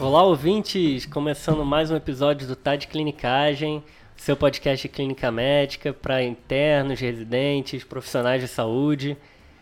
Olá, 0.00 0.22
ouvintes! 0.22 1.04
Começando 1.04 1.62
mais 1.62 1.90
um 1.90 1.94
episódio 1.94 2.48
do 2.48 2.56
Tá 2.56 2.74
de 2.74 2.86
Clinicagem, 2.86 3.84
seu 4.16 4.34
podcast 4.34 4.88
de 4.88 4.94
clínica 4.94 5.30
médica 5.30 5.92
para 5.92 6.22
internos, 6.22 6.98
residentes, 6.98 7.84
profissionais 7.84 8.40
de 8.40 8.48
saúde. 8.48 9.14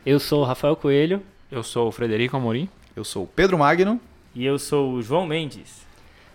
Eu 0.06 0.20
sou 0.20 0.42
o 0.42 0.44
Rafael 0.44 0.76
Coelho. 0.76 1.20
Eu 1.50 1.64
sou 1.64 1.88
o 1.88 1.90
Frederico 1.90 2.36
Amorim. 2.36 2.68
Eu 2.94 3.02
sou 3.02 3.24
o 3.24 3.26
Pedro 3.26 3.58
Magno. 3.58 4.00
E 4.32 4.46
eu 4.46 4.60
sou 4.60 4.92
o 4.92 5.02
João 5.02 5.26
Mendes. 5.26 5.84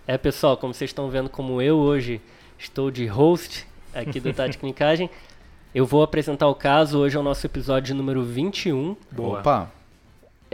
É, 0.06 0.18
pessoal, 0.18 0.58
como 0.58 0.74
vocês 0.74 0.90
estão 0.90 1.10
vendo, 1.10 1.30
como 1.30 1.62
eu 1.62 1.78
hoje 1.78 2.20
estou 2.60 2.92
de 2.92 3.06
host 3.06 3.66
aqui 3.94 4.20
do 4.20 4.34
Tá 4.34 4.48
de 4.48 4.58
Clinicagem, 4.58 5.10
eu 5.74 5.86
vou 5.86 6.04
apresentar 6.04 6.50
o 6.50 6.56
caso. 6.56 7.00
Hoje 7.00 7.16
é 7.16 7.20
o 7.22 7.24
nosso 7.24 7.48
episódio 7.48 7.96
número 7.96 8.22
21. 8.22 8.98
Boa. 9.10 9.40
Opa! 9.40 9.83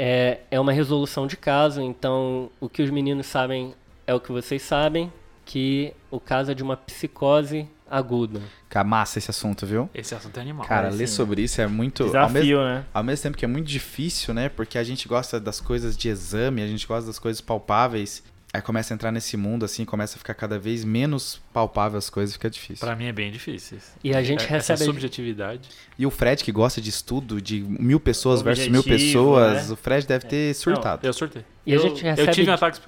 É, 0.02 0.40
é 0.50 0.58
uma 0.58 0.72
resolução 0.72 1.28
de 1.28 1.36
caso, 1.36 1.82
então 1.82 2.50
o 2.58 2.70
que 2.70 2.82
os 2.82 2.90
meninos 2.90 3.26
sabem 3.26 3.76
é 4.08 4.14
o 4.14 4.20
que 4.20 4.32
vocês 4.32 4.62
sabem, 4.62 5.12
que 5.44 5.94
o 6.10 6.22
caso 6.22 6.52
é 6.52 6.54
de 6.54 6.64
uma 6.64 6.78
psicose 6.78 7.68
aguda. 7.86 8.42
Cara, 8.70 8.88
massa 8.88 9.18
esse 9.18 9.30
assunto, 9.30 9.66
viu? 9.66 9.90
Esse 9.94 10.16
assunto 10.16 10.38
é 10.38 10.42
animal. 10.42 10.66
Cara, 10.66 10.90
ler 10.90 11.08
sobre 11.08 11.42
isso 11.42 11.60
é 11.60 11.68
muito. 11.68 12.06
Desafio, 12.06 12.60
ao 12.60 12.66
né? 12.66 12.86
Ao 12.94 13.04
mesmo 13.04 13.24
tempo 13.24 13.38
que 13.38 13.44
é 13.44 13.48
muito 13.48 13.68
difícil, 13.68 14.34
né? 14.34 14.48
Porque 14.48 14.78
a 14.78 14.84
gente 14.86 15.06
gosta 15.06 15.38
das 15.38 15.60
coisas 15.60 15.98
de 15.98 16.08
exame, 16.08 16.62
a 16.62 16.68
gente 16.68 16.88
gosta 16.88 17.08
das 17.08 17.20
coisas 17.20 17.42
palpáveis. 17.42 18.24
Aí 18.52 18.62
começa 18.62 18.92
a 18.92 18.96
entrar 18.96 19.12
nesse 19.12 19.38
mundo, 19.38 19.64
assim, 19.64 19.86
começa 19.86 20.16
a 20.16 20.18
ficar 20.18 20.34
cada 20.34 20.58
vez 20.58 20.84
menos 20.84 21.40
palpável 21.54 22.00
as 22.00 22.10
coisas, 22.10 22.34
fica 22.34 22.50
difícil. 22.50 22.86
Pra 22.86 22.96
mim 22.96 23.06
é 23.06 23.12
bem 23.12 23.32
difícil. 23.32 23.78
E 24.04 24.12
a 24.16 24.24
gente 24.24 24.44
é, 24.44 24.48
recebe. 24.48 24.74
Essa 24.74 24.86
subjetividade. 24.86 25.70
E 25.98 26.06
o 26.06 26.10
Fred, 26.10 26.44
que 26.44 26.52
gosta 26.52 26.82
de 26.82 26.90
estudo, 26.90 27.40
de 27.40 27.62
mil 27.62 28.00
pessoas 28.00 28.42
versus 28.42 28.68
mil 28.68 28.84
pessoas, 28.84 29.68
né? 29.68 29.74
o 29.74 29.76
Fred 29.76 30.08
deve 30.08 30.26
ter 30.26 30.56
surtado. 30.56 31.04
Não, 31.04 31.10
eu 31.10 31.14
surtei. 31.14 31.44
E 31.64 31.74
eu, 31.74 31.80
a 31.80 31.84
gente 31.84 32.02
recebe... 32.02 32.28
eu 32.28 32.34
tive 32.34 32.50
um 32.50 32.54
ataque. 32.54 32.80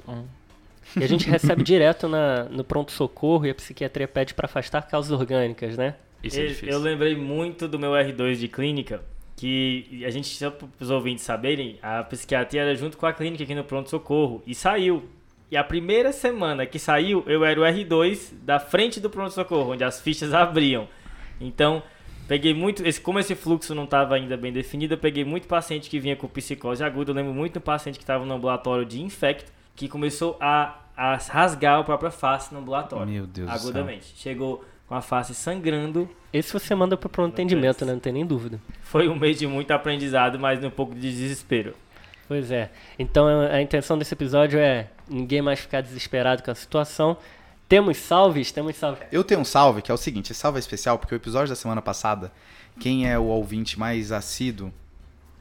E 0.99 1.03
a 1.03 1.07
gente 1.07 1.29
recebe 1.29 1.63
direto 1.63 2.07
na, 2.07 2.45
no 2.45 2.63
pronto-socorro 2.63 3.45
e 3.45 3.51
a 3.51 3.55
psiquiatria 3.55 4.07
pede 4.07 4.33
para 4.33 4.45
afastar 4.45 4.81
causas 4.87 5.11
orgânicas, 5.11 5.77
né? 5.77 5.95
Isso 6.23 6.39
é 6.39 6.47
difícil. 6.47 6.69
eu 6.69 6.79
lembrei 6.79 7.15
muito 7.15 7.67
do 7.67 7.79
meu 7.79 7.91
R2 7.91 8.35
de 8.35 8.47
clínica, 8.47 9.03
que 9.35 10.03
a 10.05 10.09
gente, 10.09 10.27
só 10.27 10.51
para 10.51 10.67
os 10.79 10.89
ouvintes 10.89 11.23
saberem, 11.23 11.79
a 11.81 12.03
psiquiatria 12.03 12.61
era 12.61 12.75
junto 12.75 12.97
com 12.97 13.05
a 13.05 13.13
clínica 13.13 13.43
aqui 13.43 13.55
no 13.55 13.63
pronto-socorro 13.63 14.41
e 14.45 14.53
saiu. 14.53 15.03
E 15.51 15.57
a 15.57 15.63
primeira 15.65 16.13
semana 16.13 16.65
que 16.65 16.79
saiu, 16.79 17.25
eu 17.27 17.43
era 17.43 17.59
o 17.59 17.63
R2 17.63 18.31
da 18.41 18.57
frente 18.57 19.01
do 19.01 19.09
pronto-socorro, 19.09 19.73
onde 19.73 19.83
as 19.83 19.99
fichas 19.99 20.31
abriam. 20.33 20.87
Então, 21.41 21.83
peguei 22.25 22.53
muito. 22.53 22.87
Esse, 22.87 23.01
como 23.01 23.19
esse 23.19 23.35
fluxo 23.35 23.75
não 23.75 23.83
estava 23.83 24.15
ainda 24.15 24.37
bem 24.37 24.53
definido, 24.53 24.93
eu 24.93 24.97
peguei 24.97 25.25
muito 25.25 25.49
paciente 25.49 25.89
que 25.89 25.99
vinha 25.99 26.15
com 26.15 26.25
psicose 26.25 26.81
aguda. 26.81 27.11
Eu 27.11 27.15
lembro 27.15 27.33
muito 27.33 27.55
do 27.55 27.61
paciente 27.61 27.97
que 27.97 28.03
estava 28.03 28.25
no 28.25 28.33
ambulatório 28.33 28.85
de 28.85 29.01
infecto, 29.01 29.51
que 29.75 29.89
começou 29.89 30.37
a, 30.39 30.79
a 30.95 31.17
rasgar 31.17 31.79
a 31.79 31.83
própria 31.83 32.11
face 32.11 32.53
no 32.53 32.61
ambulatório. 32.61 33.11
Meu 33.11 33.27
Deus 33.27 33.49
do 33.49 33.53
Agudamente. 33.53 34.13
Chegou 34.15 34.63
com 34.87 34.95
a 34.95 35.01
face 35.01 35.35
sangrando. 35.35 36.09
Esse 36.31 36.53
você 36.53 36.73
manda 36.73 36.95
pro 36.95 37.09
pronto 37.09 37.33
atendimento, 37.33 37.85
né? 37.85 37.91
Não 37.91 37.99
tem 37.99 38.13
nem 38.13 38.25
dúvida. 38.25 38.57
Foi 38.83 39.09
um 39.09 39.15
mês 39.15 39.37
de 39.37 39.45
muito 39.47 39.71
aprendizado, 39.71 40.39
mas 40.39 40.63
um 40.63 40.69
pouco 40.69 40.95
de 40.95 41.11
desespero. 41.11 41.75
Pois 42.31 42.49
é. 42.49 42.71
Então 42.97 43.27
a 43.27 43.61
intenção 43.61 43.97
desse 43.97 44.13
episódio 44.13 44.57
é 44.57 44.87
ninguém 45.09 45.41
mais 45.41 45.59
ficar 45.59 45.81
desesperado 45.81 46.41
com 46.41 46.49
a 46.49 46.55
situação. 46.55 47.17
Temos 47.67 47.97
salves? 47.97 48.53
Temos 48.53 48.77
salves. 48.77 49.03
Eu 49.11 49.21
tenho 49.21 49.41
um 49.41 49.43
salve, 49.43 49.81
que 49.81 49.91
é 49.91 49.93
o 49.93 49.97
seguinte, 49.97 50.31
esse 50.31 50.39
salve 50.39 50.57
é 50.57 50.61
especial 50.61 50.97
porque 50.97 51.13
o 51.13 51.17
episódio 51.17 51.49
da 51.49 51.57
semana 51.57 51.81
passada, 51.81 52.31
quem 52.79 53.05
é 53.05 53.19
o 53.19 53.25
ouvinte 53.25 53.77
mais 53.77 54.13
assíduo, 54.13 54.71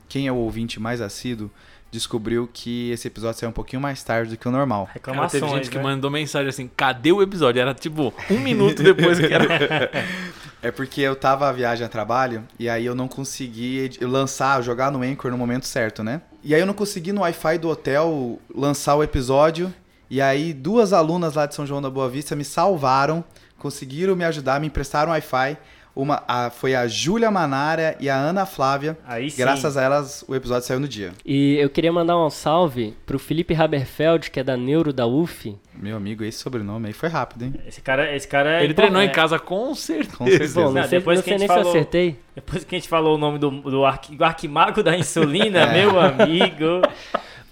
quem 0.08 0.26
é 0.26 0.32
o 0.32 0.34
ouvinte 0.34 0.80
mais 0.80 1.00
assíduo, 1.00 1.48
descobriu 1.90 2.48
que 2.52 2.90
esse 2.90 3.08
episódio 3.08 3.40
saiu 3.40 3.50
um 3.50 3.52
pouquinho 3.52 3.82
mais 3.82 4.02
tarde 4.02 4.30
do 4.30 4.36
que 4.36 4.46
o 4.46 4.50
normal. 4.50 4.86
Cara, 4.86 4.94
Reclamações, 4.94 5.42
teve 5.42 5.54
gente 5.54 5.70
que 5.70 5.76
né? 5.76 5.82
mandou 5.82 6.10
mensagem 6.10 6.48
assim, 6.48 6.70
cadê 6.76 7.10
o 7.12 7.20
episódio? 7.20 7.60
Era 7.60 7.74
tipo 7.74 8.14
um 8.30 8.38
minuto 8.38 8.82
depois 8.82 9.18
que 9.18 9.32
era. 9.32 9.90
É 10.62 10.70
porque 10.70 11.00
eu 11.00 11.16
tava 11.16 11.48
a 11.48 11.52
viagem 11.52 11.86
a 11.86 11.88
trabalho 11.88 12.44
e 12.58 12.68
aí 12.68 12.84
eu 12.84 12.94
não 12.94 13.08
consegui 13.08 13.92
lançar, 14.02 14.62
jogar 14.62 14.92
no 14.92 15.02
Anchor 15.02 15.30
no 15.30 15.38
momento 15.38 15.66
certo, 15.66 16.02
né? 16.02 16.20
E 16.44 16.54
aí 16.54 16.60
eu 16.60 16.66
não 16.66 16.74
consegui 16.74 17.12
no 17.12 17.22
Wi-Fi 17.22 17.56
do 17.56 17.70
hotel 17.70 18.38
lançar 18.54 18.94
o 18.94 19.02
episódio. 19.02 19.72
E 20.10 20.20
aí 20.20 20.52
duas 20.52 20.92
alunas 20.92 21.34
lá 21.34 21.46
de 21.46 21.54
São 21.54 21.66
João 21.66 21.80
da 21.80 21.88
Boa 21.88 22.10
Vista 22.10 22.36
me 22.36 22.44
salvaram, 22.44 23.24
conseguiram 23.58 24.14
me 24.14 24.24
ajudar, 24.24 24.60
me 24.60 24.66
emprestaram 24.66 25.12
Wi-Fi. 25.12 25.56
Uma, 25.94 26.22
a- 26.28 26.50
foi 26.50 26.74
a 26.74 26.86
Júlia 26.86 27.30
Manara 27.30 27.96
e 28.00 28.08
a 28.08 28.16
Ana 28.16 28.46
Flávia. 28.46 28.96
Aí 29.06 29.28
sim. 29.30 29.38
Graças 29.38 29.76
a 29.76 29.82
elas, 29.82 30.24
o 30.28 30.34
episódio 30.34 30.66
saiu 30.66 30.78
no 30.80 30.86
dia. 30.88 31.12
E 31.26 31.56
eu 31.58 31.68
queria 31.68 31.92
mandar 31.92 32.16
um 32.16 32.30
salve 32.30 32.94
pro 33.04 33.18
Felipe 33.18 33.54
Haberfeld, 33.54 34.30
que 34.30 34.38
é 34.40 34.44
da 34.44 34.56
Neuro 34.56 34.92
da 34.92 35.06
UF. 35.06 35.56
Meu 35.74 35.96
amigo, 35.96 36.22
esse 36.22 36.38
sobrenome 36.38 36.86
aí 36.86 36.92
foi 36.92 37.08
rápido, 37.08 37.44
hein? 37.44 37.54
Esse 37.66 37.80
cara, 37.80 38.14
esse 38.14 38.28
cara 38.28 38.60
é 38.60 38.64
Ele 38.64 38.72
treinou 38.74 39.02
é- 39.02 39.06
em 39.06 39.10
casa 39.12 39.38
com 39.38 39.74
certeza. 39.74 40.16
Com 40.16 40.26
certeza. 40.26 40.60
Bom, 40.60 40.66
não 40.66 40.72
Não, 40.74 40.88
sei, 40.88 40.98
depois 41.00 41.18
não 41.18 41.24
que 41.24 41.34
a 41.34 41.38
gente 41.38 41.48
falou- 41.48 41.68
acertei. 41.70 42.16
Depois 42.34 42.64
que 42.64 42.74
a 42.74 42.78
gente 42.78 42.88
falou 42.88 43.16
o 43.16 43.18
nome 43.18 43.38
do, 43.38 43.50
do 43.50 43.84
arqui, 43.84 44.14
do 44.16 44.24
arquimago 44.24 44.82
da 44.82 44.96
insulina, 44.96 45.66
meu 45.74 45.98
amigo. 46.00 46.82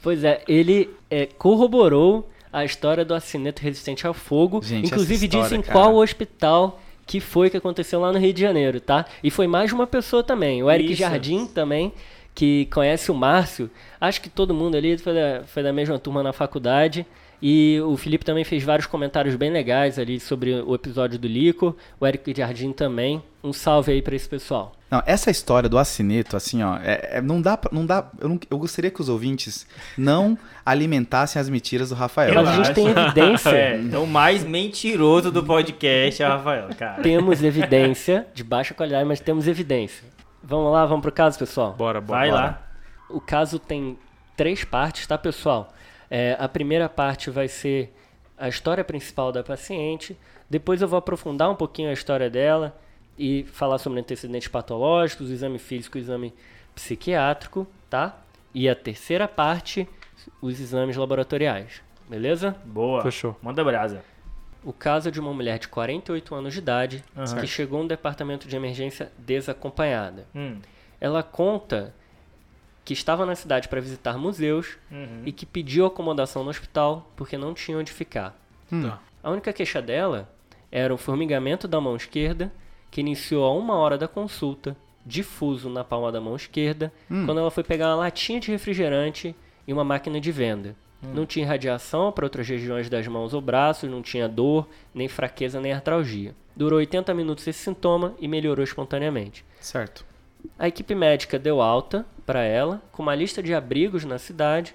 Pois 0.01 0.23
é, 0.23 0.43
ele 0.47 0.89
é, 1.11 1.27
corroborou 1.27 2.31
a 2.53 2.65
história 2.65 3.05
do 3.05 3.15
acineto 3.15 3.61
resistente 3.63 4.07
ao 4.07 4.15
fogo. 4.15 4.61
Gente, 4.63 4.87
inclusive 4.87 5.27
história, 5.27 5.43
disse 5.45 5.57
em 5.57 5.61
cara. 5.63 5.73
qual 5.73 5.97
hospital 5.97 6.81
que 7.09 7.21
foi 7.21 7.49
que 7.49 7.57
aconteceu 7.57 7.99
lá 7.99 8.13
no 8.13 8.19
Rio 8.19 8.35
de 8.35 8.43
Janeiro, 8.43 8.81
tá? 8.81 9.07
E 9.25 9.31
foi 9.31 9.47
mais 9.47 9.71
de 9.71 9.75
uma 9.75 9.87
pessoa 9.87 10.23
também. 10.23 10.63
O 10.63 10.71
Eric 10.71 10.93
Isso. 10.93 11.01
Jardim 11.01 11.47
também, 11.47 11.91
que 12.35 12.67
conhece 12.67 13.11
o 13.11 13.15
Márcio. 13.15 13.71
Acho 13.99 14.21
que 14.21 14.29
todo 14.29 14.53
mundo 14.53 14.77
ali 14.77 14.97
foi 14.99 15.15
da, 15.15 15.43
foi 15.45 15.63
da 15.63 15.73
mesma 15.73 15.99
turma 15.99 16.23
na 16.23 16.35
faculdade. 16.35 17.07
E 17.41 17.81
o 17.85 17.97
Felipe 17.97 18.25
também 18.25 18.43
fez 18.45 18.65
vários 18.65 18.87
comentários 18.87 19.37
bem 19.37 19.51
legais 19.51 19.99
ali 19.99 20.19
sobre 20.19 20.53
o 20.61 20.75
episódio 20.75 21.19
do 21.19 21.29
Lico. 21.29 21.77
O 22.01 22.07
Eric 22.07 22.35
Jardim 22.37 22.73
também. 22.73 23.23
Um 23.45 23.53
salve 23.53 23.93
aí 23.93 24.03
pra 24.03 24.17
esse 24.17 24.29
pessoal. 24.29 24.73
Não, 24.91 25.01
essa 25.07 25.31
história 25.31 25.69
do 25.69 25.79
acineto, 25.79 26.37
assim, 26.37 26.63
ó, 26.63 26.77
é- 26.79 27.19
é- 27.19 27.21
não 27.23 27.41
dá, 27.41 27.57
pra- 27.57 27.71
não 27.73 27.87
dá, 27.87 28.11
eu, 28.21 28.29
não- 28.29 28.41
eu 28.51 28.59
gostaria 28.59 28.91
que 28.91 29.01
os 29.01 29.09
ouvintes 29.09 29.67
não 29.97 30.37
alimentassem 30.67 31.39
as 31.41 31.49
mentiras 31.49 31.91
do 31.91 31.95
Rafael. 31.95 32.35
Mas 32.35 32.49
a 32.49 32.57
gente 32.57 32.75
tem 32.75 32.89
evidência. 32.89 33.51
É, 33.55 33.77
então 33.81 34.03
o 34.03 34.07
mais 34.07 34.43
mentiroso 34.45 35.31
do 35.31 35.45
podcast 35.45 36.23
é 36.23 36.27
o 36.27 36.31
Rafael, 36.31 36.69
cara. 36.77 37.03
Temos 37.03 37.43
evidência 37.45 38.27
de 38.35 38.43
baixa 38.43 38.75
qualidade, 38.75 39.05
mas 39.07 39.21
temos 39.21 39.47
evidência. 39.47 40.05
Vamos 40.43 40.73
lá, 40.73 40.85
vamos 40.87 41.03
pro 41.03 41.13
caso, 41.13 41.39
pessoal. 41.39 41.75
Bora, 41.75 42.01
bora. 42.01 42.19
Vai 42.21 42.31
bora. 42.31 42.43
lá. 42.43 42.63
O 43.11 43.21
caso 43.21 43.59
tem 43.59 43.97
três 44.37 44.65
partes, 44.65 45.07
tá, 45.07 45.17
pessoal? 45.19 45.73
É, 46.11 46.37
a 46.39 46.49
primeira 46.49 46.89
parte 46.89 47.31
vai 47.31 47.49
ser 47.49 47.93
a 48.37 48.49
história 48.49 48.85
principal 48.85 49.33
da 49.33 49.43
paciente. 49.43 50.17
Depois 50.49 50.81
eu 50.81 50.89
vou 50.89 50.99
aprofundar 50.99 51.51
um 51.51 51.55
pouquinho 51.55 51.91
a 51.91 51.93
história 51.93 52.31
dela 52.31 52.79
e 53.19 53.45
falar 53.53 53.79
sobre 53.79 54.01
antecedentes 54.01 54.49
patológicos, 54.49 55.29
o 55.29 55.33
exame 55.33 55.59
físico 55.59 55.99
e 55.99 56.01
o 56.01 56.03
exame 56.03 56.35
psiquiátrico, 56.75 57.67
tá? 57.91 58.17
E 58.55 58.69
a 58.69 58.75
terceira 58.75 59.27
parte, 59.27 59.89
os 60.41 60.61
exames 60.61 60.97
laboratoriais. 60.97 61.83
Beleza? 62.09 62.57
Boa. 62.65 63.03
Fechou. 63.03 63.37
Manda 63.43 63.63
brasa. 63.63 64.03
O 64.65 64.73
caso 64.73 65.11
de 65.11 65.21
uma 65.21 65.33
mulher 65.33 65.59
de 65.59 65.69
48 65.69 66.35
anos 66.35 66.53
de 66.55 66.61
idade 66.61 67.05
Aham. 67.17 67.41
que 67.41 67.47
chegou 67.47 67.83
no 67.83 67.89
departamento 67.89 68.49
de 68.49 68.57
emergência 68.57 69.13
desacompanhada. 69.19 70.27
Hum. 70.35 70.59
Ela 71.01 71.23
conta 71.23 71.95
que 72.89 72.95
estava 72.95 73.27
na 73.27 73.35
cidade 73.35 73.69
para 73.69 73.83
visitar 73.83 74.17
museus 74.17 74.79
Uhum. 74.91 75.21
e 75.27 75.31
que 75.31 75.45
pediu 75.45 75.85
acomodação 75.85 76.43
no 76.43 76.49
hospital 76.49 77.13
porque 77.15 77.37
não 77.37 77.53
tinha 77.53 77.77
onde 77.77 77.93
ficar. 77.93 78.35
Tá. 78.71 78.99
A 79.23 79.31
única 79.31 79.53
queixa 79.53 79.83
dela 79.83 80.27
era 80.73 80.95
o 80.95 80.97
formigamento 80.97 81.69
da 81.69 81.79
mão 81.83 81.97
esquerda, 81.97 82.51
que 82.91 83.03
iniciou 83.03 83.45
a 83.45 83.53
uma 83.53 83.75
hora 83.75 83.99
da 83.99 84.09
consulta, 84.09 84.75
difuso 85.05 85.69
na 85.69 85.85
palma 85.85 86.11
da 86.11 86.19
mão 86.19 86.35
esquerda, 86.35 86.91
quando 87.27 87.39
ela 87.39 87.51
foi 87.51 87.63
pegar 87.63 87.89
uma 87.89 87.97
latinha 87.97 88.41
de 88.41 88.51
refrigerante 88.51 89.37
e 89.67 89.73
uma 89.75 89.85
máquina 89.85 90.19
de 90.19 90.33
venda. 90.33 90.75
Não 91.03 91.27
tinha 91.27 91.47
radiação 91.47 92.11
para 92.11 92.25
outras 92.25 92.49
regiões 92.49 92.89
das 92.89 93.07
mãos 93.07 93.35
ou 93.35 93.41
braços, 93.43 93.91
não 93.91 94.01
tinha 94.01 94.27
dor, 94.27 94.67
nem 94.95 95.09
fraqueza, 95.09 95.61
nem 95.61 95.75
artralgia. 95.75 96.35
Durou 96.57 96.79
80 96.79 97.13
minutos 97.13 97.47
esse 97.47 97.59
sintoma 97.59 98.15
e 98.19 98.27
melhorou 98.27 98.65
espontaneamente. 98.65 99.45
Certo. 99.61 100.07
A 100.59 100.67
equipe 100.69 100.95
médica 100.95 101.39
deu 101.39 101.61
alta 101.61 102.07
para 102.29 102.43
ela, 102.43 102.83
com 102.93 103.03
uma 103.03 103.15
lista 103.15 103.43
de 103.43 103.55
abrigos 103.55 104.05
na 104.05 104.19
cidade, 104.19 104.75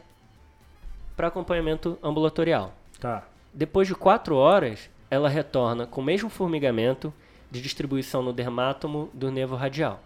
para 1.16 1.28
acompanhamento 1.28 2.00
ambulatorial. 2.02 2.74
Tá. 3.00 3.28
Depois 3.54 3.88
de 3.88 3.94
quatro 3.94 4.36
horas, 4.36 4.90
ela 5.08 5.30
retorna 5.30 5.86
com 5.86 6.02
o 6.02 6.04
mesmo 6.04 6.32
formigamento 6.32 7.14
de 7.52 7.62
distribuição 7.62 8.24
no 8.24 8.34
dermátomo 8.34 9.08
do 9.14 9.30
nervo 9.30 9.56
radial. 9.56 10.00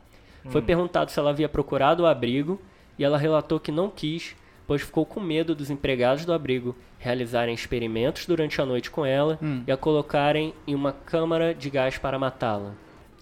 Foi 0.50 0.62
perguntado 0.62 1.10
se 1.10 1.18
ela 1.18 1.30
havia 1.30 1.48
procurado 1.48 2.04
o 2.04 2.06
abrigo 2.06 2.62
e 3.00 3.06
ela 3.06 3.18
relatou 3.18 3.62
que 3.62 3.72
não 3.72 3.90
quis, 3.90 4.36
pois 4.68 4.82
ficou 4.82 5.06
com 5.06 5.22
medo 5.22 5.56
dos 5.56 5.70
empregados 5.70 6.26
do 6.26 6.34
abrigo 6.34 6.76
realizarem 7.00 7.56
experimentos 7.56 8.26
durante 8.26 8.62
a 8.62 8.66
noite 8.66 8.92
com 8.92 9.06
ela 9.06 9.40
e 9.66 9.72
a 9.72 9.78
colocarem 9.78 10.54
em 10.68 10.76
uma 10.76 10.92
câmara 10.92 11.56
de 11.56 11.70
gás 11.70 11.98
para 11.98 12.20
matá-la. 12.20 12.74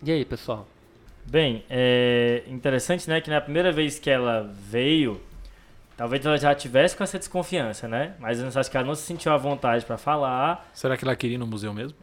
E 0.03 0.11
aí, 0.11 0.25
pessoal? 0.25 0.65
Bem, 1.25 1.63
é 1.69 2.43
interessante, 2.47 3.09
né, 3.09 3.19
que 3.19 3.29
na 3.29 3.41
primeira 3.41 3.71
vez 3.71 3.97
que 3.99 4.09
ela 4.09 4.49
veio, 4.69 5.19
Talvez 5.97 6.25
ela 6.25 6.37
já 6.37 6.53
tivesse 6.53 6.95
com 6.95 7.03
essa 7.03 7.17
desconfiança, 7.17 7.87
né? 7.87 8.15
Mas 8.19 8.39
eu 8.39 8.47
acho 8.59 8.69
que 8.69 8.75
ela 8.75 8.85
não 8.85 8.95
se 8.95 9.03
sentiu 9.03 9.31
à 9.31 9.37
vontade 9.37 9.85
para 9.85 9.97
falar. 9.97 10.69
Será 10.73 10.97
que 10.97 11.05
ela 11.05 11.15
queria 11.15 11.35
ir 11.35 11.37
no 11.37 11.47
museu 11.47 11.73
mesmo? 11.73 11.97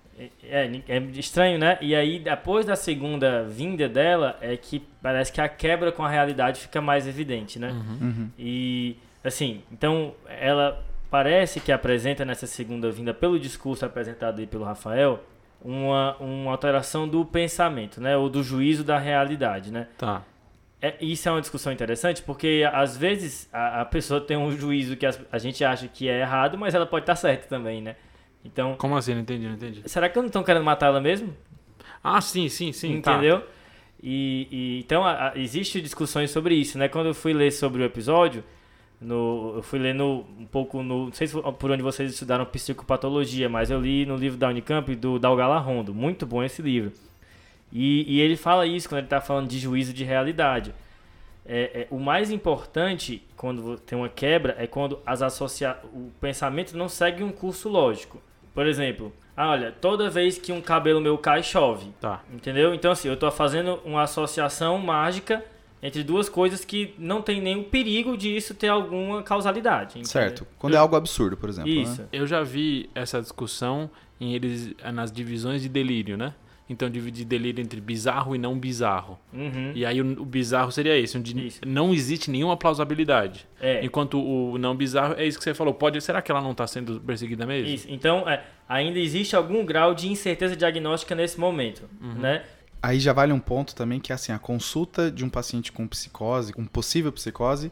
É, 0.44 0.70
é, 0.88 0.98
estranho, 1.14 1.58
né? 1.58 1.76
E 1.80 1.94
aí, 1.94 2.18
depois 2.18 2.64
da 2.64 2.76
segunda 2.76 3.44
vinda 3.44 3.88
dela, 3.88 4.38
é 4.40 4.56
que 4.56 4.80
parece 5.02 5.30
que 5.30 5.40
a 5.40 5.48
quebra 5.48 5.92
com 5.92 6.02
a 6.04 6.08
realidade 6.08 6.60
fica 6.60 6.80
mais 6.80 7.06
evidente, 7.06 7.58
né? 7.58 7.70
Uhum. 7.70 8.30
E, 8.38 8.96
assim, 9.22 9.62
então, 9.70 10.14
ela 10.26 10.82
parece 11.10 11.60
que 11.60 11.70
apresenta 11.70 12.24
nessa 12.24 12.46
segunda 12.46 12.90
vinda, 12.90 13.12
pelo 13.12 13.38
discurso 13.38 13.84
apresentado 13.84 14.38
aí 14.38 14.46
pelo 14.46 14.64
Rafael, 14.64 15.22
uma, 15.64 16.16
uma 16.18 16.50
alteração 16.50 17.08
do 17.08 17.24
pensamento, 17.24 18.00
né? 18.00 18.16
Ou 18.16 18.28
do 18.28 18.42
juízo 18.42 18.84
da 18.84 18.98
realidade, 18.98 19.72
né? 19.72 19.88
Tá. 19.96 20.22
É, 20.80 20.96
isso 21.00 21.28
é 21.28 21.32
uma 21.32 21.40
discussão 21.40 21.72
interessante 21.72 22.22
porque 22.22 22.68
às 22.72 22.96
vezes 22.96 23.48
a, 23.52 23.82
a 23.82 23.84
pessoa 23.84 24.20
tem 24.20 24.36
um 24.36 24.50
juízo 24.50 24.96
que 24.96 25.06
a, 25.06 25.14
a, 25.30 25.38
gente 25.38 25.64
acha 25.64 25.86
que 25.86 26.08
é 26.08 26.20
errado, 26.20 26.58
mas 26.58 26.74
ela 26.74 26.84
pode 26.84 27.04
estar 27.04 27.14
certa 27.14 27.46
também, 27.46 27.80
né? 27.80 27.94
Então. 28.44 28.74
Como 28.76 28.96
assim? 28.96 29.14
Não 29.14 29.20
entendi, 29.20 29.46
não 29.46 29.54
entendi. 29.54 29.88
Será 29.88 30.08
que 30.08 30.18
não 30.18 30.26
estão 30.26 30.42
querendo 30.42 30.64
matar 30.64 30.86
ela 30.86 31.00
mesmo? 31.00 31.36
Ah, 32.02 32.20
sim, 32.20 32.48
sim, 32.48 32.72
sim. 32.72 33.00
tá. 33.00 33.12
Entendeu? 33.12 33.44
E, 34.02 34.48
e, 34.50 34.80
então 34.80 35.06
a, 35.06 35.28
a, 35.28 35.38
existe 35.38 35.80
discussões 35.80 36.32
sobre 36.32 36.56
isso, 36.56 36.76
né? 36.76 36.88
Quando 36.88 37.06
eu 37.06 37.14
fui 37.14 37.32
ler 37.32 37.52
sobre 37.52 37.82
o 37.82 37.84
episódio, 37.84 38.42
no, 39.02 39.54
eu 39.56 39.62
fui 39.62 39.78
lendo 39.78 40.24
um 40.38 40.46
pouco 40.46 40.82
no. 40.82 41.06
Não 41.06 41.12
sei 41.12 41.26
se 41.26 41.34
por 41.34 41.70
onde 41.70 41.82
vocês 41.82 42.12
estudaram 42.12 42.44
psicopatologia, 42.44 43.48
mas 43.48 43.70
eu 43.70 43.80
li 43.80 44.06
no 44.06 44.16
livro 44.16 44.38
da 44.38 44.48
Unicamp 44.48 44.94
do 44.94 45.18
Dalgala 45.18 45.58
Rondo. 45.58 45.92
Muito 45.92 46.24
bom 46.24 46.42
esse 46.42 46.62
livro. 46.62 46.92
E, 47.72 48.04
e 48.06 48.20
ele 48.20 48.36
fala 48.36 48.66
isso 48.66 48.88
quando 48.88 48.98
ele 48.98 49.06
está 49.06 49.20
falando 49.20 49.48
de 49.48 49.58
juízo 49.58 49.92
de 49.92 50.04
realidade. 50.04 50.74
É, 51.44 51.80
é, 51.82 51.86
o 51.90 51.98
mais 51.98 52.30
importante 52.30 53.22
quando 53.36 53.76
tem 53.78 53.98
uma 53.98 54.08
quebra 54.08 54.54
é 54.58 54.66
quando 54.66 55.00
as 55.04 55.22
associa 55.22 55.76
o 55.92 56.12
pensamento 56.20 56.76
não 56.76 56.88
segue 56.88 57.24
um 57.24 57.32
curso 57.32 57.68
lógico. 57.68 58.22
Por 58.54 58.66
exemplo, 58.66 59.12
ah, 59.36 59.50
olha, 59.50 59.72
toda 59.72 60.10
vez 60.10 60.38
que 60.38 60.52
um 60.52 60.60
cabelo 60.60 61.00
meu 61.00 61.18
cai, 61.18 61.42
chove. 61.42 61.90
Tá. 62.00 62.22
Entendeu? 62.32 62.74
Então, 62.74 62.92
assim, 62.92 63.08
eu 63.08 63.14
estou 63.14 63.30
fazendo 63.30 63.80
uma 63.84 64.02
associação 64.02 64.78
mágica 64.78 65.42
entre 65.82 66.04
duas 66.04 66.28
coisas 66.28 66.64
que 66.64 66.94
não 66.96 67.20
tem 67.20 67.40
nenhum 67.40 67.64
perigo 67.64 68.16
de 68.16 68.34
isso 68.34 68.54
ter 68.54 68.68
alguma 68.68 69.22
causalidade. 69.22 69.98
Entendeu? 69.98 70.10
Certo. 70.10 70.46
Quando 70.58 70.74
é 70.74 70.76
algo 70.76 70.94
absurdo, 70.94 71.36
por 71.36 71.48
exemplo. 71.48 71.70
Isso. 71.70 72.02
Né? 72.02 72.08
Eu 72.12 72.26
já 72.26 72.42
vi 72.42 72.88
essa 72.94 73.20
discussão 73.20 73.90
em 74.20 74.34
eles 74.34 74.74
nas 74.94 75.10
divisões 75.10 75.62
de 75.62 75.68
delírio, 75.68 76.16
né? 76.16 76.34
Então 76.68 76.88
dividir 76.88 77.26
delírio 77.26 77.60
entre 77.60 77.80
bizarro 77.80 78.34
e 78.34 78.38
não 78.38 78.56
bizarro. 78.58 79.18
Uhum. 79.32 79.72
E 79.74 79.84
aí 79.84 80.00
o, 80.00 80.22
o 80.22 80.24
bizarro 80.24 80.70
seria 80.70 80.96
esse, 80.96 81.18
onde 81.18 81.46
Isso. 81.46 81.60
não 81.66 81.92
existe 81.92 82.30
nenhuma 82.30 82.56
plausibilidade. 82.56 83.46
É. 83.60 83.84
Enquanto 83.84 84.22
o 84.22 84.56
não 84.56 84.74
bizarro 84.74 85.14
é 85.18 85.26
isso 85.26 85.36
que 85.36 85.44
você 85.44 85.52
falou. 85.52 85.74
Pode, 85.74 86.00
será 86.00 86.22
que 86.22 86.30
ela 86.30 86.40
não 86.40 86.52
está 86.52 86.66
sendo 86.66 87.00
perseguida 87.00 87.44
mesmo? 87.44 87.68
Isso. 87.68 87.86
Então, 87.90 88.26
é, 88.28 88.44
ainda 88.68 88.98
existe 88.98 89.36
algum 89.36 89.66
grau 89.66 89.92
de 89.94 90.08
incerteza 90.08 90.56
diagnóstica 90.56 91.14
nesse 91.14 91.38
momento, 91.38 91.90
né? 92.16 92.42
Aí 92.82 92.98
já 92.98 93.12
vale 93.12 93.32
um 93.32 93.38
ponto 93.38 93.74
também 93.74 94.00
que 94.00 94.12
assim, 94.12 94.32
a 94.32 94.38
consulta 94.38 95.10
de 95.10 95.24
um 95.24 95.30
paciente 95.30 95.70
com 95.70 95.86
psicose, 95.86 96.52
com 96.52 96.66
possível 96.66 97.12
psicose, 97.12 97.70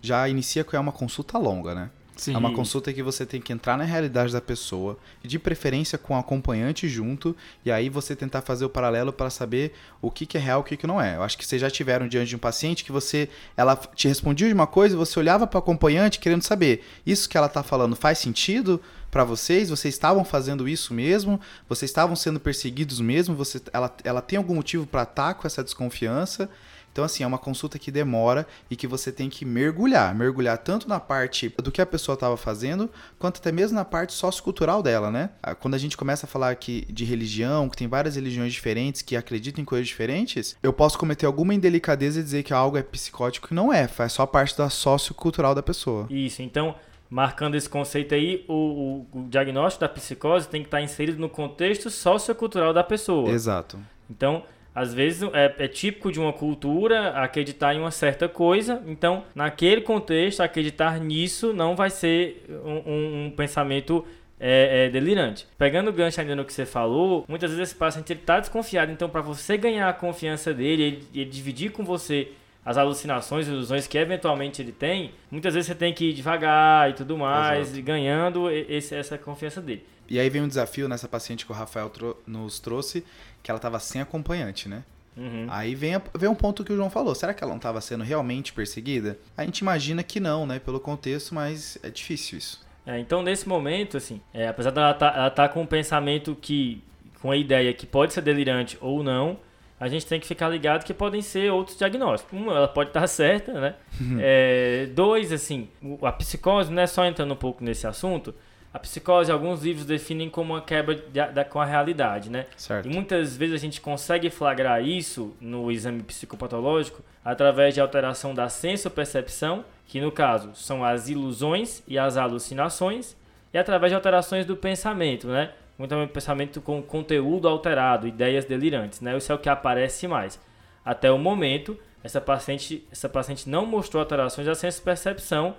já 0.00 0.28
inicia 0.28 0.64
com 0.64 0.76
é 0.76 0.80
uma 0.80 0.90
consulta 0.90 1.38
longa, 1.38 1.74
né? 1.74 1.90
Sim. 2.22 2.34
É 2.34 2.38
uma 2.38 2.52
consulta 2.52 2.92
que 2.92 3.02
você 3.02 3.26
tem 3.26 3.40
que 3.40 3.52
entrar 3.52 3.76
na 3.76 3.82
realidade 3.82 4.32
da 4.32 4.40
pessoa, 4.40 4.96
de 5.24 5.40
preferência 5.40 5.98
com 5.98 6.16
acompanhante 6.16 6.88
junto, 6.88 7.34
e 7.64 7.72
aí 7.72 7.88
você 7.88 8.14
tentar 8.14 8.42
fazer 8.42 8.64
o 8.64 8.70
paralelo 8.70 9.12
para 9.12 9.28
saber 9.28 9.72
o 10.00 10.08
que, 10.08 10.24
que 10.24 10.38
é 10.38 10.40
real 10.40 10.60
e 10.60 10.62
o 10.62 10.64
que, 10.64 10.76
que 10.76 10.86
não 10.86 11.02
é. 11.02 11.16
Eu 11.16 11.24
acho 11.24 11.36
que 11.36 11.44
vocês 11.44 11.60
já 11.60 11.68
tiveram 11.68 12.06
diante 12.06 12.28
de 12.28 12.36
um 12.36 12.38
paciente 12.38 12.84
que 12.84 12.92
você, 12.92 13.28
ela 13.56 13.74
te 13.74 14.06
respondia 14.06 14.46
de 14.46 14.54
uma 14.54 14.68
coisa, 14.68 14.96
você 14.96 15.18
olhava 15.18 15.48
para 15.48 15.58
o 15.58 15.58
acompanhante 15.58 16.20
querendo 16.20 16.42
saber, 16.42 16.84
isso 17.04 17.28
que 17.28 17.36
ela 17.36 17.48
está 17.48 17.64
falando 17.64 17.96
faz 17.96 18.18
sentido 18.18 18.80
para 19.10 19.24
vocês? 19.24 19.68
Vocês 19.68 19.92
estavam 19.92 20.24
fazendo 20.24 20.68
isso 20.68 20.94
mesmo? 20.94 21.40
Vocês 21.68 21.90
estavam 21.90 22.14
sendo 22.14 22.38
perseguidos 22.38 23.00
mesmo? 23.00 23.34
Você, 23.34 23.60
ela, 23.72 23.92
ela 24.04 24.22
tem 24.22 24.36
algum 24.36 24.54
motivo 24.54 24.86
para 24.86 25.02
estar 25.02 25.34
com 25.34 25.44
essa 25.44 25.64
desconfiança? 25.64 26.48
Então, 26.92 27.02
assim, 27.04 27.24
é 27.24 27.26
uma 27.26 27.38
consulta 27.38 27.78
que 27.78 27.90
demora 27.90 28.46
e 28.70 28.76
que 28.76 28.86
você 28.86 29.10
tem 29.10 29.30
que 29.30 29.44
mergulhar. 29.44 30.14
Mergulhar 30.14 30.58
tanto 30.58 30.88
na 30.88 31.00
parte 31.00 31.48
do 31.62 31.72
que 31.72 31.80
a 31.80 31.86
pessoa 31.86 32.14
estava 32.14 32.36
fazendo, 32.36 32.90
quanto 33.18 33.38
até 33.38 33.50
mesmo 33.50 33.74
na 33.76 33.84
parte 33.84 34.12
sociocultural 34.12 34.82
dela, 34.82 35.10
né? 35.10 35.30
Ah, 35.42 35.54
Quando 35.54 35.74
a 35.74 35.78
gente 35.78 35.96
começa 35.96 36.26
a 36.26 36.28
falar 36.28 36.50
aqui 36.50 36.86
de 36.90 37.04
religião, 37.04 37.68
que 37.68 37.76
tem 37.76 37.88
várias 37.88 38.14
religiões 38.16 38.52
diferentes 38.52 39.00
que 39.02 39.16
acreditam 39.16 39.62
em 39.62 39.64
coisas 39.64 39.88
diferentes, 39.88 40.56
eu 40.62 40.72
posso 40.72 40.98
cometer 40.98 41.24
alguma 41.26 41.54
indelicadeza 41.54 42.20
e 42.20 42.22
dizer 42.22 42.42
que 42.42 42.52
algo 42.52 42.76
é 42.76 42.82
psicótico 42.82 43.48
e 43.50 43.54
não 43.54 43.72
é. 43.72 43.88
Faz 43.88 44.12
só 44.12 44.26
parte 44.26 44.56
da 44.58 44.68
sociocultural 44.68 45.54
da 45.54 45.62
pessoa. 45.62 46.06
Isso. 46.10 46.42
Então, 46.42 46.74
marcando 47.08 47.54
esse 47.54 47.68
conceito 47.68 48.14
aí, 48.14 48.44
o, 48.48 49.06
o- 49.12 49.20
o 49.20 49.28
diagnóstico 49.28 49.80
da 49.80 49.88
psicose 49.88 50.46
tem 50.48 50.60
que 50.62 50.66
estar 50.68 50.82
inserido 50.82 51.18
no 51.18 51.28
contexto 51.28 51.88
sociocultural 51.90 52.72
da 52.74 52.84
pessoa. 52.84 53.30
Exato. 53.30 53.78
Então, 54.10 54.42
às 54.74 54.94
vezes 54.94 55.22
é, 55.32 55.54
é 55.58 55.68
típico 55.68 56.10
de 56.10 56.18
uma 56.20 56.32
cultura 56.32 57.10
acreditar 57.10 57.74
em 57.74 57.78
uma 57.78 57.90
certa 57.90 58.28
coisa, 58.28 58.82
então, 58.86 59.24
naquele 59.34 59.80
contexto, 59.82 60.40
acreditar 60.40 60.98
nisso 60.98 61.52
não 61.52 61.76
vai 61.76 61.90
ser 61.90 62.44
um, 62.64 62.90
um- 62.92 63.24
um 63.26 63.30
pensamento 63.30 64.04
é, 64.44 64.86
é, 64.86 64.90
delirante. 64.90 65.46
Pegando 65.56 65.90
o 65.90 65.92
gancho 65.92 66.20
ainda 66.20 66.34
no 66.34 66.44
que 66.44 66.52
você 66.52 66.66
falou, 66.66 67.24
muitas 67.28 67.50
vezes 67.50 67.68
esse 67.68 67.74
paciente 67.78 68.12
está 68.12 68.40
desconfiado, 68.40 68.90
então, 68.90 69.08
para 69.08 69.20
você 69.20 69.56
ganhar 69.56 69.88
a 69.88 69.92
confiança 69.92 70.52
dele, 70.52 70.82
ele, 70.82 71.04
ele 71.14 71.30
dividir 71.30 71.70
com 71.70 71.84
você 71.84 72.28
as 72.64 72.76
alucinações, 72.76 73.46
ilusões 73.46 73.86
que 73.86 73.96
eventualmente 73.98 74.60
ele 74.62 74.72
tem, 74.72 75.12
muitas 75.30 75.54
vezes 75.54 75.66
você 75.68 75.74
tem 75.76 75.92
que 75.92 76.06
ir 76.10 76.12
devagar 76.12 76.90
e 76.90 76.92
tudo 76.94 77.16
mais, 77.16 77.68
Exato. 77.70 77.82
ganhando 77.84 78.50
esse- 78.50 78.94
essa 78.94 79.16
confiança 79.18 79.60
dele. 79.60 79.84
E 80.08 80.18
aí 80.18 80.28
vem 80.28 80.42
um 80.42 80.48
desafio 80.48 80.88
nessa 80.88 81.08
paciente 81.08 81.46
que 81.46 81.52
o 81.52 81.54
Rafael 81.54 81.90
nos 82.26 82.58
trouxe, 82.60 83.04
que 83.42 83.50
ela 83.50 83.58
estava 83.58 83.78
sem 83.78 84.00
acompanhante, 84.00 84.68
né? 84.68 84.82
Uhum. 85.16 85.46
Aí 85.50 85.74
vem, 85.74 85.94
a- 85.94 86.02
vem 86.16 86.28
um 86.28 86.34
ponto 86.34 86.64
que 86.64 86.72
o 86.72 86.76
João 86.76 86.88
falou. 86.88 87.14
Será 87.14 87.34
que 87.34 87.42
ela 87.44 87.50
não 87.50 87.58
estava 87.58 87.80
sendo 87.80 88.02
realmente 88.02 88.52
perseguida? 88.52 89.18
A 89.36 89.44
gente 89.44 89.58
imagina 89.58 90.02
que 90.02 90.18
não, 90.20 90.46
né? 90.46 90.58
Pelo 90.58 90.80
contexto, 90.80 91.34
mas 91.34 91.76
é 91.82 91.90
difícil 91.90 92.38
isso. 92.38 92.64
É, 92.86 92.98
então, 92.98 93.22
nesse 93.22 93.46
momento, 93.48 93.96
assim, 93.96 94.20
é, 94.32 94.48
apesar 94.48 94.70
dela 94.70 94.94
tá, 94.94 95.12
ela 95.14 95.30
tá 95.30 95.48
com 95.48 95.62
um 95.62 95.66
pensamento 95.66 96.34
que, 96.40 96.82
com 97.20 97.30
a 97.30 97.36
ideia 97.36 97.72
que 97.74 97.86
pode 97.86 98.12
ser 98.12 98.22
delirante 98.22 98.76
ou 98.80 99.02
não, 99.02 99.38
a 99.78 99.86
gente 99.88 100.06
tem 100.06 100.18
que 100.18 100.26
ficar 100.26 100.48
ligado 100.48 100.84
que 100.84 100.94
podem 100.94 101.20
ser 101.22 101.52
outros 101.52 101.76
diagnósticos. 101.76 102.36
Um, 102.38 102.50
ela 102.50 102.66
pode 102.68 102.90
estar 102.90 103.06
certa, 103.08 103.52
né? 103.52 103.74
É, 104.18 104.86
dois, 104.94 105.30
assim, 105.30 105.68
a 106.02 106.12
psicose, 106.12 106.72
não 106.72 106.82
é 106.82 106.86
só 106.86 107.04
entrando 107.04 107.32
um 107.34 107.36
pouco 107.36 107.62
nesse 107.62 107.86
assunto, 107.86 108.34
a 108.72 108.78
psicose, 108.78 109.30
alguns 109.30 109.62
livros 109.62 109.84
definem 109.84 110.30
como 110.30 110.54
uma 110.54 110.62
quebra 110.62 110.96
da, 111.32 111.44
com 111.44 111.60
a 111.60 111.64
realidade, 111.64 112.30
né? 112.30 112.46
Certo. 112.56 112.88
E 112.88 112.92
muitas 112.92 113.36
vezes 113.36 113.54
a 113.54 113.58
gente 113.58 113.80
consegue 113.80 114.30
flagrar 114.30 114.82
isso 114.82 115.36
no 115.40 115.70
exame 115.70 116.02
psicopatológico 116.02 117.02
através 117.22 117.74
de 117.74 117.80
alteração 117.80 118.34
da 118.34 118.48
sensopercepção, 118.48 119.64
que 119.86 120.00
no 120.00 120.10
caso 120.10 120.52
são 120.54 120.82
as 120.82 121.08
ilusões 121.08 121.82
e 121.86 121.98
as 121.98 122.16
alucinações, 122.16 123.14
e 123.52 123.58
através 123.58 123.90
de 123.90 123.94
alterações 123.94 124.46
do 124.46 124.56
pensamento, 124.56 125.26
né? 125.26 125.50
Muito 125.76 125.94
pensamento 126.08 126.60
com 126.60 126.80
conteúdo 126.80 127.48
alterado, 127.48 128.06
ideias 128.06 128.46
delirantes, 128.46 129.00
né? 129.00 129.16
Isso 129.16 129.30
é 129.30 129.34
o 129.34 129.38
que 129.38 129.50
aparece 129.50 130.08
mais. 130.08 130.40
Até 130.82 131.10
o 131.12 131.18
momento, 131.18 131.78
essa 132.02 132.20
paciente, 132.20 132.86
essa 132.90 133.08
paciente 133.08 133.48
não 133.48 133.66
mostrou 133.66 134.00
alterações 134.00 134.46
da 134.46 134.54
sensopercepção, 134.54 135.54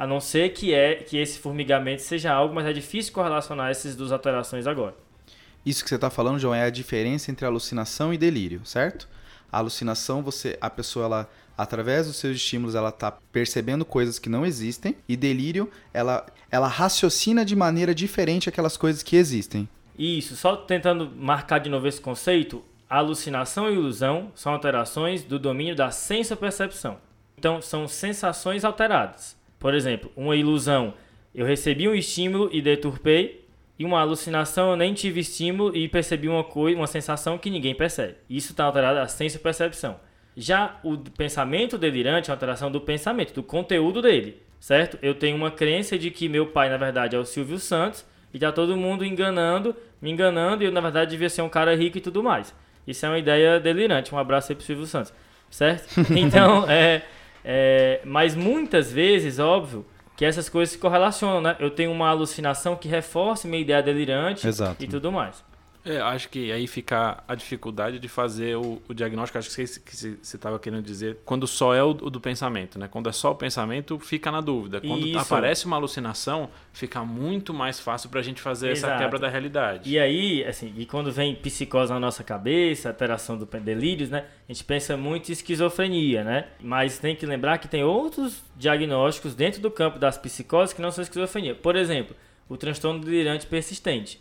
a 0.00 0.06
não 0.06 0.18
ser 0.18 0.54
que 0.54 0.72
é 0.72 0.94
que 0.94 1.18
esse 1.18 1.38
formigamento 1.38 2.00
seja 2.00 2.32
algo, 2.32 2.54
mas 2.54 2.64
é 2.64 2.72
difícil 2.72 3.12
correlacionar 3.12 3.70
essas 3.70 3.94
duas 3.94 4.10
alterações 4.10 4.66
agora. 4.66 4.94
Isso 5.64 5.82
que 5.84 5.90
você 5.90 5.96
está 5.96 6.08
falando, 6.08 6.38
João, 6.38 6.54
é 6.54 6.62
a 6.62 6.70
diferença 6.70 7.30
entre 7.30 7.44
alucinação 7.44 8.10
e 8.10 8.16
delírio, 8.16 8.62
certo? 8.64 9.06
A 9.52 9.58
alucinação, 9.58 10.22
você, 10.22 10.56
a 10.58 10.70
pessoa, 10.70 11.04
ela, 11.04 11.30
através 11.54 12.06
dos 12.06 12.16
seus 12.16 12.36
estímulos, 12.36 12.74
ela 12.74 12.88
está 12.88 13.12
percebendo 13.30 13.84
coisas 13.84 14.18
que 14.18 14.30
não 14.30 14.46
existem. 14.46 14.96
E 15.06 15.18
delírio, 15.18 15.70
ela, 15.92 16.24
ela 16.50 16.66
raciocina 16.66 17.44
de 17.44 17.54
maneira 17.54 17.94
diferente 17.94 18.48
aquelas 18.48 18.78
coisas 18.78 19.02
que 19.02 19.16
existem. 19.16 19.68
Isso, 19.98 20.34
só 20.34 20.56
tentando 20.56 21.12
marcar 21.14 21.58
de 21.58 21.68
novo 21.68 21.86
esse 21.86 22.00
conceito, 22.00 22.64
alucinação 22.88 23.68
e 23.68 23.74
ilusão 23.74 24.32
são 24.34 24.54
alterações 24.54 25.22
do 25.22 25.38
domínio 25.38 25.76
da 25.76 25.90
sensopercepção. 25.90 26.96
Então, 27.36 27.60
são 27.60 27.86
sensações 27.86 28.64
alteradas. 28.64 29.38
Por 29.60 29.74
exemplo, 29.74 30.10
uma 30.16 30.34
ilusão, 30.34 30.94
eu 31.32 31.46
recebi 31.46 31.86
um 31.86 31.94
estímulo 31.94 32.48
e 32.52 32.60
deturpei, 32.60 33.44
e 33.78 33.84
uma 33.84 34.00
alucinação, 34.00 34.70
eu 34.70 34.76
nem 34.76 34.92
tive 34.92 35.20
estímulo 35.20 35.74
e 35.76 35.88
percebi 35.88 36.28
uma 36.28 36.42
coisa, 36.42 36.76
uma 36.76 36.86
sensação 36.86 37.38
que 37.38 37.48
ninguém 37.48 37.74
percebe. 37.74 38.16
Isso 38.28 38.50
está 38.52 38.64
alterado 38.64 38.98
a 38.98 39.06
sensopercepção. 39.06 40.00
Já 40.36 40.78
o 40.82 40.98
pensamento 40.98 41.78
delirante 41.78 42.28
é 42.28 42.32
uma 42.32 42.36
alteração 42.36 42.70
do 42.70 42.80
pensamento, 42.80 43.32
do 43.34 43.42
conteúdo 43.42 44.02
dele, 44.02 44.42
certo? 44.58 44.98
Eu 45.00 45.14
tenho 45.14 45.36
uma 45.36 45.50
crença 45.50 45.98
de 45.98 46.10
que 46.10 46.28
meu 46.28 46.46
pai, 46.46 46.68
na 46.68 46.76
verdade, 46.76 47.16
é 47.16 47.18
o 47.18 47.24
Silvio 47.24 47.58
Santos, 47.58 48.04
e 48.32 48.38
tá 48.38 48.52
todo 48.52 48.76
mundo 48.76 49.04
enganando, 49.04 49.74
me 50.00 50.10
enganando, 50.10 50.62
e 50.62 50.66
eu, 50.66 50.72
na 50.72 50.80
verdade, 50.80 51.10
devia 51.10 51.28
ser 51.28 51.42
um 51.42 51.48
cara 51.48 51.74
rico 51.74 51.98
e 51.98 52.00
tudo 52.00 52.22
mais. 52.22 52.54
Isso 52.86 53.04
é 53.04 53.08
uma 53.08 53.18
ideia 53.18 53.60
delirante. 53.60 54.14
Um 54.14 54.18
abraço 54.18 54.52
aí 54.52 54.56
pro 54.56 54.64
Silvio 54.64 54.86
Santos, 54.86 55.12
certo? 55.50 55.88
Então, 56.16 56.68
é, 56.70 57.02
É, 57.44 58.00
mas 58.04 58.34
muitas 58.34 58.92
vezes, 58.92 59.38
óbvio, 59.38 59.84
que 60.16 60.24
essas 60.24 60.48
coisas 60.48 60.72
se 60.72 60.78
correlacionam, 60.78 61.40
né? 61.40 61.56
Eu 61.58 61.70
tenho 61.70 61.90
uma 61.90 62.08
alucinação 62.08 62.76
que 62.76 62.88
reforça 62.88 63.48
minha 63.48 63.62
ideia 63.62 63.82
delirante 63.82 64.46
Exato. 64.46 64.82
e 64.84 64.86
tudo 64.86 65.10
mais. 65.10 65.42
É, 65.84 65.98
acho 66.00 66.28
que 66.28 66.52
aí 66.52 66.66
fica 66.66 67.22
a 67.26 67.34
dificuldade 67.34 67.98
de 67.98 68.08
fazer 68.08 68.56
o, 68.56 68.80
o 68.88 68.94
diagnóstico. 68.94 69.38
Acho 69.38 69.48
que 69.48 69.66
você 69.66 69.80
que 69.80 70.18
estava 70.22 70.58
querendo 70.58 70.82
dizer 70.82 71.18
quando 71.24 71.46
só 71.46 71.74
é 71.74 71.82
o, 71.82 71.90
o 71.90 72.10
do 72.10 72.20
pensamento, 72.20 72.78
né? 72.78 72.88
Quando 72.88 73.08
é 73.08 73.12
só 73.12 73.32
o 73.32 73.34
pensamento, 73.34 73.98
fica 73.98 74.30
na 74.30 74.40
dúvida. 74.40 74.80
Quando 74.80 75.06
Isso. 75.06 75.18
aparece 75.18 75.66
uma 75.66 75.76
alucinação, 75.76 76.50
fica 76.72 77.02
muito 77.04 77.54
mais 77.54 77.80
fácil 77.80 78.10
para 78.10 78.20
a 78.20 78.22
gente 78.22 78.40
fazer 78.40 78.72
essa 78.72 78.88
Exato. 78.88 79.02
quebra 79.02 79.18
da 79.18 79.28
realidade. 79.28 79.90
E 79.90 79.98
aí, 79.98 80.44
assim, 80.44 80.72
e 80.76 80.84
quando 80.84 81.10
vem 81.10 81.34
psicose 81.34 81.92
na 81.92 82.00
nossa 82.00 82.22
cabeça, 82.22 82.88
alteração 82.88 83.36
do 83.36 83.46
delírios, 83.60 84.10
né? 84.10 84.24
A 84.48 84.52
gente 84.52 84.64
pensa 84.64 84.96
muito 84.96 85.30
em 85.30 85.32
esquizofrenia, 85.32 86.24
né? 86.24 86.48
Mas 86.60 86.98
tem 86.98 87.16
que 87.16 87.24
lembrar 87.26 87.58
que 87.58 87.68
tem 87.68 87.82
outros 87.82 88.42
diagnósticos 88.56 89.34
dentro 89.34 89.60
do 89.60 89.70
campo 89.70 89.98
das 89.98 90.18
psicoses 90.18 90.72
que 90.72 90.82
não 90.82 90.90
são 90.90 91.02
esquizofrenia. 91.02 91.54
Por 91.54 91.76
exemplo, 91.76 92.14
o 92.48 92.56
transtorno 92.56 93.00
delirante 93.00 93.46
persistente, 93.46 94.20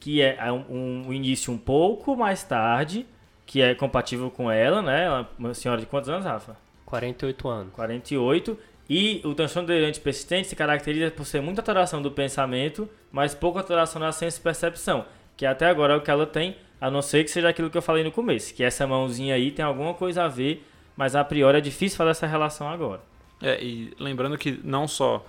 que 0.00 0.20
é 0.22 0.36
um, 0.52 1.06
um 1.08 1.12
início 1.12 1.52
um 1.52 1.58
pouco 1.58 2.16
mais 2.16 2.42
tarde, 2.42 3.06
que 3.46 3.60
é 3.62 3.74
compatível 3.74 4.30
com 4.30 4.50
ela, 4.50 4.82
né? 4.82 5.04
Ela- 5.06 5.30
Uma 5.38 5.54
senhora 5.54 5.80
de 5.80 5.86
quantos 5.86 6.08
anos, 6.08 6.24
Rafa? 6.24 6.56
48 6.86 7.48
anos. 7.48 7.72
48. 7.72 8.58
E 8.88 9.20
o 9.24 9.34
transtorno 9.34 9.66
delirante 9.68 10.00
persistente 10.00 10.48
se 10.48 10.56
caracteriza 10.56 11.10
por 11.10 11.26
ser 11.26 11.42
muita 11.42 11.60
alteração 11.60 12.00
do 12.00 12.10
pensamento, 12.10 12.88
mas 13.12 13.34
pouca 13.34 13.60
alteração 13.60 14.00
na 14.00 14.12
senso 14.12 14.40
percepção, 14.40 15.04
que 15.36 15.44
até 15.44 15.66
agora 15.66 15.92
é 15.94 15.96
o 15.96 16.00
que 16.00 16.10
ela 16.10 16.26
tem, 16.26 16.56
a 16.80 16.90
não 16.90 17.02
ser 17.02 17.22
que 17.24 17.30
seja 17.30 17.48
aquilo 17.50 17.68
que 17.68 17.76
eu 17.76 17.82
falei 17.82 18.02
no 18.02 18.10
começo, 18.10 18.54
que 18.54 18.62
essa 18.64 18.86
mãozinha 18.86 19.34
aí 19.34 19.50
tem 19.50 19.62
alguma 19.64 19.92
coisa 19.92 20.24
a 20.24 20.28
ver, 20.28 20.66
mas 20.96 21.14
a 21.14 21.22
priori 21.22 21.58
é 21.58 21.60
difícil 21.60 21.98
fazer 21.98 22.10
essa 22.12 22.26
relação 22.26 22.66
agora. 22.68 23.00
É, 23.42 23.62
e 23.62 23.92
lembrando 23.98 24.38
que 24.38 24.58
não 24.64 24.88
só 24.88 25.24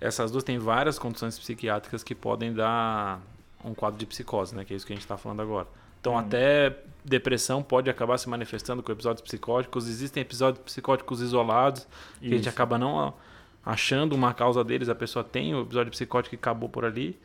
essas 0.00 0.30
duas, 0.30 0.44
tem 0.44 0.58
várias 0.58 0.96
condições 0.98 1.36
psiquiátricas 1.38 2.04
que 2.04 2.14
podem 2.14 2.52
dar 2.52 3.20
um 3.64 3.74
quadro 3.74 3.98
de 3.98 4.06
psicose, 4.06 4.54
né? 4.54 4.64
Que 4.64 4.74
é 4.74 4.76
isso 4.76 4.86
que 4.86 4.92
a 4.92 4.96
gente 4.96 5.04
está 5.04 5.16
falando 5.16 5.42
agora. 5.42 5.66
Então, 6.00 6.18
até 6.18 6.76
depressão 7.04 7.62
pode 7.62 7.88
acabar 7.88 8.18
se 8.18 8.28
manifestando 8.28 8.82
com 8.82 8.90
episódios 8.90 9.22
psicóticos. 9.22 9.88
Existem 9.88 10.20
episódios 10.20 10.62
psicóticos 10.64 11.20
isolados 11.20 11.86
que 12.18 12.26
a 12.26 12.36
gente 12.36 12.48
acaba 12.48 12.76
não 12.76 13.14
achando 13.64 14.12
uma 14.12 14.34
causa 14.34 14.64
deles. 14.64 14.88
A 14.88 14.94
pessoa 14.96 15.24
tem 15.24 15.54
o 15.54 15.62
episódio 15.62 15.92
psicótico 15.92 16.34
e 16.34 16.36
acabou 16.36 16.68
por 16.68 16.84
ali. 16.84 17.16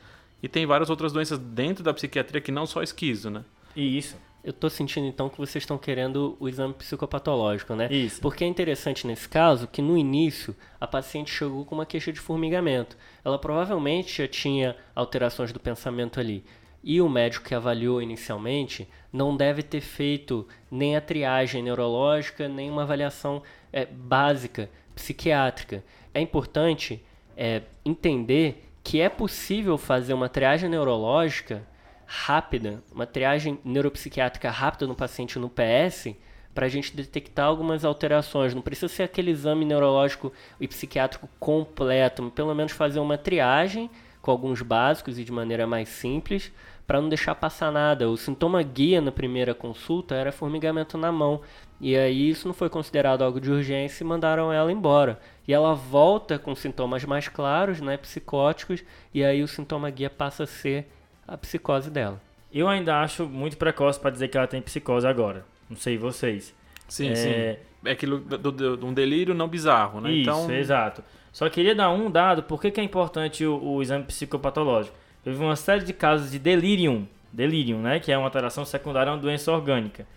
E 0.43 0.47
tem 0.47 0.67
várias 0.67 0.91
outras 0.91 1.11
doenças 1.11 1.39
dentro 1.39 1.83
da 1.83 1.91
psiquiatria 1.91 2.39
que 2.39 2.51
não 2.51 2.67
só 2.67 2.83
esquizo, 2.83 3.31
né? 3.31 3.43
E 3.75 3.97
isso, 3.97 4.15
Eu 4.43 4.53
tô 4.53 4.69
sentindo 4.69 5.05
então 5.07 5.27
que 5.27 5.37
vocês 5.37 5.63
estão 5.63 5.77
querendo 5.77 6.37
o 6.39 6.47
exame 6.47 6.73
psicopatológico, 6.73 7.75
né? 7.75 7.91
isso. 7.91 8.21
Porque 8.21 8.43
é 8.43 8.47
interessante 8.47 9.05
nesse 9.05 9.27
caso 9.27 9.67
que 9.67 9.81
no 9.81 9.97
início 9.97 10.55
a 10.79 10.87
paciente 10.87 11.31
chegou 11.31 11.65
com 11.65 11.75
uma 11.75 11.85
queixa 11.85 12.13
de 12.13 12.19
formigamento. 12.19 12.97
Ela 13.25 13.37
provavelmente 13.37 14.21
já 14.21 14.27
tinha 14.27 14.75
alterações 14.95 15.51
do 15.51 15.59
pensamento 15.59 16.19
ali. 16.19 16.43
E 16.83 17.01
o 17.01 17.09
médico 17.09 17.45
que 17.45 17.55
avaliou 17.55 18.01
inicialmente 18.01 18.87
não 19.11 19.35
deve 19.35 19.63
ter 19.63 19.81
feito 19.81 20.47
nem 20.71 20.95
a 20.95 21.01
triagem 21.01 21.61
neurológica, 21.61 22.47
nem 22.47 22.69
uma 22.69 22.83
avaliação 22.83 23.43
eh, 23.73 23.85
básica 23.85 24.69
psiquiátrica. 24.95 25.83
É 26.13 26.21
importante 26.21 27.03
eh, 27.35 27.63
entender 27.83 28.63
que 28.83 29.01
é 29.01 29.09
possível 29.09 29.77
fazer 29.77 30.13
uma 30.13 30.29
triagem 30.29 30.69
neurológica 30.69 31.61
rápida, 32.07 32.81
uma 32.91 33.05
triagem 33.05 33.59
neuropsiquiátrica 33.63 34.49
rápida 34.49 34.87
no 34.87 34.95
paciente 34.95 35.37
no 35.37 35.49
PS, 35.49 36.15
para 36.55 36.65
a 36.65 36.69
gente 36.69 36.95
detectar 36.95 37.45
algumas 37.45 37.85
alterações. 37.85 38.55
Não 38.55 38.63
precisa 38.63 38.87
ser 38.87 39.03
aquele 39.03 39.29
exame 39.29 39.63
neurológico 39.63 40.33
e 40.59 40.67
psiquiátrico 40.67 41.29
completo, 41.39 42.31
pelo 42.33 42.55
menos 42.55 42.71
fazer 42.71 42.99
uma 42.99 43.17
triagem 43.17 43.91
com 44.21 44.31
alguns 44.31 44.61
básicos 44.61 45.19
e 45.19 45.23
de 45.23 45.31
maneira 45.31 45.67
mais 45.67 45.87
simples, 45.87 46.51
para 46.87 46.99
não 46.99 47.09
deixar 47.09 47.35
passar 47.35 47.71
nada. 47.71 48.09
O 48.09 48.17
sintoma 48.17 48.63
guia 48.63 48.99
na 48.99 49.11
primeira 49.11 49.53
consulta 49.53 50.15
era 50.15 50.31
formigamento 50.31 50.97
na 50.97 51.11
mão. 51.11 51.41
E 51.79 51.95
aí 51.95 52.29
isso 52.29 52.47
não 52.47 52.55
foi 52.55 52.69
considerado 52.69 53.21
algo 53.21 53.39
de 53.39 53.51
urgência 53.51 54.03
e 54.03 54.07
mandaram 54.07 54.51
ela 54.51 54.71
embora. 54.71 55.19
E 55.47 55.53
ela 55.53 55.75
volta 55.75 56.39
com 56.39 56.55
sintomas 56.55 57.05
mais 57.05 57.27
claros, 57.27 57.79
né, 57.79 57.97
psicóticos, 57.97 58.83
e 59.13 59.23
aí 59.23 59.43
o 59.43 59.47
sintoma 59.47 59.89
guia 59.89 60.09
passa 60.09 60.43
a 60.43 60.47
ser 60.47 60.87
a 61.27 61.37
psicose 61.37 61.89
dela. 61.89 62.21
Eu 62.53 62.67
ainda 62.67 63.01
acho 63.01 63.25
muito 63.25 63.57
precoce 63.57 63.99
para 63.99 64.09
dizer 64.09 64.29
que 64.29 64.37
ela 64.37 64.47
tem 64.47 64.61
psicose 64.61 65.05
agora. 65.05 65.45
Não 65.69 65.75
sei 65.75 65.97
vocês. 65.97 66.55
Sim, 66.87 67.09
É, 67.09 67.15
sim. 67.15 67.67
É 67.85 67.91
aquilo 67.91 68.19
de 68.19 68.85
um 68.85 68.93
delírio 68.93 69.33
não 69.35 69.47
bizarro, 69.47 70.01
né? 70.01 70.11
Isso, 70.11 70.29
então, 70.29 70.51
exato. 70.51 71.03
Só 71.31 71.49
queria 71.49 71.75
dar 71.75 71.89
um 71.91 72.09
dado, 72.09 72.43
por 72.43 72.59
que, 72.59 72.71
que 72.71 72.81
é 72.81 72.83
importante 72.83 73.45
o, 73.45 73.61
o 73.63 73.81
exame 73.81 74.03
psicopatológico? 74.05 74.95
Eu 75.25 75.33
vi 75.33 75.39
uma 75.39 75.55
série 75.55 75.83
de 75.83 75.93
casos 75.93 76.31
de 76.31 76.39
delirium, 76.39 77.05
delirium, 77.31 77.81
né? 77.81 77.99
Que 77.99 78.11
é 78.11 78.17
uma 78.17 78.25
alteração 78.25 78.65
secundária 78.65 79.11
a 79.11 79.15
uma 79.15 79.21
doença 79.21 79.51
orgânica. 79.51 80.07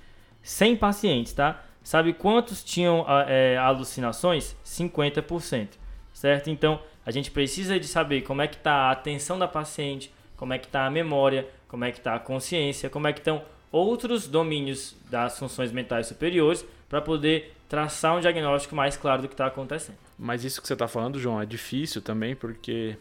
100 0.43 0.77
pacientes, 0.77 1.33
tá? 1.33 1.63
Sabe 1.83 2.13
quantos 2.13 2.63
tinham 2.63 3.05
ah, 3.07 3.25
é, 3.29 3.57
alucinações? 3.57 4.57
50%, 4.65 5.69
certo? 6.13 6.51
Então, 6.51 6.81
a 7.05 7.11
gente 7.11 7.31
precisa 7.31 7.79
de 7.79 7.87
saber 7.87 8.23
como 8.23 8.43
é 8.43 8.47
que 8.47 8.57
está 8.57 8.73
a 8.73 8.91
atenção 8.93 9.39
da 9.39 9.49
paciente, 9.49 10.13
como 10.41 10.55
é 10.55 10.59
que 10.59 10.67
está 10.67 10.87
a 10.87 10.91
memória, 10.91 11.47
como 11.69 11.85
é 11.85 11.93
que 11.93 11.99
está 11.99 12.15
a 12.15 12.19
consciência, 12.19 12.89
como 12.89 13.07
é 13.07 13.13
que 13.13 13.19
estão 13.21 13.43
outros 13.71 14.27
domínios 14.27 14.97
das 15.11 15.39
funções 15.39 15.71
mentais 15.71 16.07
superiores 16.07 16.65
para 16.89 17.03
poder 17.03 17.55
traçar 17.69 18.17
um 18.17 18.21
diagnóstico 18.21 18.75
mais 18.75 18.97
claro 18.97 19.21
do 19.21 19.29
que 19.29 19.35
está 19.35 19.47
acontecendo. 19.47 19.99
Mas 20.19 20.43
isso 20.43 20.61
que 20.63 20.67
você 20.67 20.73
está 20.73 20.89
falando, 20.89 21.21
João, 21.21 21.41
é 21.41 21.45
difícil 21.45 22.01
também 22.01 22.35
porque 22.35 22.97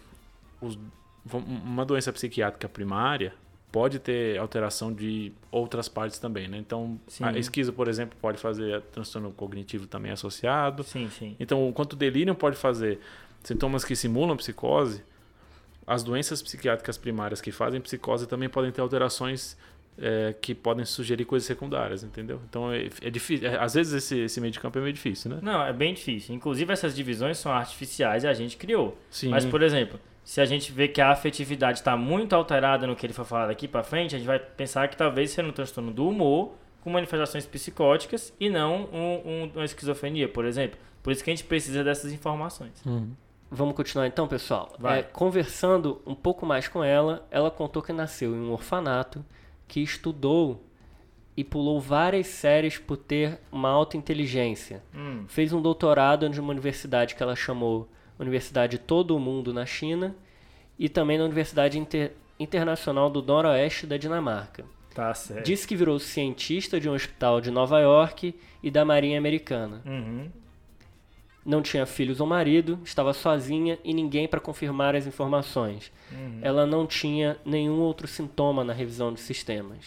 os- 0.62 0.78
uma 1.34 1.86
doença 1.86 2.12
psiquiátrica 2.12 2.68
primária 2.68 3.34
pode 3.72 4.00
ter 4.00 4.38
alteração 4.38 4.92
de 4.92 5.32
outras 5.50 5.88
partes 5.88 6.20
também, 6.20 6.48
né? 6.50 6.58
Então, 6.58 7.00
Sim. 7.08 7.24
a 7.24 7.38
esquizo, 7.38 7.72
por 7.72 7.88
exemplo, 7.88 8.18
pode 8.22 8.38
fazer 8.38 8.82
transtorno 8.92 9.32
cognitivo 9.32 9.88
também 9.88 10.12
associado. 10.12 10.84
Sim, 10.84 11.10
sim. 11.10 11.36
Então, 11.40 11.70
enquanto 11.70 11.94
o 11.94 11.96
delírio 11.96 12.36
pode 12.36 12.58
fazer 12.58 13.00
sintomas 13.44 13.86
que 13.86 13.96
simulam 13.96 14.36
psicose, 14.36 15.04
as 15.90 16.04
doenças 16.04 16.42
psiquiátricas 16.42 16.98
primárias 16.98 17.42
que 17.42 17.52
fazem 17.52 17.82
psicose 17.82 18.28
também 18.28 18.48
podem 18.48 18.72
ter 18.72 18.82
alterações 18.82 19.58
é, 20.02 20.34
que 20.40 20.56
podem 20.56 20.86
sugerir 20.86 21.26
coisas 21.26 21.46
secundárias, 21.46 22.04
entendeu? 22.04 22.40
Então, 22.50 22.72
é, 22.72 22.88
é 23.02 23.10
difícil. 23.10 23.50
é, 23.50 23.58
às 23.60 23.74
vezes, 23.74 23.92
esse, 23.94 24.18
esse 24.20 24.40
meio 24.40 24.52
de 24.54 24.60
campo 24.60 24.78
é 24.78 24.82
meio 24.82 24.94
difícil, 24.94 25.30
né? 25.32 25.40
Não, 25.42 25.62
é 25.62 25.74
bem 25.74 25.94
difícil. 25.94 26.34
Inclusive, 26.34 26.72
essas 26.72 26.96
divisões 26.96 27.38
são 27.38 27.52
artificiais 27.52 28.24
e 28.24 28.28
a 28.28 28.34
gente 28.34 28.56
criou. 28.56 28.98
Sim. 29.10 29.30
Mas, 29.30 29.44
por 29.46 29.62
exemplo, 29.62 30.00
se 30.24 30.40
a 30.40 30.46
gente 30.46 30.72
vê 30.72 30.88
que 30.88 31.02
a 31.02 31.10
afetividade 31.12 31.80
está 31.80 31.98
muito 31.98 32.34
alterada 32.34 32.88
no 32.88 32.96
que 32.96 33.06
ele 33.06 33.14
for 33.14 33.26
falar 33.26 33.48
daqui 33.48 33.68
para 33.68 33.84
frente, 33.84 34.16
a 34.16 34.18
gente 34.18 34.28
vai 34.28 34.40
pensar 34.40 34.88
que 34.88 34.96
talvez 34.96 35.32
seja 35.32 35.46
um 35.48 35.52
transtorno 35.52 35.92
do 35.92 36.08
humor 36.08 36.54
com 36.82 36.90
manifestações 36.90 37.46
psicóticas 37.46 38.32
e 38.40 38.50
não 38.50 38.86
um- 38.94 39.22
um- 39.44 39.52
uma 39.56 39.66
esquizofrenia, 39.66 40.30
por 40.30 40.46
exemplo. 40.46 40.80
Por 41.04 41.12
isso 41.12 41.22
que 41.24 41.30
a 41.30 41.36
gente 41.36 41.44
precisa 41.46 41.84
dessas 41.84 42.14
informações. 42.14 42.72
Uhum. 42.86 43.12
Vamos 43.52 43.76
continuar 43.76 44.06
então, 44.08 44.28
pessoal? 44.28 44.74
Vai. 44.78 45.00
É, 45.00 45.04
conversando 45.04 46.02
um 46.06 46.14
pouco 46.16 46.46
mais 46.46 46.68
com 46.68 46.84
ela, 46.84 47.26
ela 47.32 47.50
contou 47.50 47.82
que 47.82 47.92
nasceu 47.92 48.36
em 48.36 48.40
um 48.40 48.52
orfanato, 48.52 49.26
que 49.68 49.82
estudou 49.82 50.64
e 51.36 51.44
pulou 51.44 51.80
várias 51.80 52.28
séries 52.28 52.78
por 52.78 52.98
ter 52.98 53.40
uma 53.52 53.70
alta 53.70 53.98
inteligência. 53.98 54.84
Hum, 54.94 55.26
Fez 55.28 55.52
um 55.54 55.62
doutorado 55.62 56.26
em 56.26 56.40
uma 56.40 56.52
universidade 56.52 57.16
que 57.16 57.24
ela 57.24 57.36
chamou 57.36 57.88
Universidade 58.20 58.78
Todo 58.78 59.16
o 59.16 59.20
Mundo 59.20 59.54
na 59.54 59.66
China 59.66 60.16
e 60.78 60.88
também 60.90 61.18
na 61.18 61.24
Universidade 61.24 61.80
Inter- 61.80 62.12
Internacional 62.40 63.10
do 63.10 63.22
Noroeste 63.22 63.88
da 63.88 63.98
Dinamarca. 63.98 64.66
tá 64.94 65.14
certo. 65.14 65.46
Disse 65.46 65.68
que 65.68 65.76
virou 65.76 65.98
cientista 66.00 66.80
de 66.80 66.90
um 66.90 66.94
hospital 66.94 67.40
de 67.42 67.50
Nova 67.52 67.80
York 67.80 68.36
e 68.62 68.70
da 68.70 68.84
Marinha 68.86 69.18
Americana. 69.18 69.82
Uhum. 69.86 70.30
Não 71.50 71.64
tinha 71.64 71.84
filhos 71.88 72.20
ou 72.22 72.28
marido, 72.28 72.80
estava 72.86 73.12
sozinha 73.12 73.80
e 73.84 73.92
ninguém 73.92 74.28
para 74.28 74.40
confirmar 74.40 74.96
as 74.96 75.08
informações. 75.08 75.92
Uhum. 76.12 76.38
Ela 76.44 76.64
não 76.68 76.86
tinha 76.86 77.38
nenhum 77.44 77.80
outro 77.80 78.08
sintoma 78.08 78.64
na 78.64 78.72
revisão 78.72 79.12
de 79.12 79.20
sistemas. 79.20 79.80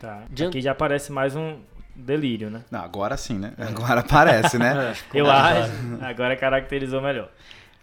Tá. 0.00 0.22
Diante- 0.30 0.56
Aqui 0.56 0.62
já 0.62 0.74
parece 0.74 1.12
mais 1.12 1.36
um 1.36 1.58
delírio, 1.94 2.48
né? 2.48 2.64
Não, 2.70 2.80
agora 2.80 3.14
sim, 3.18 3.38
né? 3.38 3.52
Agora 3.58 4.00
aparece, 4.00 4.56
né? 4.58 4.94
Eu 5.12 5.30
acho. 5.30 5.70
Agora 6.00 6.34
caracterizou 6.34 7.02
melhor. 7.02 7.28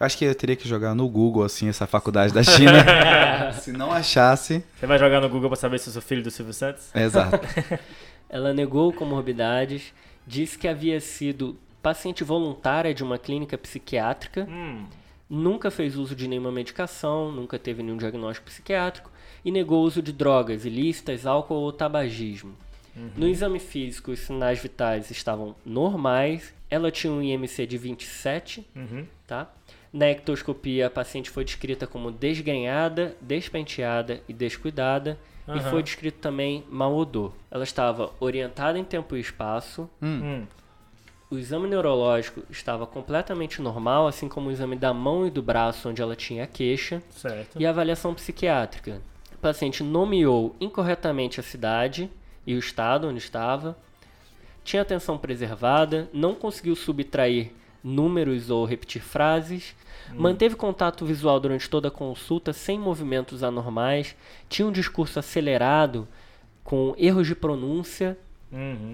Eu 0.00 0.04
acho 0.06 0.18
que 0.18 0.24
eu 0.24 0.34
teria 0.34 0.56
que 0.56 0.66
jogar 0.68 0.92
no 0.92 1.08
Google, 1.08 1.44
assim, 1.44 1.68
essa 1.68 1.86
faculdade 1.86 2.34
da 2.34 2.42
China. 2.42 2.72
Se 3.60 3.70
não 3.70 3.92
achasse. 3.92 4.64
Você 4.76 4.88
vai 4.88 4.98
jogar 4.98 5.20
no 5.20 5.28
Google 5.28 5.48
pra 5.48 5.56
saber 5.56 5.78
se 5.78 5.88
eu 5.88 5.92
sou 5.92 6.02
filho 6.02 6.20
do 6.20 6.32
Silvio 6.32 6.52
Santos? 6.52 6.92
Exato. 6.92 7.38
Ela 8.28 8.52
negou 8.52 8.92
comorbidades, 8.92 9.92
disse 10.26 10.58
que 10.58 10.66
havia 10.66 10.98
sido 11.00 11.56
paciente 11.84 12.24
voluntária 12.24 12.94
de 12.94 13.04
uma 13.04 13.18
clínica 13.18 13.58
psiquiátrica, 13.58 14.48
Hum. 14.50 14.86
nunca 15.28 15.70
fez 15.70 15.96
uso 15.96 16.16
de 16.16 16.26
nenhuma 16.26 16.50
medicação, 16.50 17.30
nunca 17.30 17.58
teve 17.58 17.82
nenhum 17.82 17.98
diagnóstico 17.98 18.46
psiquiátrico 18.46 19.10
e 19.44 19.50
negou 19.52 19.82
o 19.82 19.86
uso 19.86 20.00
de 20.02 20.10
drogas 20.12 20.64
ilícitas, 20.64 21.26
álcool 21.26 21.56
ou 21.56 21.72
tabagismo. 21.72 22.54
No 23.16 23.26
exame 23.28 23.58
físico, 23.58 24.12
os 24.12 24.20
sinais 24.20 24.60
vitais 24.62 25.10
estavam 25.10 25.54
normais. 25.66 26.54
Ela 26.70 26.90
tinha 26.92 27.12
um 27.12 27.20
IMC 27.20 27.66
de 27.66 27.76
27, 27.76 28.64
Uhum. 28.74 29.04
tá? 29.26 29.50
Na 29.92 30.06
ectoscopia, 30.10 30.86
a 30.86 30.90
paciente 30.90 31.28
foi 31.28 31.44
descrita 31.44 31.86
como 31.88 32.10
desgrenhada, 32.12 33.16
despenteada 33.20 34.22
e 34.28 34.32
descuidada. 34.32 35.18
E 35.48 35.50
Aham. 35.50 35.70
foi 35.70 35.82
descrito 35.82 36.18
também 36.20 36.64
mau 36.70 36.94
odor. 36.96 37.32
Ela 37.50 37.64
estava 37.64 38.12
orientada 38.20 38.78
em 38.78 38.84
tempo 38.84 39.14
e 39.16 39.20
espaço. 39.20 39.90
Hum. 40.00 40.44
O 41.34 41.38
exame 41.38 41.68
neurológico 41.68 42.44
estava 42.48 42.86
completamente 42.86 43.60
normal, 43.60 44.06
assim 44.06 44.28
como 44.28 44.48
o 44.48 44.52
exame 44.52 44.76
da 44.76 44.94
mão 44.94 45.26
e 45.26 45.30
do 45.30 45.42
braço, 45.42 45.88
onde 45.88 46.00
ela 46.00 46.14
tinha 46.14 46.46
queixa. 46.46 47.02
Certo. 47.10 47.60
E 47.60 47.66
a 47.66 47.70
avaliação 47.70 48.14
psiquiátrica. 48.14 49.02
O 49.34 49.38
paciente 49.38 49.82
nomeou 49.82 50.54
incorretamente 50.60 51.40
a 51.40 51.42
cidade 51.42 52.08
e 52.46 52.54
o 52.54 52.58
estado 52.58 53.08
onde 53.08 53.18
estava, 53.18 53.76
tinha 54.62 54.80
atenção 54.80 55.18
preservada, 55.18 56.08
não 56.12 56.36
conseguiu 56.36 56.76
subtrair 56.76 57.50
números 57.82 58.48
ou 58.48 58.64
repetir 58.64 59.02
frases, 59.02 59.74
manteve 60.12 60.54
contato 60.54 61.04
visual 61.04 61.40
durante 61.40 61.68
toda 61.68 61.88
a 61.88 61.90
consulta 61.90 62.52
sem 62.52 62.78
movimentos 62.78 63.42
anormais, 63.42 64.14
tinha 64.48 64.68
um 64.68 64.72
discurso 64.72 65.18
acelerado 65.18 66.06
com 66.62 66.94
erros 66.96 67.26
de 67.26 67.34
pronúncia, 67.34 68.16
Uhum. 68.52 68.92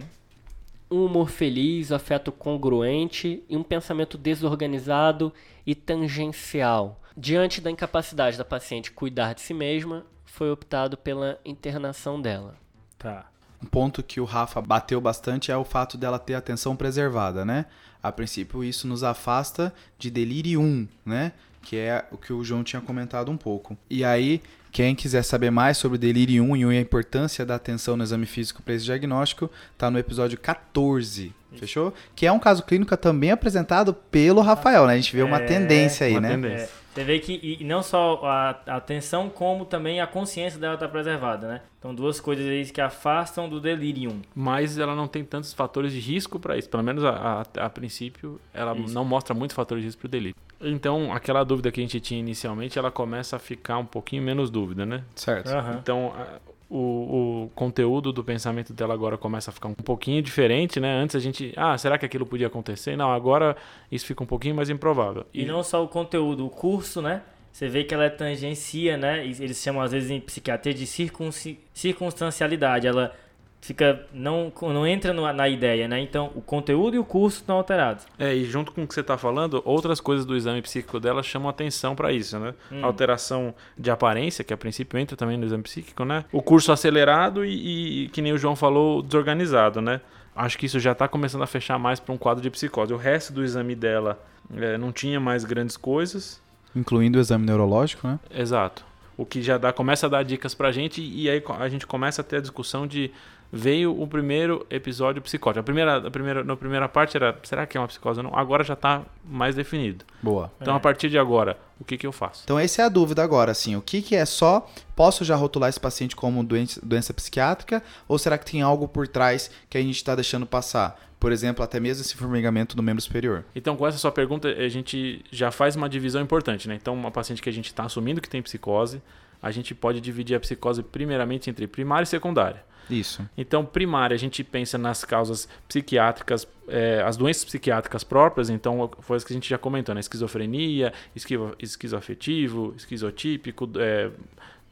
Um 0.90 1.04
humor 1.04 1.30
feliz, 1.30 1.92
afeto 1.92 2.32
congruente 2.32 3.42
e 3.48 3.56
um 3.56 3.62
pensamento 3.62 4.18
desorganizado 4.18 5.32
e 5.66 5.74
tangencial. 5.74 7.00
Diante 7.16 7.60
da 7.60 7.70
incapacidade 7.70 8.36
da 8.36 8.44
paciente 8.44 8.90
cuidar 8.90 9.34
de 9.34 9.40
si 9.40 9.54
mesma, 9.54 10.04
foi 10.24 10.50
optado 10.50 10.96
pela 10.96 11.38
internação 11.44 12.20
dela. 12.20 12.56
Tá. 12.98 13.26
Um 13.62 13.66
ponto 13.66 14.02
que 14.02 14.20
o 14.20 14.24
Rafa 14.24 14.60
bateu 14.60 15.00
bastante 15.00 15.52
é 15.52 15.56
o 15.56 15.64
fato 15.64 15.98
dela 15.98 16.18
ter 16.18 16.34
atenção 16.34 16.74
preservada, 16.74 17.44
né? 17.44 17.66
A 18.02 18.10
princípio, 18.10 18.64
isso 18.64 18.88
nos 18.88 19.04
afasta 19.04 19.74
de 19.98 20.10
delirium, 20.10 20.88
né? 21.04 21.32
Que 21.62 21.76
é 21.76 22.06
o 22.10 22.16
que 22.16 22.32
o 22.32 22.42
João 22.42 22.64
tinha 22.64 22.80
comentado 22.80 23.30
um 23.30 23.36
pouco. 23.36 23.76
E 23.90 24.02
aí, 24.02 24.40
quem 24.72 24.94
quiser 24.94 25.22
saber 25.22 25.50
mais 25.50 25.76
sobre 25.76 25.98
delirium 25.98 26.56
e 26.56 26.64
a 26.76 26.80
importância 26.80 27.44
da 27.44 27.54
atenção 27.56 27.96
no 27.96 28.02
exame 28.02 28.26
físico 28.26 28.62
para 28.62 28.74
esse 28.74 28.84
diagnóstico, 28.84 29.50
tá 29.76 29.90
no 29.90 29.98
episódio 29.98 30.38
14, 30.38 31.32
fechou? 31.56 31.92
Que 32.14 32.26
é 32.26 32.32
um 32.32 32.38
caso 32.38 32.62
clínico 32.62 32.96
também 32.96 33.30
apresentado 33.30 33.92
pelo 33.92 34.40
Rafael, 34.40 34.86
né? 34.86 34.94
A 34.94 34.96
gente 34.96 35.14
vê 35.14 35.22
uma 35.22 35.38
É, 35.38 35.46
tendência 35.46 36.06
aí, 36.06 36.12
uma 36.12 36.20
né? 36.20 36.28
tendência. 36.30 36.64
É, 36.64 36.68
você 36.94 37.04
vê 37.04 37.18
que 37.20 37.56
e 37.60 37.64
não 37.64 37.82
só 37.82 38.20
a, 38.24 38.60
a 38.66 38.76
atenção, 38.76 39.28
como 39.28 39.64
também 39.64 40.00
a 40.00 40.06
consciência 40.06 40.58
dela 40.58 40.74
está 40.74 40.88
preservada, 40.88 41.46
né? 41.48 41.60
Então, 41.78 41.94
duas 41.94 42.20
coisas 42.20 42.44
aí 42.46 42.64
que 42.66 42.80
afastam 42.80 43.48
do 43.48 43.60
delirium. 43.60 44.20
Mas 44.34 44.76
ela 44.76 44.94
não 44.94 45.06
tem 45.08 45.24
tantos 45.24 45.52
fatores 45.54 45.92
de 45.92 46.00
risco 46.00 46.38
para 46.38 46.58
isso. 46.58 46.68
Pelo 46.68 46.82
menos 46.82 47.04
a, 47.04 47.44
a, 47.56 47.64
a 47.66 47.70
princípio, 47.70 48.40
ela 48.52 48.76
Isso. 48.76 48.92
não 48.92 49.04
mostra 49.04 49.32
muitos 49.34 49.54
fatores 49.54 49.82
de 49.82 49.86
risco 49.88 50.00
para 50.02 50.08
o 50.08 50.10
delírio. 50.10 50.36
Então, 50.60 51.12
aquela 51.12 51.42
dúvida 51.44 51.70
que 51.72 51.80
a 51.80 51.82
gente 51.82 52.00
tinha 52.00 52.20
inicialmente, 52.20 52.78
ela 52.78 52.90
começa 52.90 53.36
a 53.36 53.38
ficar 53.38 53.78
um 53.78 53.86
pouquinho 53.86 54.22
menos 54.22 54.50
dúvida, 54.50 54.84
né? 54.84 55.02
Certo. 55.14 55.48
Aham. 55.48 55.78
Então, 55.82 56.12
a- 56.16 56.38
o, 56.72 57.46
o 57.46 57.50
conteúdo 57.54 58.12
do 58.12 58.22
pensamento 58.22 58.72
dela 58.72 58.94
agora 58.94 59.18
começa 59.18 59.50
a 59.50 59.52
ficar 59.52 59.66
um 59.68 59.74
pouquinho 59.74 60.22
diferente, 60.22 60.78
né? 60.78 60.92
Antes 61.02 61.16
a 61.16 61.18
gente, 61.18 61.52
ah, 61.56 61.76
será 61.76 61.98
que 61.98 62.06
aquilo 62.06 62.24
podia 62.24 62.46
acontecer? 62.46 62.94
Não, 62.96 63.10
agora 63.10 63.56
isso 63.90 64.06
fica 64.06 64.22
um 64.22 64.26
pouquinho 64.26 64.54
mais 64.54 64.70
improvável. 64.70 65.26
E 65.34 65.44
não 65.44 65.64
só 65.64 65.82
o 65.82 65.88
conteúdo, 65.88 66.46
o 66.46 66.50
curso, 66.50 67.02
né? 67.02 67.22
Você 67.50 67.68
vê 67.68 67.82
que 67.82 67.92
ela 67.92 68.04
é 68.04 68.08
tangencia, 68.10 68.96
né? 68.96 69.26
E 69.26 69.30
Eles 69.42 69.56
chamam 69.60 69.82
às 69.82 69.90
vezes 69.90 70.10
em 70.10 70.20
psiquiatria 70.20 70.72
de 70.72 70.86
circunci- 70.86 71.58
circunstancialidade. 71.74 72.86
Ela 72.86 73.14
fica 73.60 74.06
não 74.12 74.52
não 74.62 74.86
entra 74.86 75.12
no- 75.12 75.30
na 75.32 75.48
ideia, 75.48 75.86
né? 75.86 76.00
Então, 76.00 76.30
o 76.34 76.40
conteúdo 76.40 76.96
e 76.96 76.98
o 76.98 77.04
curso 77.04 77.38
estão 77.40 77.56
alterados. 77.56 78.06
É, 78.18 78.34
e 78.34 78.44
junto 78.44 78.72
com 78.72 78.82
o 78.84 78.86
que 78.86 78.94
você 78.94 79.00
está 79.00 79.18
falando, 79.18 79.60
outras 79.64 80.00
coisas 80.00 80.24
do 80.24 80.36
exame 80.36 80.62
psíquico 80.62 80.98
dela 80.98 81.22
chamam 81.22 81.48
atenção 81.48 81.94
para 81.94 82.12
isso, 82.12 82.38
né? 82.38 82.54
Alteração 82.82 83.54
de 83.78 83.90
aparência, 83.90 84.42
que 84.44 84.52
a 84.52 84.56
princípio 84.56 84.98
entra 84.98 85.16
também 85.16 85.36
no 85.36 85.44
exame 85.44 85.62
psíquico, 85.62 86.04
né? 86.04 86.24
O 86.32 86.42
curso 86.42 86.72
acelerado 86.72 87.44
e, 87.44 88.04
e, 88.04 88.08
que 88.08 88.22
nem 88.22 88.32
o 88.32 88.38
João 88.38 88.56
falou, 88.56 89.02
desorganizado, 89.02 89.80
né? 89.80 90.00
Acho 90.34 90.56
que 90.56 90.64
isso 90.66 90.78
já 90.80 90.92
está 90.92 91.06
começando 91.06 91.42
a 91.42 91.46
fechar 91.46 91.78
mais 91.78 92.00
para 92.00 92.14
um 92.14 92.18
quadro 92.18 92.42
de 92.42 92.48
psicose. 92.50 92.92
O 92.94 92.96
resto 92.96 93.32
do 93.32 93.44
exame 93.44 93.74
dela 93.74 94.18
é, 94.56 94.78
não 94.78 94.90
tinha 94.92 95.20
mais 95.20 95.44
grandes 95.44 95.76
coisas. 95.76 96.40
Incluindo 96.74 97.18
o 97.18 97.20
exame 97.20 97.44
neurológico, 97.44 98.06
né? 98.06 98.18
Exato. 98.34 98.84
O 99.16 99.26
que 99.26 99.42
já 99.42 99.58
dá, 99.58 99.70
começa 99.72 100.06
a 100.06 100.08
dar 100.08 100.22
dicas 100.22 100.54
pra 100.54 100.72
gente 100.72 101.02
e 101.02 101.28
aí 101.28 101.42
a 101.58 101.68
gente 101.68 101.86
começa 101.86 102.22
a 102.22 102.24
ter 102.24 102.36
a 102.36 102.40
discussão 102.40 102.86
de 102.86 103.10
veio 103.52 104.00
o 104.00 104.06
primeiro 104.06 104.64
episódio 104.70 105.20
psicótico. 105.22 105.60
A 105.60 105.62
primeira, 105.62 105.96
a 105.96 106.10
primeira, 106.10 106.44
na 106.44 106.56
primeira 106.56 106.88
parte 106.88 107.16
era 107.16 107.36
será 107.42 107.66
que 107.66 107.76
é 107.76 107.80
uma 107.80 107.88
psicose 107.88 108.20
ou 108.20 108.24
não? 108.24 108.36
Agora 108.36 108.62
já 108.62 108.76
tá 108.76 109.02
mais 109.24 109.54
definido. 109.54 110.04
Boa. 110.22 110.50
Então 110.60 110.74
É. 110.74 110.76
a 110.76 110.80
partir 110.80 111.08
de 111.08 111.18
agora, 111.18 111.56
o 111.80 111.84
que 111.84 111.96
que 111.96 112.06
eu 112.06 112.12
faço? 112.12 112.42
Então 112.44 112.58
essa 112.58 112.82
é 112.82 112.84
a 112.84 112.88
dúvida 112.88 113.22
agora, 113.22 113.50
assim, 113.50 113.74
o 113.74 113.80
que, 113.80 114.02
que 114.02 114.14
é 114.14 114.24
só, 114.26 114.68
posso 114.94 115.24
já 115.24 115.34
rotular 115.34 115.70
esse 115.70 115.80
paciente 115.80 116.14
como 116.14 116.44
doença, 116.44 116.80
doença 116.84 117.14
psiquiátrica, 117.14 117.82
ou 118.06 118.18
será 118.18 118.36
que 118.36 118.50
tem 118.50 118.60
algo 118.60 118.86
por 118.86 119.08
trás 119.08 119.50
que 119.68 119.78
a 119.78 119.82
gente 119.82 119.96
está 119.96 120.14
deixando 120.14 120.44
passar? 120.46 121.00
Por 121.18 121.32
exemplo, 121.32 121.64
até 121.64 121.80
mesmo 121.80 122.02
esse 122.02 122.14
formigamento 122.14 122.76
do 122.76 122.82
membro 122.82 123.02
superior. 123.02 123.44
Então 123.54 123.76
com 123.76 123.86
essa 123.86 123.98
sua 123.98 124.12
pergunta, 124.12 124.48
a 124.48 124.68
gente 124.68 125.24
já 125.32 125.50
faz 125.50 125.74
uma 125.74 125.88
divisão 125.88 126.20
importante, 126.20 126.68
né? 126.68 126.74
Então 126.74 126.94
uma 126.94 127.10
paciente 127.10 127.42
que 127.42 127.48
a 127.48 127.52
gente 127.52 127.66
está 127.66 127.84
assumindo 127.84 128.20
que 128.20 128.28
tem 128.28 128.42
psicose, 128.42 129.02
a 129.42 129.50
gente 129.50 129.74
pode 129.74 130.00
dividir 130.00 130.36
a 130.36 130.40
psicose 130.40 130.82
primeiramente 130.82 131.48
entre 131.48 131.66
primária 131.66 132.04
e 132.04 132.06
secundária. 132.06 132.62
Isso. 132.90 133.26
Então, 133.36 133.64
primária, 133.64 134.14
a 134.14 134.18
gente 134.18 134.42
pensa 134.42 134.76
nas 134.76 135.04
causas 135.04 135.48
psiquiátricas, 135.68 136.46
eh, 136.68 137.02
as 137.06 137.16
doenças 137.16 137.44
psiquiátricas 137.44 138.02
próprias, 138.02 138.50
então 138.50 138.90
foi 139.00 139.16
isso 139.16 139.26
que 139.26 139.32
a 139.32 139.34
gente 139.36 139.48
já 139.48 139.58
comentou, 139.58 139.94
né? 139.94 140.00
Esquizofrenia, 140.00 140.92
esquivo, 141.14 141.54
esquizoafetivo, 141.70 142.74
esquizotípico, 142.76 143.68
eh, 143.76 144.10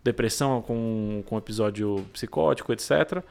depressão 0.02 0.62
com, 0.62 1.22
com 1.26 1.38
episódio 1.38 2.04
psicótico, 2.12 2.72
etc. 2.72 3.22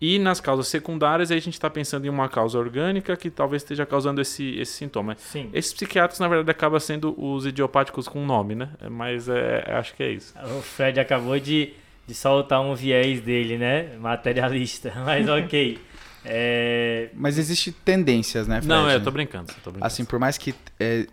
E 0.00 0.18
nas 0.18 0.40
causas 0.40 0.68
secundárias, 0.68 1.30
aí 1.30 1.38
a 1.38 1.40
gente 1.40 1.54
está 1.54 1.68
pensando 1.68 2.06
em 2.06 2.08
uma 2.08 2.28
causa 2.28 2.56
orgânica 2.56 3.16
que 3.16 3.30
talvez 3.30 3.62
esteja 3.62 3.84
causando 3.84 4.20
esse, 4.20 4.56
esse 4.58 4.72
sintoma. 4.72 5.16
Sim. 5.18 5.50
Esses 5.52 5.72
psiquiatras, 5.72 6.20
na 6.20 6.28
verdade, 6.28 6.50
acabam 6.50 6.78
sendo 6.78 7.14
os 7.20 7.44
idiopáticos 7.44 8.06
com 8.06 8.24
nome, 8.24 8.54
né? 8.54 8.70
Mas 8.88 9.28
é, 9.28 9.64
acho 9.72 9.94
que 9.94 10.02
é 10.04 10.10
isso. 10.12 10.34
O 10.56 10.62
Fred 10.62 11.00
acabou 11.00 11.38
de, 11.40 11.72
de 12.06 12.14
soltar 12.14 12.60
um 12.60 12.76
viés 12.76 13.20
dele, 13.20 13.58
né? 13.58 13.96
Materialista. 13.98 14.92
Mas 15.04 15.28
ok. 15.28 15.78
É, 16.24 17.10
Mas 17.14 17.38
existe 17.38 17.72
tendências, 17.72 18.46
né, 18.46 18.56
Fred? 18.56 18.68
Não, 18.68 18.88
é, 18.88 18.96
eu 18.96 19.02
tô 19.02 19.10
brincando. 19.10 19.52
Tô 19.62 19.70
brincando. 19.70 19.86
Assim, 19.86 20.04
por 20.04 20.18
mais 20.18 20.36
que 20.36 20.54
é, 20.78 21.06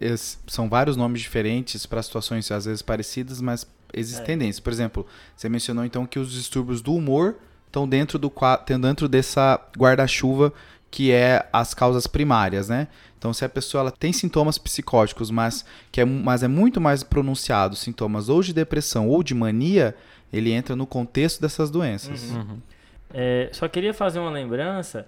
são 0.48 0.68
vários 0.68 0.98
nomes 0.98 1.22
diferentes 1.22 1.86
para 1.86 2.02
situações 2.02 2.50
às 2.52 2.65
vezes 2.65 2.82
parecidas, 2.82 3.41
mas 3.41 3.68
existem 3.94 4.24
É. 4.24 4.26
tendências. 4.26 4.60
Por 4.60 4.74
exemplo, 4.74 5.06
você 5.36 5.48
mencionou 5.48 5.86
então 5.86 6.06
que 6.06 6.20
os 6.20 6.32
distúrbios 6.32 6.82
do 6.82 6.94
humor 6.94 7.36
estão 7.68 7.88
dentro 7.88 8.18
do 8.18 8.32
dentro 8.80 9.08
dessa 9.08 9.60
guarda-chuva 9.78 10.54
que 10.91 11.12
é 11.12 11.46
as 11.52 11.74
causas 11.74 12.08
primárias, 12.08 12.70
né? 12.70 12.88
Então, 13.18 13.34
se 13.34 13.44
a 13.44 13.50
pessoa 13.50 13.82
ela 13.82 13.91
tem 13.91 14.13
sintomas 14.13 14.58
psicóticos, 14.58 15.30
mas 15.30 15.65
que 15.91 16.00
é, 16.00 16.06
mas 16.06 16.41
é 16.41 16.48
muito 16.48 16.80
mais 16.80 17.04
pronunciado 17.04 17.76
sintomas 17.76 18.30
ou 18.30 18.41
de 18.41 18.54
depressão 18.54 19.10
ou 19.10 19.22
de 19.22 19.34
mania, 19.34 19.94
ele 20.32 20.52
entra 20.52 20.74
no 20.76 20.86
contexto 20.88 21.41
dessas 21.41 21.70
doenças. 21.70 22.32
Uhum. 22.32 22.60
É, 23.13 23.50
só 23.52 23.68
queria 23.68 23.94
fazer 23.94 24.20
uma 24.20 24.32
lembrança 24.32 25.08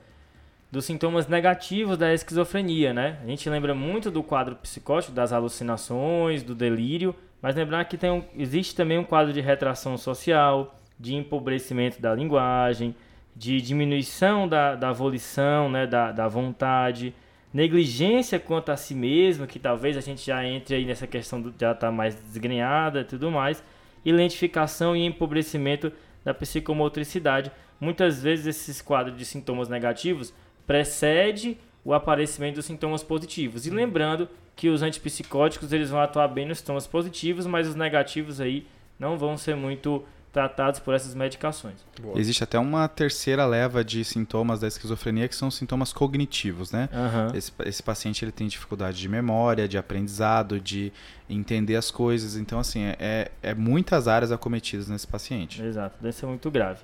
dos 0.72 0.86
sintomas 0.86 1.28
negativos 1.28 1.98
da 1.98 2.14
esquizofrenia, 2.14 2.94
né? 2.94 3.18
A 3.24 3.28
gente 3.28 3.50
lembra 3.50 3.74
muito 3.74 4.12
do 4.12 4.22
quadro 4.22 4.56
psicótico, 4.56 5.14
das 5.14 5.32
alucinações, 5.32 6.44
do 6.44 6.54
delírio, 6.54 7.16
mas 7.42 7.56
lembrar 7.56 7.86
que 7.86 7.98
tem 7.98 8.12
um- 8.12 8.24
existe 8.36 8.76
também 8.76 8.98
um 8.98 9.04
quadro 9.04 9.32
de 9.32 9.40
retração 9.42 9.98
social, 9.98 10.76
de 11.00 11.16
empobrecimento 11.16 12.02
da 12.02 12.14
linguagem, 12.14 12.96
de 13.36 13.62
diminuição 13.62 14.48
da, 14.48 14.76
da 14.76 14.92
volição, 14.92 15.70
né? 15.70 15.86
da, 15.86 16.12
da 16.12 16.28
vontade, 16.28 17.14
negligência 17.54 18.40
quanto 18.40 18.72
a 18.72 18.78
si 18.78 18.94
mesmo, 18.94 19.48
que 19.48 19.60
talvez 19.60 19.96
a 19.96 20.02
gente 20.02 20.26
já 20.26 20.44
entre 20.44 20.76
aí 20.76 20.86
nessa 20.86 21.08
questão 21.08 21.42
de 21.42 21.54
já 21.60 21.72
estar 21.72 21.92
mais 21.92 22.16
desgrenhada 22.16 23.02
e 23.02 23.04
tudo 23.06 23.32
mais, 23.32 23.64
e 24.04 24.12
lentificação 24.12 24.96
e 24.96 25.06
empobrecimento 25.06 25.92
da 26.26 26.34
psicomotricidade. 26.34 27.52
Muitas 27.80 28.22
vezes 28.22 28.48
esses 28.48 28.82
quadros 28.82 29.18
de 29.18 29.26
sintomas 29.26 29.70
negativos 29.70 30.34
precede 30.66 31.58
o 31.84 31.94
aparecimento 31.94 32.56
dos 32.56 32.66
sintomas 32.66 33.04
positivos. 33.04 33.66
E 33.66 33.70
lembrando 33.70 34.28
que 34.56 34.70
os 34.70 34.82
antipsicóticos 34.82 35.72
eles 35.72 35.90
vão 35.90 36.02
atuar 36.02 36.28
bem 36.28 36.46
nos 36.46 36.60
sintomas 36.60 36.88
positivos, 36.88 37.46
mas 37.46 37.68
os 37.68 37.76
negativos 37.76 38.42
aí 38.42 38.68
não 39.00 39.18
vão 39.18 39.38
ser 39.38 39.56
muito 39.56 40.04
tratados 40.34 40.80
por 40.80 40.94
essas 40.94 41.16
medicações. 41.16 41.76
Existe 42.16 42.44
até 42.44 42.60
uma 42.60 42.88
terceira 42.88 43.46
leva 43.46 43.84
de 43.84 44.04
sintomas 44.04 44.60
da 44.60 44.68
esquizofrenia 44.68 45.28
que 45.28 45.36
são 45.36 45.50
sintomas 45.50 45.92
cognitivos, 45.94 46.72
né? 46.72 46.90
Aham. 46.94 47.32
Esse, 47.34 47.52
esse 47.66 47.82
paciente 47.82 48.24
ele 48.24 48.32
tem 48.32 48.48
dificuldade 48.48 49.00
de 49.00 49.10
memória, 49.10 49.68
de 49.68 49.78
aprendizado, 49.78 50.60
de 50.60 50.92
entender 51.30 51.76
as 51.76 51.90
coisas. 51.90 52.36
Então, 52.36 52.60
assim, 52.60 52.82
é, 53.00 53.32
é 53.42 53.56
muitas 53.56 54.08
áreas 54.08 54.32
acometidas 54.32 54.88
nesse 54.88 55.08
paciente. 55.08 55.62
Exato, 55.62 55.98
deve 56.02 56.14
ser 56.14 56.26
muito 56.26 56.52
grave. 56.52 56.82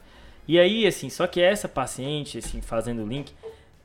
E 0.48 0.60
aí, 0.60 0.86
assim, 0.86 1.10
só 1.10 1.26
que 1.26 1.42
essa 1.42 1.68
paciente, 1.68 2.38
assim, 2.38 2.62
fazendo 2.62 3.04
o 3.04 3.08
link, 3.08 3.34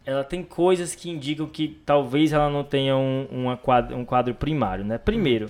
ela 0.05 0.25
tem 0.25 0.42
coisas 0.42 0.94
que 0.94 1.11
indicam 1.11 1.47
que 1.47 1.68
talvez 1.85 2.33
ela 2.33 2.49
não 2.49 2.64
tenha 2.64 2.97
um, 2.97 3.27
uma 3.31 3.57
quadro, 3.57 3.97
um 3.97 4.05
quadro 4.05 4.35
primário, 4.35 4.85
né? 4.85 4.99
Primeiro, 4.99 5.49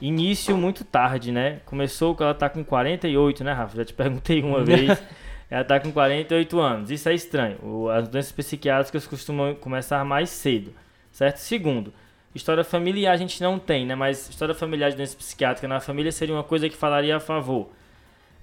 início 0.00 0.56
muito 0.56 0.84
tarde, 0.84 1.30
né? 1.30 1.60
Começou 1.66 2.16
que 2.16 2.22
ela 2.22 2.34
tá 2.34 2.48
com 2.48 2.64
48, 2.64 3.44
né, 3.44 3.52
Rafa? 3.52 3.76
Já 3.76 3.84
te 3.84 3.92
perguntei 3.92 4.42
uma 4.42 4.64
vez. 4.64 5.00
ela 5.50 5.64
tá 5.64 5.78
com 5.78 5.92
48 5.92 6.58
anos. 6.58 6.90
Isso 6.90 7.08
é 7.08 7.14
estranho. 7.14 7.58
O, 7.62 7.88
as 7.90 8.08
doenças 8.08 8.32
psiquiátricas 8.32 9.06
costumam 9.06 9.54
começar 9.54 10.04
mais 10.04 10.30
cedo, 10.30 10.72
certo? 11.12 11.36
Segundo, 11.36 11.92
história 12.34 12.64
familiar 12.64 13.12
a 13.12 13.16
gente 13.16 13.42
não 13.42 13.58
tem, 13.58 13.84
né? 13.84 13.94
Mas 13.94 14.28
história 14.28 14.54
familiar 14.54 14.90
de 14.90 14.96
doença 14.96 15.16
psiquiátrica 15.16 15.68
na 15.68 15.78
família 15.78 16.10
seria 16.10 16.34
uma 16.34 16.44
coisa 16.44 16.68
que 16.68 16.76
falaria 16.76 17.16
a 17.16 17.20
favor. 17.20 17.70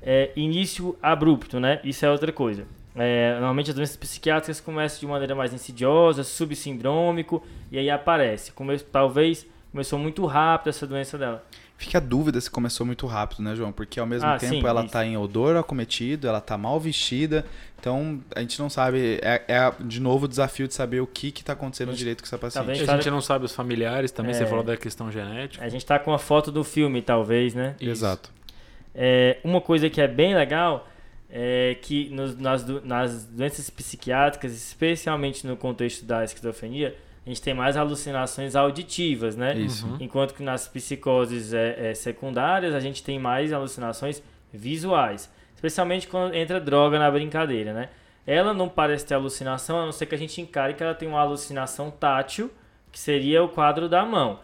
É, 0.02 0.32
início 0.36 0.96
abrupto, 1.02 1.60
né? 1.60 1.80
Isso 1.84 2.06
é 2.06 2.10
outra 2.12 2.32
coisa. 2.32 2.66
É, 2.96 3.34
normalmente 3.34 3.70
as 3.70 3.76
doenças 3.76 3.96
psiquiátricas 3.98 4.60
começam 4.60 5.00
de 5.00 5.06
maneira 5.08 5.36
mais 5.36 5.54
insidiosa, 5.54 6.24
subsindrômico, 6.24 7.44
e 7.72 7.78
aí 7.78 7.90
aparece. 7.90 8.52
Come 8.52 8.78
talvez 8.80 9.46
começou 9.72 10.00
muito 10.00 10.26
rápido 10.26 10.70
essa 10.70 10.88
doença 10.88 11.18
dela. 11.18 11.44
Fica 11.78 12.00
a 12.00 12.02
dúvida 12.02 12.42
se 12.42 12.50
começou 12.50 12.84
muito 12.88 13.06
rápido, 13.06 13.44
né, 13.44 13.56
João? 13.56 13.72
Porque 13.72 14.00
ao 14.00 14.08
mesmo 14.08 14.28
Ah, 14.28 14.38
tempo 14.40 14.56
sim, 14.56 14.66
ela 14.66 14.82
isso. 14.82 14.92
tá 14.92 15.06
em 15.06 15.16
odor 15.16 15.56
acometido, 15.58 16.28
ela 16.28 16.42
tá 16.42 16.58
mal 16.58 16.80
vestida. 16.80 17.46
Então 17.80 18.20
a 18.36 18.40
gente 18.40 18.60
não 18.60 18.68
sabe. 18.68 19.20
É, 19.22 19.44
é, 19.48 19.72
de 19.82 20.00
novo 20.02 20.26
o 20.26 20.28
desafio 20.28 20.68
de 20.68 20.74
saber 20.74 21.02
o 21.02 21.06
que 21.06 21.32
que 21.32 21.44
tá 21.44 21.54
acontecendo 21.54 21.94
direito 21.94 22.24
com 22.24 22.26
essa 22.26 22.38
paciente. 22.38 22.66
Talvez- 22.66 22.90
A 22.90 22.96
gente 22.96 23.12
não 23.12 23.22
sabe 23.22 23.46
os 23.46 23.54
familiares 23.54 24.10
também, 24.10 24.34
você 24.34 24.42
É. 24.44 24.48
falou 24.48 24.64
da 24.64 24.76
questão 24.76 25.12
genética. 25.12 25.64
A 25.64 25.70
gente 25.70 25.86
tá 25.86 26.00
com 26.00 26.12
a 26.12 26.18
foto 26.18 26.52
do 26.52 26.64
filme, 26.64 27.00
talvez, 27.04 27.54
né? 27.54 27.76
Isso. 27.80 27.92
Exato. 27.92 28.32
É, 29.00 29.38
uma 29.44 29.62
coisa 29.62 29.90
que 29.92 30.02
é 30.02 30.08
bem 30.08 30.34
legal 30.34 30.88
é 31.30 31.78
que 31.82 32.10
nos- 32.10 32.36
nas, 32.38 32.64
do- 32.64 32.82
nas 32.84 33.26
doenças 33.26 33.70
psiquiátricas, 33.70 34.54
especialmente 34.54 35.46
no 35.46 35.56
contexto 35.56 36.04
da 36.04 36.24
esquizofrenia, 36.24 36.96
a 37.26 37.30
gente 37.30 37.42
tem 37.42 37.54
mais 37.54 37.78
alucinações 37.78 38.56
auditivas, 38.56 39.36
né? 39.36 39.54
Isso. 39.56 39.86
Uhum. 39.86 39.98
Enquanto 40.00 40.34
que 40.34 40.42
nas 40.42 40.68
psicoses 40.68 41.54
é, 41.54 41.90
é, 41.90 41.94
secundárias 41.94 42.74
a 42.74 42.80
gente 42.80 43.04
tem 43.04 43.20
mais 43.20 43.54
alucinações 43.54 44.24
visuais. 44.52 45.30
Especialmente 45.54 46.08
quando 46.08 46.34
entra 46.34 46.60
droga 46.60 46.98
na 46.98 47.10
brincadeira, 47.12 47.74
né? 47.74 47.90
Ela 48.26 48.54
não 48.54 48.68
parece 48.68 49.06
ter 49.06 49.14
alucinação, 49.14 49.80
a 49.82 49.86
não 49.86 49.92
ser 49.92 50.06
que 50.06 50.16
a 50.16 50.18
gente 50.18 50.40
encare 50.42 50.74
que 50.74 50.84
ela 50.84 50.94
tem 50.96 51.08
uma 51.08 51.20
alucinação 51.20 51.92
tátil, 51.92 52.50
que 52.92 53.00
seria 53.00 53.44
o 53.44 53.50
quadro 53.50 53.88
da 53.90 54.04
mão. 54.06 54.40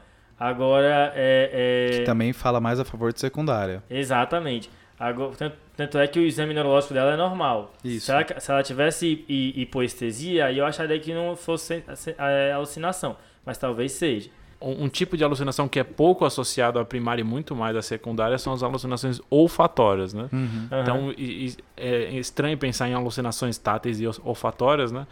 Agora, 0.47 1.13
é... 1.15 1.89
é- 1.93 1.97
Que 1.99 2.03
também 2.06 2.34
fala 2.34 2.60
mais 2.60 2.79
a 2.79 2.86
favor 2.86 3.13
de 3.13 3.19
secundária. 3.19 3.82
Exatamente. 3.89 4.69
Agora, 4.99 5.32
tanto, 5.38 5.56
tanto 5.75 5.97
é 5.97 6.08
que 6.08 6.19
o 6.19 6.23
exame 6.23 6.53
neurológico 6.53 6.93
dela 6.93 7.13
é 7.13 7.17
normal. 7.17 7.73
Isso. 7.84 8.06
Se 8.08 8.12
ela, 8.12 8.25
se 8.39 8.51
ela 8.51 8.63
tivesse 8.63 9.08
hi- 9.08 9.25
hi- 9.29 9.62
hipoestesia, 9.62 10.45
aí 10.45 10.58
eu 10.58 10.65
acharia 10.65 10.99
que 10.99 11.13
não 11.13 11.36
fosse 11.36 11.84
é, 12.17 12.51
alucinação. 12.51 13.15
Mas 13.45 13.58
talvez 13.58 13.91
seja. 13.93 14.29
Um, 14.62 14.86
um 14.86 14.88
tipo 14.89 15.17
de 15.17 15.23
alucinação 15.23 15.67
que 15.67 15.77
é 15.79 15.84
pouco 15.84 16.23
associado 16.23 16.79
à 16.79 16.86
primária 16.86 17.21
e 17.21 17.23
muito 17.25 17.53
mais 17.56 17.75
à 17.75 17.82
secundária 17.82 18.38
são 18.38 18.53
as 18.53 18.63
alucinações 18.63 19.19
olfatórias, 19.29 20.13
né? 20.13 20.29
Uhum. 20.32 20.67
Então, 20.82 21.13
e- 21.17 21.47
e- 21.47 21.58
é 21.75 22.12
estranho 22.13 22.58
pensar 22.58 22.88
em 22.88 22.93
alucinações 22.93 23.58
táteis 23.58 23.99
e 23.99 24.08
olfatórias, 24.23 24.91
né? 24.91 25.06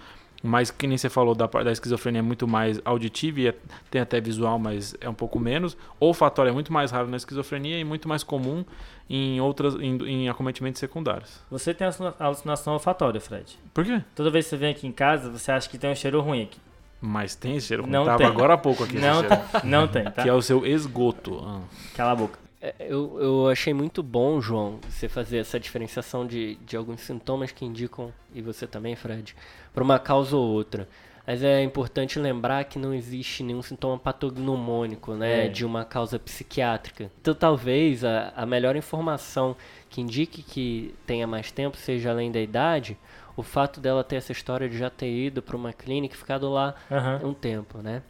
Mas 0.43 0.71
que 0.71 0.87
nem 0.87 0.97
você 0.97 1.07
falou 1.09 1.35
da, 1.35 1.45
da 1.45 1.71
esquizofrenia 1.71 2.19
é 2.19 2.21
muito 2.23 2.47
mais 2.47 2.81
auditiva 2.83 3.39
e 3.41 3.47
é- 3.49 3.55
tem 3.91 4.01
até 4.01 4.19
visual, 4.19 4.57
mas 4.57 4.95
é 4.99 5.07
um 5.07 5.13
pouco 5.13 5.39
menos. 5.39 5.77
Olfatória 5.99 6.49
é 6.49 6.53
muito 6.53 6.73
mais 6.73 6.89
raro 6.89 7.07
na 7.07 7.17
esquizofrenia 7.17 7.77
e 7.79 7.83
muito 7.83 8.07
mais 8.09 8.23
comum 8.23 8.65
em 9.09 9.39
outras 9.39 9.75
em, 9.75 9.97
em 10.03 10.29
acometimentos 10.29 10.79
secundários. 10.79 11.41
Você 11.51 11.73
tem 11.73 11.85
alucina- 11.85 12.15
alucinação 12.19 12.73
olfatória, 12.73 13.21
Fred. 13.21 13.59
Por 13.73 13.85
quê? 13.85 14.01
Toda 14.15 14.31
vez 14.31 14.45
que 14.45 14.49
você 14.49 14.57
vem 14.57 14.71
aqui 14.71 14.87
em 14.87 14.91
casa, 14.91 15.29
você 15.29 15.51
acha 15.51 15.69
que 15.69 15.77
tem 15.77 15.91
um 15.91 15.95
cheiro 15.95 16.19
ruim 16.21 16.41
aqui. 16.43 16.59
Mas 16.99 17.35
tem 17.35 17.59
cheiro. 17.59 17.85
Não 17.85 18.05
Tava 18.05 18.17
tem. 18.19 18.27
agora 18.27 18.53
há 18.53 18.57
pouco 18.57 18.83
aqui. 18.83 18.97
Não, 18.97 19.21
não 19.63 19.87
tem, 19.87 20.03
tá? 20.05 20.23
Que 20.23 20.29
é 20.29 20.33
o 20.33 20.41
seu 20.41 20.65
esgoto. 20.65 21.39
Ah. 21.45 21.61
Cala 21.95 22.11
a 22.11 22.15
boca. 22.15 22.39
É, 22.61 22.75
Eu, 22.79 23.17
eu 23.19 23.47
achei 23.49 23.73
muito 23.73 24.03
bom, 24.03 24.39
João, 24.39 24.79
você 24.87 25.09
fazer 25.09 25.37
essa 25.39 25.59
diferenciação 25.59 26.25
de, 26.25 26.55
de 26.57 26.77
alguns 26.77 27.01
sintomas 27.01 27.51
que 27.51 27.65
indicam, 27.65 28.13
e 28.33 28.41
você 28.41 28.67
também, 28.67 28.95
Fred, 28.95 29.35
para 29.73 29.83
uma 29.83 29.97
causa 29.99 30.35
ou 30.35 30.47
outra. 30.47 30.87
Mas 31.25 31.43
é 31.43 31.61
importante 31.63 32.17
lembrar 32.19 32.63
que 32.65 32.79
não 32.79 32.93
existe 32.93 33.43
nenhum 33.43 33.61
sintoma 33.61 33.97
patognomônico, 33.97 35.13
né, 35.13 35.45
É. 35.45 35.47
de 35.49 35.63
uma 35.65 35.85
causa 35.85 36.17
psiquiátrica. 36.17 37.11
Então, 37.21 37.33
talvez 37.33 38.03
a, 38.03 38.33
a 38.35 38.45
melhor 38.45 38.75
informação 38.75 39.55
que 39.89 40.01
indique 40.01 40.41
que 40.41 40.95
tenha 41.05 41.27
mais 41.27 41.51
tempo 41.51 41.77
seja 41.77 42.09
além 42.11 42.31
da 42.31 42.39
idade, 42.41 42.97
o 43.37 43.43
fato 43.43 43.79
dela 43.79 44.03
ter 44.03 44.15
essa 44.17 44.31
história 44.31 44.67
de 44.67 44.77
já 44.77 44.89
ter 44.89 45.11
ido 45.11 45.41
para 45.41 45.55
uma 45.55 45.71
clínica 45.71 46.15
e 46.15 46.17
ficado 46.17 46.49
lá 46.49 46.73
Aham. 46.91 47.21
um 47.23 47.33
tempo, 47.33 47.77
né? 47.79 48.01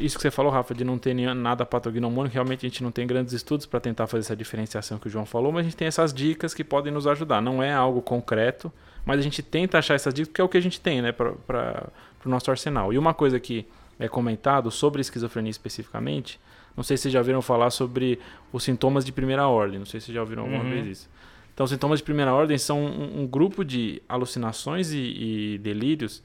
Isso 0.00 0.16
que 0.16 0.22
você 0.22 0.30
falou, 0.30 0.50
Rafa, 0.50 0.74
de 0.74 0.84
não 0.84 0.96
ter 0.98 1.12
nada 1.34 1.66
patognomônico, 1.66 2.32
realmente 2.32 2.64
a 2.64 2.68
gente 2.68 2.82
não 2.82 2.90
tem 2.90 3.06
grandes 3.06 3.34
estudos 3.34 3.66
para 3.66 3.78
tentar 3.78 4.06
fazer 4.06 4.20
essa 4.22 4.36
diferenciação 4.36 4.98
que 4.98 5.06
o 5.06 5.10
João 5.10 5.26
falou, 5.26 5.52
mas 5.52 5.60
a 5.60 5.64
gente 5.64 5.76
tem 5.76 5.86
essas 5.86 6.14
dicas 6.14 6.54
que 6.54 6.64
podem 6.64 6.92
nos 6.92 7.06
ajudar. 7.06 7.42
Não 7.42 7.62
é 7.62 7.72
algo 7.74 8.00
concreto, 8.00 8.72
mas 9.04 9.18
a 9.18 9.22
gente 9.22 9.42
tenta 9.42 9.78
achar 9.78 9.94
essas 9.94 10.14
dicas 10.14 10.28
porque 10.28 10.40
é 10.40 10.44
o 10.44 10.48
que 10.48 10.56
a 10.56 10.62
gente 10.62 10.80
tem, 10.80 11.02
né, 11.02 11.12
para 11.12 11.90
o 12.24 12.28
nosso 12.28 12.50
arsenal. 12.50 12.92
E 12.92 12.98
uma 12.98 13.12
coisa 13.12 13.38
que 13.38 13.66
é 13.98 14.08
comentado 14.08 14.70
sobre 14.70 15.00
esquizofrenia 15.02 15.50
especificamente, 15.50 16.40
não 16.76 16.82
sei 16.82 16.96
se 16.96 17.04
vocês 17.04 17.12
já 17.12 17.20
ouviram 17.20 17.42
falar 17.42 17.70
sobre 17.70 18.18
os 18.52 18.62
sintomas 18.64 19.04
de 19.04 19.12
primeira 19.12 19.46
ordem, 19.46 19.78
não 19.78 19.86
sei 19.86 20.00
se 20.00 20.06
vocês 20.06 20.14
já 20.14 20.20
ouviram 20.22 20.42
alguma 20.44 20.64
Uhum. 20.64 20.70
vez 20.70 20.86
isso. 20.86 21.10
Então, 21.54 21.64
os 21.64 21.70
sintomas 21.70 22.00
de 22.00 22.04
primeira 22.04 22.34
ordem 22.34 22.58
são 22.58 22.84
um, 22.84 23.22
um 23.22 23.26
grupo 23.26 23.64
de 23.64 24.02
alucinações 24.06 24.92
e, 24.92 25.54
e 25.54 25.58
delírios 25.58 26.22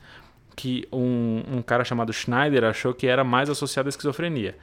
que 0.55 0.87
um, 0.91 1.43
um 1.57 1.61
cara 1.61 1.83
chamado 1.83 2.11
Schneider 2.13 2.63
achou 2.63 2.93
que 2.93 3.07
era 3.07 3.23
mais 3.23 3.49
associado 3.49 3.87
à 3.87 3.89
esquizofrenia. 3.89 4.55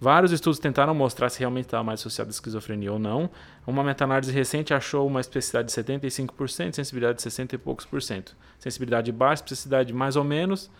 Vários 0.00 0.32
estudos 0.32 0.58
tentaram 0.58 0.94
mostrar 0.94 1.28
se 1.30 1.38
realmente 1.38 1.66
estava 1.66 1.82
mais 1.84 2.00
associado 2.00 2.28
à 2.28 2.32
esquizofrenia 2.32 2.92
ou 2.92 2.98
não. 2.98 3.30
Uma 3.66 3.82
meta-análise 3.84 4.30
recente 4.32 4.74
achou 4.74 5.06
uma 5.06 5.20
especificidade 5.20 5.68
de 5.68 5.72
75%, 5.74 6.74
sensibilidade 6.74 7.16
de 7.16 7.22
60 7.22 7.54
e 7.54 7.58
poucos 7.58 7.86
por 7.86 8.02
cento. 8.02 8.36
Sensibilidade 8.58 9.10
baixa, 9.12 9.34
especificidade 9.44 9.92
mais 9.92 10.16
ou 10.16 10.24
menos. 10.24 10.70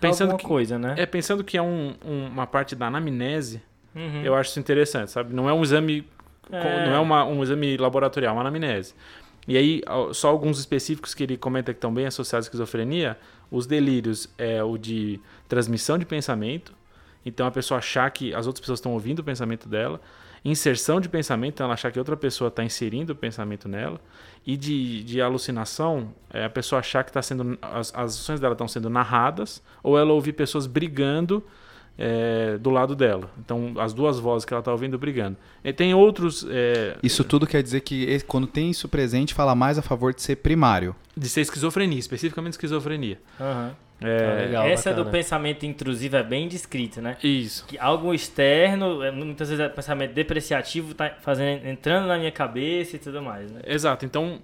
Pensando 0.00 0.30
Alguma 0.32 0.38
que, 0.40 0.46
coisa, 0.46 0.78
né? 0.78 0.94
é, 0.98 1.06
pensando 1.06 1.42
que 1.42 1.56
é 1.56 1.62
um- 1.62 1.94
um- 2.04 2.26
uma 2.28 2.46
parte 2.46 2.74
da 2.76 2.86
anamnese, 2.86 3.62
Uhum. 3.94 4.22
eu 4.22 4.34
acho 4.34 4.50
isso 4.50 4.60
interessante, 4.60 5.10
sabe? 5.10 5.34
Não 5.34 5.48
é 5.48 5.52
um 5.52 5.62
exame, 5.62 6.06
É. 6.50 6.86
não 6.86 6.94
é 6.94 6.98
uma- 7.00 7.24
um 7.24 7.42
exame 7.42 7.76
laboratorial, 7.76 8.30
é 8.30 8.32
uma 8.34 8.42
anamnese. 8.42 8.94
E 9.48 9.56
aí, 9.56 9.82
só 10.12 10.28
alguns 10.28 10.58
específicos 10.58 11.14
que 11.14 11.22
ele 11.22 11.38
comenta 11.38 11.72
que 11.72 11.78
estão 11.78 11.92
bem 11.92 12.04
associados 12.04 12.46
à 12.46 12.48
esquizofrenia. 12.48 13.18
Os 13.50 13.66
delírios 13.66 14.28
é 14.36 14.62
o 14.62 14.76
de 14.76 15.18
transmissão 15.48 15.96
de 15.96 16.04
pensamento. 16.04 16.74
Então, 17.24 17.46
a 17.46 17.50
pessoa 17.50 17.78
achar 17.78 18.10
que 18.10 18.34
as 18.34 18.46
outras 18.46 18.60
pessoas 18.60 18.78
estão 18.78 18.92
ouvindo 18.92 19.20
o 19.20 19.24
pensamento 19.24 19.66
dela. 19.66 20.02
Inserção 20.44 21.00
de 21.00 21.08
pensamento, 21.08 21.62
ela 21.62 21.72
achar 21.72 21.90
que 21.90 21.98
outra 21.98 22.14
pessoa 22.14 22.48
está 22.48 22.62
inserindo 22.62 23.14
o 23.14 23.16
pensamento 23.16 23.70
nela. 23.70 23.98
E 24.46 24.54
de, 24.54 25.02
de 25.02 25.22
alucinação, 25.22 26.14
é 26.30 26.44
a 26.44 26.50
pessoa 26.50 26.80
achar 26.80 27.02
que 27.02 27.10
tá 27.10 27.22
sendo, 27.22 27.58
as, 27.62 27.92
as 27.94 28.20
ações 28.20 28.40
dela 28.40 28.52
estão 28.52 28.68
sendo 28.68 28.90
narradas. 28.90 29.62
Ou 29.82 29.98
ela 29.98 30.12
ouvir 30.12 30.34
pessoas 30.34 30.66
brigando 30.66 31.42
é, 31.98 32.56
do 32.58 32.70
lado 32.70 32.94
dela. 32.94 33.28
Então, 33.44 33.74
as 33.78 33.92
duas 33.92 34.18
vozes 34.20 34.44
que 34.44 34.54
ela 34.54 34.60
está 34.60 34.70
ouvindo 34.70 34.96
brigando. 34.98 35.36
E 35.64 35.72
tem 35.72 35.92
outros... 35.94 36.46
é, 36.48 36.96
Isso 37.02 37.24
tudo 37.24 37.46
quer 37.46 37.62
dizer 37.62 37.80
que 37.80 38.20
quando 38.26 38.46
tem 38.46 38.70
isso 38.70 38.88
presente, 38.88 39.34
fala 39.34 39.54
mais 39.54 39.78
a 39.78 39.82
favor 39.82 40.14
de 40.14 40.22
ser 40.22 40.36
primário. 40.36 40.94
de 41.16 41.28
ser 41.28 41.40
esquizofrenia, 41.40 41.98
especificamente 41.98 42.52
esquizofrenia. 42.52 43.18
Aham. 43.40 43.74
É, 44.00 44.06
Ah, 44.30 44.44
legal. 44.46 44.64
Essa 44.68 44.90
do 44.90 44.98
bacana. 44.98 45.10
pensamento 45.10 45.66
intrusivo 45.66 46.14
é 46.14 46.22
bem 46.22 46.46
descrita, 46.46 47.00
né? 47.00 47.16
Isso. 47.20 47.64
Que 47.66 47.76
algo 47.76 48.14
externo, 48.14 49.02
é, 49.02 49.10
muitas 49.10 49.48
vezes 49.48 49.64
é 49.64 49.68
pensamento 49.68 50.12
depreciativo, 50.14 50.94
tá 50.94 51.16
fazendo, 51.20 51.66
entrando 51.66 52.06
na 52.06 52.16
minha 52.16 52.30
cabeça 52.30 52.94
e 52.94 52.98
tudo 53.00 53.20
mais, 53.20 53.50
né? 53.50 53.60
Exato. 53.66 54.06
Então, 54.06 54.38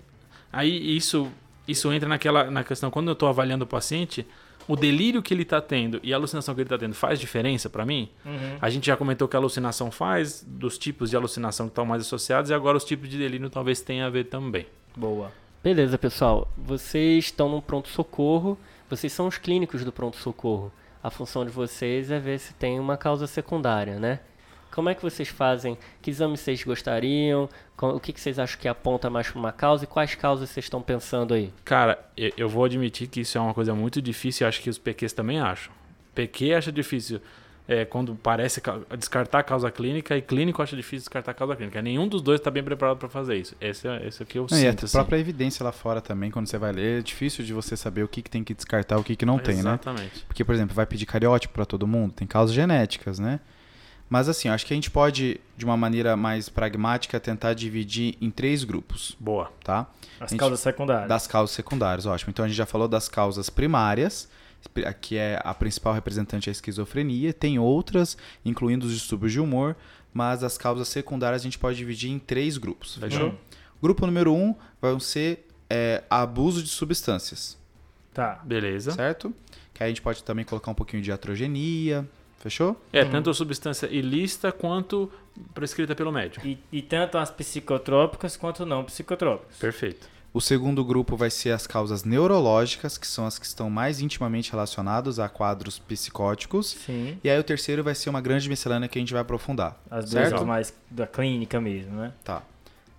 aí 0.52 0.96
isso, 0.96 1.30
isso 1.68 1.92
entra 1.92 2.08
naquela 2.08 2.50
na 2.50 2.64
questão, 2.64 2.90
quando 2.90 3.06
eu 3.06 3.12
estou 3.12 3.28
avaliando 3.28 3.62
o 3.62 3.66
paciente, 3.68 4.26
o 4.66 4.76
delírio 4.76 5.22
que 5.22 5.32
ele 5.32 5.42
está 5.42 5.60
tendo 5.60 6.00
e 6.02 6.12
a 6.12 6.16
alucinação 6.16 6.54
que 6.54 6.60
ele 6.60 6.66
está 6.66 6.78
tendo 6.78 6.94
faz 6.94 7.18
diferença 7.20 7.68
para 7.68 7.84
mim? 7.84 8.08
Uhum. 8.24 8.58
A 8.60 8.70
gente 8.70 8.86
já 8.86 8.96
comentou 8.96 9.28
que 9.28 9.36
a 9.36 9.38
alucinação 9.38 9.90
faz, 9.90 10.44
dos 10.46 10.78
tipos 10.78 11.10
de 11.10 11.16
alucinação 11.16 11.66
que 11.66 11.72
estão 11.72 11.86
mais 11.86 12.02
associados, 12.02 12.50
e 12.50 12.54
agora 12.54 12.76
os 12.76 12.84
tipos 12.84 13.08
de 13.08 13.18
delírio 13.18 13.50
talvez 13.50 13.80
tenham 13.80 14.06
a 14.06 14.10
ver 14.10 14.24
também. 14.24 14.66
Boa. 14.96 15.32
Beleza, 15.62 15.96
pessoal. 15.96 16.50
Vocês 16.56 17.24
estão 17.24 17.48
no 17.48 17.62
pronto-socorro, 17.62 18.58
vocês 18.88 19.12
são 19.12 19.26
os 19.26 19.38
clínicos 19.38 19.84
do 19.84 19.92
pronto-socorro. 19.92 20.72
A 21.02 21.10
função 21.10 21.44
de 21.44 21.50
vocês 21.50 22.10
é 22.10 22.18
ver 22.18 22.38
se 22.38 22.54
tem 22.54 22.78
uma 22.78 22.96
causa 22.96 23.26
secundária, 23.26 23.98
né? 23.98 24.20
Como 24.74 24.88
é 24.88 24.94
que 24.94 25.02
vocês 25.02 25.28
fazem? 25.28 25.78
Que 26.02 26.10
exames 26.10 26.40
vocês 26.40 26.64
gostariam? 26.64 27.48
O 27.80 27.98
que 28.00 28.12
que 28.12 28.20
vocês 28.20 28.38
acham 28.38 28.58
que 28.60 28.68
aponta 28.68 29.10
mais 29.10 29.28
para 29.28 29.38
uma 29.38 29.52
causa? 29.52 29.84
E 29.84 29.86
quais 29.86 30.14
causas 30.14 30.48
vocês 30.50 30.64
estão 30.66 30.80
pensando 30.80 31.34
aí? 31.34 31.52
Cara, 31.64 31.98
eu, 32.16 32.48
vou 32.48 32.64
admitir 32.64 33.08
que 33.08 33.20
isso 33.20 33.36
é 33.36 33.40
uma 33.40 33.52
coisa 33.52 33.74
muito 33.74 34.00
difícil 34.00 34.46
e 34.46 34.48
acho 34.48 34.60
que 34.62 34.70
os 34.70 34.78
PQs 34.78 35.12
também 35.12 35.40
acham. 35.40 35.72
PQ 36.14 36.54
acha 36.54 36.70
difícil 36.70 37.20
é, 37.66 37.84
quando 37.84 38.14
parece 38.14 38.60
ca- 38.60 38.78
descartar 38.96 39.40
a 39.40 39.42
causa 39.42 39.70
clínica 39.70 40.16
e 40.16 40.22
clínico 40.22 40.62
acha 40.62 40.76
difícil 40.76 40.98
descartar 41.00 41.32
a 41.32 41.34
causa 41.34 41.56
clínica. 41.56 41.82
Nenhum 41.82 42.06
dos 42.06 42.22
dois 42.22 42.38
está 42.38 42.50
bem 42.50 42.62
preparado 42.62 42.98
para 42.98 43.08
fazer 43.08 43.36
isso. 43.36 43.56
Esse 43.60 43.88
é 43.88 44.06
esse 44.06 44.22
aqui 44.22 44.38
eu 44.38 44.46
Não, 44.48 44.56
e 44.58 44.66
a 44.66 44.70
sinto. 44.70 44.84
assim. 44.84 44.96
própria 44.96 45.18
evidência 45.18 45.64
lá 45.64 45.72
fora 45.72 46.00
também, 46.00 46.30
quando 46.30 46.46
você 46.46 46.56
vai 46.58 46.70
ler, 46.72 47.00
é 47.00 47.02
difícil 47.02 47.44
de 47.44 47.52
você 47.52 47.76
saber 47.76 48.04
o 48.04 48.08
que, 48.08 48.22
que 48.22 48.30
tem 48.30 48.44
que 48.44 48.54
descartar, 48.54 48.98
o 48.98 49.02
que, 49.02 49.16
que 49.16 49.26
não 49.26 49.38
tem, 49.38 49.56
né? 49.56 49.60
Exatamente. 49.60 50.24
Porque, 50.26 50.44
por 50.44 50.54
exemplo, 50.54 50.74
vai 50.76 50.86
pedir 50.86 51.06
cariótipo 51.06 51.52
para 51.54 51.64
todo 51.66 51.86
mundo, 51.88 52.12
tem 52.12 52.28
causas 52.28 52.54
genéticas, 52.54 53.18
né? 53.18 53.40
Mas 54.08 54.28
assim, 54.28 54.48
acho 54.48 54.66
que 54.66 54.72
a 54.72 54.76
gente 54.76 54.90
pode, 54.90 55.40
de 55.56 55.64
uma 55.64 55.76
maneira 55.76 56.16
mais 56.16 56.48
pragmática, 56.48 57.18
tentar 57.18 57.54
dividir 57.54 58.16
em 58.20 58.30
três 58.30 58.62
grupos, 58.62 59.16
Boa. 59.18 59.50
tá? 59.64 59.86
As 60.20 60.30
Gente, 60.30 60.38
causas 60.40 60.60
secundárias. 60.60 61.08
Das 61.08 61.26
causas 61.26 61.54
secundárias, 61.54 62.06
ótimo. 62.06 62.30
Então 62.30 62.44
a 62.44 62.48
gente 62.48 62.56
já 62.56 62.66
falou 62.66 62.86
das 62.86 63.08
causas 63.08 63.48
primárias, 63.50 64.28
que 65.00 65.16
é 65.16 65.40
a 65.42 65.52
principal 65.54 65.92
representante 65.94 66.48
é 66.48 66.50
a 66.50 66.52
esquizofrenia. 66.52 67.32
Tem 67.32 67.58
outras, 67.58 68.16
incluindo 68.44 68.86
os 68.86 68.92
distúrbios 68.92 69.32
de 69.32 69.40
humor, 69.40 69.74
mas 70.12 70.44
as 70.44 70.56
causas 70.56 70.86
secundárias 70.88 71.42
a 71.42 71.44
gente 71.44 71.58
pode 71.58 71.76
dividir 71.76 72.10
em 72.10 72.18
três 72.18 72.56
grupos. 72.56 72.96
Fechou? 72.96 73.30
Hum. 73.30 73.36
Grupo 73.82 74.06
número 74.06 74.32
um 74.32 74.54
vão 74.80 75.00
ser 75.00 75.46
é, 75.68 76.04
abuso 76.08 76.62
de 76.62 76.68
substâncias, 76.68 77.58
Tá. 78.12 78.40
Beleza. 78.44 78.92
certo? 78.92 79.34
Que 79.72 79.82
aí 79.82 79.88
a 79.88 79.90
gente 79.90 80.00
pode 80.02 80.22
também 80.22 80.44
colocar 80.44 80.70
um 80.70 80.74
pouquinho 80.74 81.02
de 81.02 81.10
atrogenia, 81.10 82.08
fechou? 82.44 82.80
É, 82.92 83.02
Uhum. 83.02 83.10
tanto 83.10 83.34
substância 83.34 83.86
ilícita 83.90 84.52
quanto 84.52 85.10
prescrita 85.52 85.94
pelo 85.96 86.12
médico. 86.12 86.46
E, 86.46 86.58
e 86.70 86.80
tanto 86.80 87.18
as 87.18 87.30
psicotrópicas 87.30 88.36
quanto 88.36 88.64
não 88.64 88.84
psicotrópicas. 88.84 89.56
Perfeito. 89.56 90.08
O 90.32 90.40
segundo 90.40 90.84
grupo 90.84 91.16
vai 91.16 91.30
ser 91.30 91.50
as 91.50 91.64
causas 91.66 92.02
neurológicas, 92.04 92.98
que 92.98 93.06
são 93.06 93.24
as 93.24 93.38
que 93.38 93.46
estão 93.46 93.70
mais 93.70 94.00
intimamente 94.00 94.50
relacionadas 94.50 95.18
a 95.20 95.28
quadros 95.28 95.78
psicóticos. 95.78 96.70
Sim. 96.84 97.18
E 97.22 97.30
aí 97.30 97.38
o 97.38 97.44
terceiro 97.44 97.82
vai 97.84 97.94
ser 97.94 98.10
uma 98.10 98.20
grande 98.20 98.48
miscelânea 98.48 98.88
que 98.88 98.98
a 98.98 99.00
gente 99.00 99.12
vai 99.12 99.22
aprofundar. 99.22 99.80
As 99.90 100.10
duas 100.10 100.24
Certo? 100.28 100.38
são 100.38 100.46
mais 100.46 100.74
da 100.90 101.06
clínica 101.06 101.60
mesmo, 101.60 101.96
né? 101.96 102.12
Tá. 102.24 102.42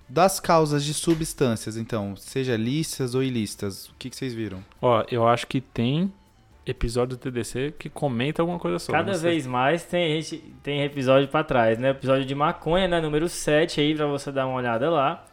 Das 0.07 0.39
causas 0.39 0.83
de 0.85 0.93
substâncias, 0.93 1.75
então, 1.77 2.15
seja 2.15 2.55
lícitas 2.55 3.15
ou 3.15 3.23
ilícitas, 3.23 3.87
o 3.89 3.93
que, 3.99 4.09
que 4.09 4.15
vocês 4.15 4.33
viram? 4.33 4.63
Ó, 4.81 5.03
eu 5.11 5.27
acho 5.27 5.45
que 5.47 5.59
tem 5.59 6.13
episódio 6.65 7.15
do 7.15 7.19
TDC 7.19 7.75
que 7.77 7.89
comenta 7.89 8.41
alguma 8.41 8.59
coisa 8.59 8.79
sobre. 8.79 8.99
Cada 8.99 9.17
vez 9.17 9.45
mais 9.45 9.83
tem 9.83 10.21
gente 10.21 10.43
tem 10.63 10.83
episódio 10.83 11.27
pra 11.27 11.43
trás, 11.43 11.77
né? 11.77 11.91
Episódio 11.91 12.25
de 12.25 12.35
maconha, 12.35 12.87
né? 12.87 12.99
Número 12.99 13.29
7 13.29 13.81
aí 13.81 13.95
pra 13.95 14.07
você 14.07 14.31
dar 14.31 14.47
uma 14.47 14.57
olhada 14.57 14.89
lá. 14.89 15.25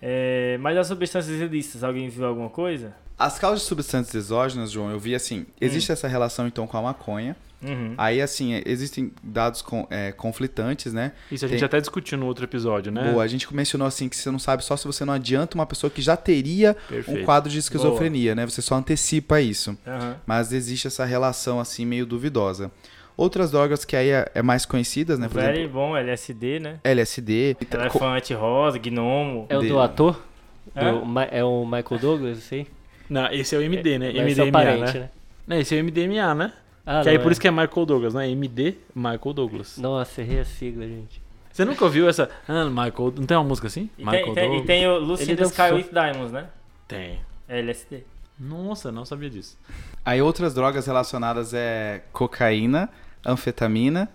É, 0.00 0.58
mas 0.60 0.76
as 0.76 0.86
substâncias 0.86 1.40
ilícitas, 1.40 1.82
alguém 1.82 2.08
viu 2.08 2.26
alguma 2.26 2.50
coisa? 2.50 2.94
As 3.18 3.38
causas 3.38 3.60
de 3.60 3.66
substâncias 3.66 4.14
exógenas, 4.14 4.70
João, 4.70 4.90
eu 4.90 4.98
vi 4.98 5.14
assim, 5.14 5.46
existe 5.60 5.92
essa 5.92 6.08
relação 6.08 6.46
então 6.46 6.66
com 6.66 6.76
a 6.76 6.82
maconha. 6.82 7.36
Uhum. 7.66 7.94
Aí 7.96 8.20
assim, 8.20 8.60
existem 8.66 9.12
dados 9.22 9.62
com- 9.62 9.86
é, 9.90 10.12
conflitantes, 10.12 10.92
né? 10.92 11.12
Isso 11.30 11.44
a 11.44 11.48
gente 11.48 11.58
Tem- 11.58 11.66
até 11.66 11.80
discutiu 11.80 12.18
no 12.18 12.26
outro 12.26 12.44
episódio, 12.44 12.90
né? 12.92 13.10
Boa, 13.12 13.22
a 13.22 13.26
gente 13.26 13.52
mencionou 13.54 13.86
assim 13.88 14.08
que 14.08 14.16
você 14.16 14.30
não 14.30 14.38
sabe 14.38 14.64
só 14.64 14.76
se 14.76 14.86
você 14.86 15.04
não 15.04 15.12
adianta 15.14 15.54
uma 15.56 15.66
pessoa 15.66 15.90
que 15.90 16.02
já 16.02 16.16
teria 16.16 16.74
Perfeito. 16.88 17.20
um 17.20 17.24
quadro 17.24 17.50
de 17.50 17.58
esquizofrenia, 17.58 18.34
né? 18.34 18.44
Você 18.46 18.60
só 18.62 18.74
antecipa 18.76 19.40
isso. 19.40 19.76
Aham. 19.86 20.16
Mas 20.26 20.52
existe 20.52 20.86
essa 20.86 21.04
relação 21.04 21.58
assim 21.60 21.84
meio 21.86 22.04
duvidosa. 22.06 22.70
Outras 23.16 23.52
drogas 23.52 23.84
que 23.84 23.94
aí 23.94 24.10
é, 24.10 24.28
é 24.34 24.42
mais 24.42 24.66
conhecidas, 24.66 25.18
né? 25.20 25.28
Por 25.28 25.40
Very 25.40 25.60
exemplo, 25.60 25.74
bom, 25.74 25.96
LSD, 25.96 26.58
né? 26.58 26.80
LSD. 26.82 27.56
Elefante 27.72 28.34
rosa, 28.34 28.76
gnomo. 28.78 29.46
É 29.48 29.56
o 29.56 29.62
do 29.62 29.78
ator? 29.78 30.20
Hã? 30.74 30.92
Do 30.94 31.20
é 31.30 31.44
o 31.44 31.64
Michael 31.64 32.00
Douglas, 32.00 32.36
eu 32.38 32.42
sei? 32.42 32.66
Não, 33.08 33.30
esse 33.30 33.54
é 33.54 33.58
o 33.58 33.62
MD, 33.62 33.98
né? 33.98 34.12
Mas 34.16 34.38
é 34.38 34.42
o 34.42 34.46
MDMA, 34.46 34.52
parente, 34.52 34.94
né? 34.94 35.00
né? 35.00 35.10
Não, 35.46 35.58
esse 35.60 35.76
é 35.76 35.80
o 35.80 35.84
MDMA, 35.84 36.34
né? 36.34 36.52
Ah, 36.86 37.02
que 37.02 37.08
aí 37.08 37.16
não, 37.16 37.22
por 37.22 37.30
é. 37.30 37.32
isso 37.32 37.40
que 37.40 37.48
é 37.48 37.50
Michael 37.50 37.86
Douglas, 37.86 38.14
né? 38.14 38.28
MD, 38.30 38.74
Michael 38.94 39.32
Douglas. 39.32 39.78
Nossa, 39.78 40.20
errei 40.20 40.40
a 40.40 40.44
sigla, 40.44 40.86
gente. 40.86 41.22
Você 41.50 41.64
nunca 41.64 41.84
ouviu 41.84 42.08
essa... 42.08 42.28
Ah, 42.48 42.64
Michael... 42.64 43.14
Não 43.16 43.26
tem 43.26 43.36
uma 43.36 43.44
música 43.44 43.68
assim? 43.68 43.88
E 43.96 44.04
Michael 44.04 44.24
tem, 44.24 44.34
tem- 44.34 44.44
e 44.44 44.48
Douglas? 44.48 44.66
tem 44.66 44.86
o 44.88 44.98
Lucy 44.98 45.32
in 45.32 45.36
the 45.36 45.44
Sky 45.44 45.72
with 45.72 45.88
Diamonds, 45.92 46.32
né? 46.32 46.46
Tem. 46.88 47.20
LSD. 47.48 48.02
Nossa, 48.38 48.90
não 48.90 49.04
sabia 49.04 49.30
disso. 49.30 49.56
Aí 50.04 50.20
outras 50.20 50.52
drogas 50.52 50.86
relacionadas 50.86 51.54
é 51.54 52.02
cocaína, 52.12 52.90
anfetamina. 53.24 54.08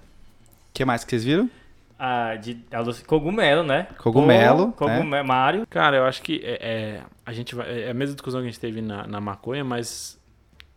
O 0.69 0.73
que 0.73 0.83
mais 0.83 1.03
que 1.03 1.11
vocês 1.11 1.23
viram? 1.23 1.49
Ah, 1.97 2.35
de, 2.35 2.57
a 2.71 2.79
Lucy, 2.81 3.03
cogumelo, 3.03 3.63
né? 3.63 3.87
Cogumelo, 3.97 4.67
Pô, 4.73 4.85
Cogumelo, 4.85 5.27
Mário. 5.27 5.67
Cara, 5.69 5.97
eu 5.97 6.05
acho 6.05 6.21
que 6.21 6.41
é, 6.43 6.57
é- 6.61 7.01
a 7.25 7.31
gente 7.33 7.55
vai, 7.55 7.83
é 7.83 7.89
a 7.89 7.93
mesma 7.93 8.15
discussão 8.15 8.41
que 8.41 8.47
a 8.47 8.49
gente 8.49 8.59
teve 8.59 8.81
na, 8.81 9.07
na 9.07 9.19
maconha, 9.21 9.63
mas 9.63 10.18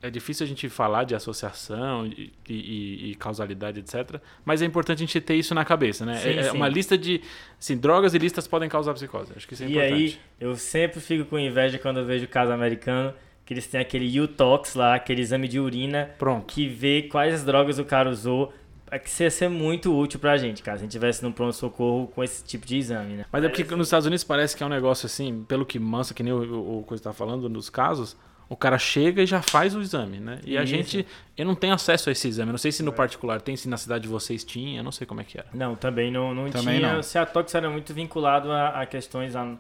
é 0.02 0.10
difícil 0.10 0.44
a 0.44 0.48
gente 0.48 0.68
falar 0.68 1.04
de 1.04 1.14
associação 1.14 2.04
e, 2.06 2.32
e- 2.48 3.10
e 3.10 3.14
causalidade, 3.14 3.80
etc. 3.80 4.20
Mas 4.44 4.60
é 4.60 4.64
importante 4.66 4.98
a 4.98 5.06
gente 5.06 5.20
ter 5.20 5.34
isso 5.36 5.54
na 5.54 5.64
cabeça, 5.64 6.04
né? 6.04 6.16
Sim, 6.16 6.28
é 6.30 6.36
é 6.38 6.42
sim. 6.50 6.56
uma 6.56 6.68
lista 6.68 6.98
de. 6.98 7.20
Assim, 7.58 7.76
drogas 7.76 8.12
ilícitas 8.14 8.46
podem 8.48 8.68
causar 8.68 8.92
psicose. 8.94 9.32
Acho 9.36 9.46
que 9.46 9.54
isso 9.54 9.62
é 9.62 9.66
E 9.66 9.70
importante. 9.70 9.94
aí, 9.94 10.18
eu 10.40 10.56
sempre 10.56 11.00
fico 11.00 11.24
com 11.24 11.38
inveja 11.38 11.78
quando 11.78 12.00
eu 12.00 12.04
vejo 12.04 12.26
caso 12.28 12.52
americano, 12.52 13.14
que 13.46 13.54
eles 13.54 13.66
têm 13.66 13.80
aquele 13.80 14.20
U-Tox 14.20 14.74
lá, 14.74 14.94
aquele 14.94 15.20
exame 15.22 15.46
de 15.48 15.58
urina, 15.60 16.10
Pronto. 16.18 16.46
que 16.46 16.66
vê 16.68 17.02
quais 17.02 17.44
drogas 17.44 17.78
o 17.78 17.84
cara 17.84 18.10
usou. 18.10 18.52
É 18.90 18.98
que 18.98 19.08
isso 19.08 19.22
ia 19.22 19.30
ser 19.30 19.48
muito 19.48 19.96
útil 19.96 20.20
pra 20.20 20.36
gente, 20.36 20.62
cara, 20.62 20.76
se 20.76 20.82
a 20.82 20.84
gente 20.84 20.92
tivesse 20.92 21.22
no 21.22 21.32
pronto-socorro 21.32 22.08
com 22.08 22.22
esse 22.22 22.44
tipo 22.44 22.66
de 22.66 22.76
exame, 22.76 23.14
né? 23.14 23.24
Mas 23.32 23.42
é 23.42 23.48
porque 23.48 23.64
nos 23.74 23.86
Estados 23.86 24.04
Unidos 24.06 24.22
parece 24.22 24.54
que 24.54 24.62
é 24.62 24.66
um 24.66 24.68
negócio 24.68 25.06
assim, 25.06 25.44
pelo 25.48 25.64
que 25.64 25.78
mansa, 25.78 26.12
que 26.12 26.22
nem 26.22 26.30
o, 26.30 26.36
o, 26.42 26.78
o 26.80 26.82
coisa 26.82 27.02
tá 27.02 27.10
falando 27.10 27.48
nos 27.48 27.70
casos, 27.70 28.14
o 28.48 28.56
cara 28.56 28.78
chega 28.78 29.22
e 29.22 29.26
já 29.26 29.40
faz 29.40 29.74
o 29.74 29.80
exame, 29.80 30.18
né? 30.20 30.40
E 30.44 30.56
a 30.58 30.62
Isso. 30.62 30.70
gente, 30.74 31.06
eu 31.36 31.44
não 31.46 31.54
tenho 31.54 31.72
acesso 31.72 32.08
a 32.08 32.12
esse 32.12 32.28
exame. 32.28 32.50
Eu 32.50 32.52
não 32.52 32.58
sei 32.58 32.70
se 32.72 32.82
no 32.82 32.92
particular 32.92 33.40
tem, 33.40 33.56
se 33.56 33.68
na 33.68 33.76
cidade 33.78 34.02
de 34.02 34.08
vocês 34.08 34.44
tinha, 34.44 34.80
eu 34.80 34.84
não 34.84 34.92
sei 34.92 35.06
como 35.06 35.20
é 35.20 35.24
que 35.24 35.38
era. 35.38 35.46
Não, 35.54 35.74
também 35.74 36.10
não, 36.10 36.34
não 36.34 36.50
Também 36.50 36.78
tinha. 36.78 36.92
não. 36.92 37.00
O 37.00 37.02
Ceatox 37.02 37.54
era 37.54 37.70
muito 37.70 37.94
vinculado 37.94 38.52
a, 38.52 38.82
a 38.82 38.86
questões, 38.86 39.34
a 39.34 39.56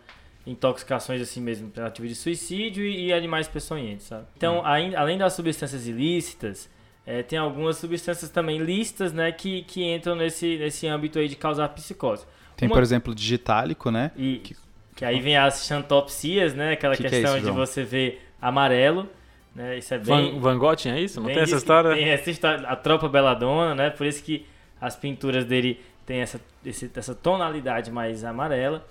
intoxicações 0.46 1.22
assim 1.22 1.40
mesmo, 1.40 1.70
tentativa 1.70 2.06
de 2.06 2.14
suicídio 2.14 2.84
e, 2.84 3.06
e 3.06 3.12
animais 3.12 3.48
peçonhentos, 3.48 4.06
sabe? 4.06 4.24
Então, 4.36 4.58
Hum. 4.58 4.92
além 4.96 5.16
das 5.16 5.32
substâncias 5.34 5.86
ilícitas, 5.86 6.68
eh, 7.06 7.22
tem 7.22 7.38
algumas 7.38 7.76
substâncias 7.76 8.30
também 8.30 8.58
lícitas, 8.58 9.12
né, 9.12 9.30
que, 9.32 9.62
que 9.62 9.82
entram 9.84 10.14
nesse, 10.16 10.56
nesse 10.58 10.86
âmbito 10.86 11.18
aí 11.18 11.28
de 11.28 11.36
causar 11.36 11.68
psicose. 11.70 12.24
Tem, 12.56 12.68
Uma- 12.68 12.74
por 12.74 12.82
exemplo, 12.82 13.14
digitálico, 13.14 13.90
né? 13.90 14.10
E 14.16 14.38
Que- 14.38 14.56
que, 14.96 15.04
aí 15.04 15.20
vem 15.20 15.36
as 15.36 15.64
xantopsias, 15.66 16.54
né, 16.54 16.72
aquela 16.72 16.94
Que 16.96 17.02
que 17.02 17.06
é 17.06 17.10
questão 17.10 17.32
isso, 17.36 17.40
de 17.46 17.52
João? 17.52 17.56
você 17.66 17.82
ver 17.82 18.20
amarelo, 18.42 19.08
né, 19.54 19.78
isso 19.78 19.94
é 19.94 19.98
bem... 19.98 20.32
Van, 20.34 20.40
Van 20.40 20.58
Gogh 20.58 20.74
tinha 20.76 20.98
isso? 20.98 21.20
Não 21.20 21.28
tem 21.28 21.38
essa 21.38 21.56
história? 21.56 21.94
Tem 21.94 22.08
essa 22.10 22.30
história, 22.30 22.66
a 22.68 22.74
tropa 22.76 23.08
beladona, 23.08 23.74
né? 23.74 23.90
Por 23.90 24.04
isso 24.06 24.22
que 24.22 24.44
as 24.80 24.96
pinturas 24.96 25.44
dele 25.44 25.80
tem 26.04 26.18
essa, 26.20 26.40
esse- 26.66 26.90
essa 26.94 27.14
tonalidade 27.14 27.90
mais 27.90 28.24
amarela. 28.24 28.84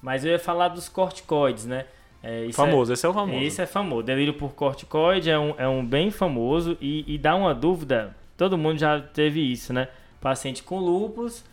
Mas 0.00 0.24
eu 0.24 0.30
ia 0.32 0.38
falar 0.38 0.68
dos 0.68 0.88
corticoides, 0.88 1.66
né? 1.66 1.84
É, 2.22 2.44
isso 2.44 2.56
Famoso, 2.56 2.92
esse 2.92 3.04
é 3.04 3.08
o 3.08 3.12
É, 3.12 3.14
famoso. 3.14 3.44
esse 3.44 3.62
é 3.62 3.66
famoso. 3.66 4.02
Delírio 4.04 4.34
por 4.34 4.52
corticoide 4.54 5.28
é 5.30 5.38
um, 5.38 5.54
é 5.58 5.66
um 5.68 5.84
bem 5.84 6.10
famoso 6.10 6.76
e, 6.80 7.04
e 7.12 7.18
dá 7.18 7.34
uma 7.34 7.52
dúvida. 7.54 8.14
Todo 8.36 8.56
mundo 8.56 8.78
já 8.78 9.00
teve 9.00 9.40
isso, 9.40 9.72
né? 9.72 9.88
Paciente 10.20 10.62
com 10.62 10.78
lúpus, 10.78 11.44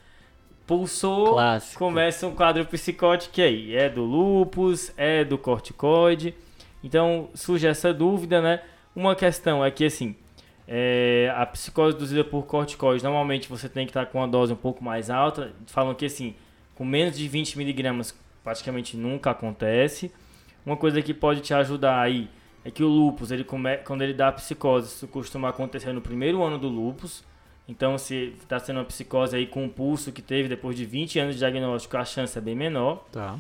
pulsou, 0.68 1.34
Clássico. 1.34 1.80
começa 1.80 2.28
um 2.28 2.36
quadro 2.36 2.64
psicótico 2.66 3.40
e 3.40 3.44
aí. 3.44 3.76
É 3.76 3.90
do 3.90 4.04
lúpus, 4.04 4.92
é 4.96 5.24
do 5.24 5.38
corticoide. 5.38 6.36
Então 6.84 7.30
surge 7.34 7.68
essa 7.68 7.94
dúvida, 7.94 8.42
né? 8.42 8.62
Uma 8.96 9.16
questão 9.16 9.64
é 9.64 9.72
que 9.72 9.86
assim, 9.86 10.16
é, 10.68 11.34
a 11.36 11.46
psicose 11.46 11.96
induzida 11.96 12.24
por 12.24 12.46
corticoide, 12.46 13.04
normalmente 13.04 13.50
você 13.50 13.68
tem 13.68 13.86
que 13.86 13.92
estar 13.92 14.06
com 14.06 14.20
uma 14.20 14.28
dose 14.28 14.54
um 14.54 14.58
pouco 14.58 14.84
mais 14.84 15.10
alta. 15.10 15.52
Falam 15.68 15.94
que 15.96 16.06
assim, 16.06 16.36
com 16.76 16.86
menos 16.86 17.18
de 17.18 17.28
20 17.28 17.58
miligramas 17.58 18.18
praticamente 18.44 18.96
nunca 18.96 19.32
acontece. 19.32 20.12
Uma 20.66 20.78
coisa 20.78 21.02
que 21.02 21.14
pode 21.14 21.42
te 21.42 21.54
ajudar 21.54 22.00
aí 22.02 22.30
é 22.64 22.72
que 22.72 22.84
o 22.84 22.88
lúpus, 22.88 23.32
ele 23.32 23.44
come, 23.44 23.78
quando 23.78 24.02
ele 24.02 24.14
dá 24.14 24.32
psicose, 24.32 24.88
isso 24.88 25.08
costuma 25.08 25.50
acontecer 25.50 25.94
no 25.94 26.02
primeiro 26.02 26.44
ano 26.44 26.58
do 26.58 26.68
lúpus. 26.68 27.24
Então, 27.68 27.98
se 27.98 28.36
está 28.42 28.60
sendo 28.60 28.78
uma 28.78 28.86
psicose 28.86 29.36
aí 29.36 29.46
com 29.46 29.64
um 29.64 29.70
pulso 29.70 30.12
que 30.12 30.22
teve 30.22 30.50
depois 30.50 30.76
de 30.76 30.86
20 30.86 31.20
anos 31.20 31.36
de 31.36 31.40
diagnóstico, 31.40 31.96
a 31.98 32.04
chance 32.04 32.38
é 32.38 32.42
bem 32.42 32.56
menor. 32.56 33.06
Tá. 33.12 33.38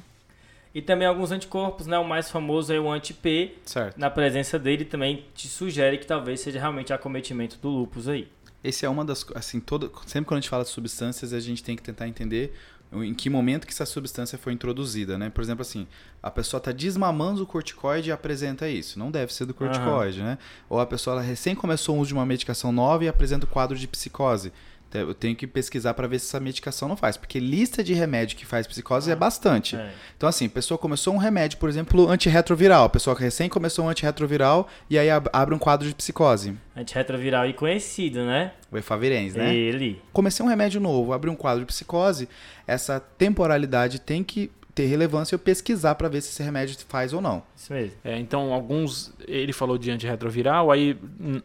E 0.73 0.81
também 0.81 1.07
alguns 1.07 1.31
anticorpos, 1.31 1.87
né? 1.87 1.97
O 1.97 2.07
mais 2.07 2.29
famoso 2.29 2.71
é 2.71 2.79
o 2.79 2.91
anti-P. 2.91 3.55
Na 3.97 4.09
presença 4.09 4.59
dele 4.59 4.85
também 4.85 5.25
te 5.33 5.47
sugere 5.47 5.97
que 5.97 6.05
talvez 6.05 6.39
seja 6.41 6.59
realmente 6.59 6.93
acometimento 6.93 7.57
do 7.57 7.69
lúpus 7.69 8.07
aí. 8.07 8.27
Esse 8.63 8.85
é 8.85 8.89
uma 8.89 9.05
das, 9.05 9.25
assim, 9.35 9.59
todo, 9.59 9.91
sempre 10.05 10.27
quando 10.27 10.39
a 10.39 10.41
gente 10.41 10.49
fala 10.49 10.63
de 10.63 10.69
substâncias, 10.69 11.33
a 11.33 11.39
gente 11.39 11.63
tem 11.63 11.75
que 11.75 11.81
tentar 11.81 12.07
entender 12.07 12.53
em 12.91 13.13
que 13.13 13.29
momento 13.29 13.67
que 13.67 13.73
essa 13.73 13.85
substância 13.85 14.37
foi 14.37 14.51
introduzida, 14.51 15.17
né? 15.17 15.29
Por 15.29 15.41
exemplo, 15.41 15.61
assim, 15.61 15.87
a 16.21 16.31
pessoa 16.31 16.57
está 16.57 16.71
desmamando 16.71 17.43
o 17.43 17.45
corticoide 17.45 18.09
e 18.09 18.11
apresenta 18.11 18.67
isso. 18.67 18.97
Não 18.97 19.11
deve 19.11 19.33
ser 19.33 19.45
do 19.45 19.53
corticoide, 19.53 20.21
né? 20.21 20.37
Ou 20.67 20.79
a 20.79 20.85
pessoa 20.85 21.15
ela 21.15 21.21
recém 21.21 21.55
começou 21.55 21.95
o 21.95 21.99
uso 21.99 22.09
de 22.09 22.13
uma 22.15 22.25
medicação 22.25 22.71
nova 22.71 23.05
e 23.05 23.07
apresenta 23.07 23.45
o 23.45 23.49
quadro 23.49 23.77
de 23.77 23.87
psicose. 23.87 24.51
Então, 24.89 25.01
Eu 25.01 25.13
tenho 25.13 25.35
que 25.35 25.45
pesquisar 25.45 25.93
para 25.93 26.07
ver 26.07 26.17
se 26.19 26.25
essa 26.25 26.39
medicação 26.39 26.87
não 26.87 26.97
faz. 26.97 27.15
Porque 27.15 27.39
lista 27.39 27.83
de 27.83 27.93
remédio 27.93 28.35
que 28.35 28.45
faz 28.45 28.65
psicose 28.65 29.11
é 29.11 29.15
bastante. 29.15 29.75
É. 29.75 29.91
Então, 30.17 30.27
assim, 30.27 30.47
a 30.47 30.49
pessoa 30.49 30.77
começou 30.77 31.13
um 31.13 31.17
remédio, 31.17 31.59
por 31.59 31.69
exemplo, 31.69 32.09
antirretroviral. 32.09 32.85
A 32.85 32.89
pessoa 32.89 33.15
que 33.15 33.21
recém 33.21 33.47
começou 33.47 33.85
um 33.85 33.89
antirretroviral 33.89 34.67
e 34.89 34.97
aí 34.97 35.09
ab- 35.09 35.29
abre 35.31 35.53
um 35.53 35.59
quadro 35.59 35.87
de 35.87 35.93
psicose. 35.93 36.55
Antirretroviral 36.75 37.45
e 37.47 37.53
conhecido, 37.53 38.25
né? 38.25 38.53
O 38.71 38.77
efavirenz, 38.77 39.35
né? 39.35 39.53
Ele. 39.55 40.01
Comecei 40.11 40.43
um 40.45 40.49
remédio 40.49 40.81
novo, 40.81 41.13
abri 41.13 41.29
um 41.29 41.35
quadro 41.35 41.59
de 41.61 41.65
psicose, 41.67 42.27
essa 42.65 42.99
temporalidade 42.99 43.99
tem 44.01 44.23
que 44.23 44.49
ter 44.79 44.85
relevância 44.85 45.33
e 45.33 45.35
eu 45.35 45.39
pesquisar 45.39 45.95
para 45.95 46.07
ver 46.07 46.21
se 46.21 46.29
esse 46.29 46.41
remédio 46.41 46.77
faz 46.87 47.11
ou 47.11 47.19
não. 47.19 47.43
Isso 47.55 47.73
mesmo. 47.73 47.93
É, 48.03 48.17
então, 48.17 48.53
alguns. 48.53 49.13
Ele 49.27 49.51
falou 49.51 49.77
de 49.77 49.91
antirretroviral, 49.91 50.71
aí 50.71 50.97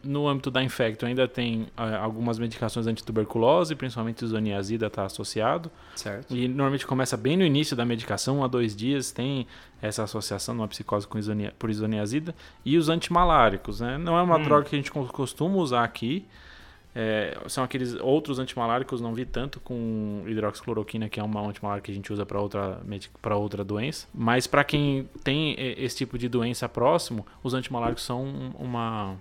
no 0.03 0.27
âmbito 0.27 0.49
da 0.49 0.63
infecto 0.63 1.05
ainda 1.05 1.27
tem 1.27 1.67
ah, 1.75 1.97
algumas 1.97 2.39
medicações 2.39 2.87
antituberculose, 2.87 3.75
principalmente 3.75 4.23
o 4.23 4.27
zoniazida 4.27 4.87
está 4.87 5.03
associado. 5.05 5.69
Certo. 5.95 6.33
E 6.35 6.47
normalmente 6.47 6.87
começa 6.87 7.17
bem 7.17 7.35
no 7.35 7.43
início 7.43 7.75
da 7.75 7.83
medicação, 7.85 8.39
um 8.39 8.43
a 8.43 8.47
dois 8.47 8.75
dias, 8.75 9.11
tem 9.11 9.45
essa 9.81 10.03
associação 10.03 10.55
numa 10.55 10.67
psicose 10.67 11.05
com 11.05 11.17
isonia, 11.19 11.53
por 11.59 11.69
isoniazida. 11.69 12.33
E 12.63 12.77
os 12.77 12.87
antimaláricos, 12.87 13.81
né? 13.81 13.97
Não 13.97 14.17
é 14.17 14.21
uma 14.21 14.37
Hum. 14.37 14.43
droga 14.43 14.65
que 14.69 14.75
a 14.75 14.79
gente 14.79 14.91
co- 14.91 15.05
costuma 15.07 15.55
usar 15.57 15.83
aqui. 15.83 16.25
É, 16.97 17.37
são 17.47 17.61
aqueles 17.63 17.93
outros 17.95 18.39
antimaláricos, 18.39 19.01
não 19.01 19.13
vi 19.13 19.25
tanto 19.25 19.59
com 19.59 20.23
hidroxicloroquina, 20.25 21.09
que 21.09 21.19
é 21.19 21.23
uma 21.23 21.45
antimalárica 21.45 21.85
que 21.87 21.91
a 21.91 21.93
gente 21.95 22.11
usa 22.13 22.25
para 22.25 22.39
outra, 22.39 22.79
outra 23.35 23.63
doença. 23.65 24.07
Mas 24.13 24.47
para 24.47 24.63
quem 24.63 25.09
tem 25.23 25.55
esse 25.59 25.97
tipo 25.97 26.17
de 26.17 26.29
doença 26.29 26.69
próximo, 26.69 27.25
os 27.43 27.53
antimaláricos 27.53 28.03
são 28.03 28.23
um- 28.23 28.51
uma, 28.57 29.15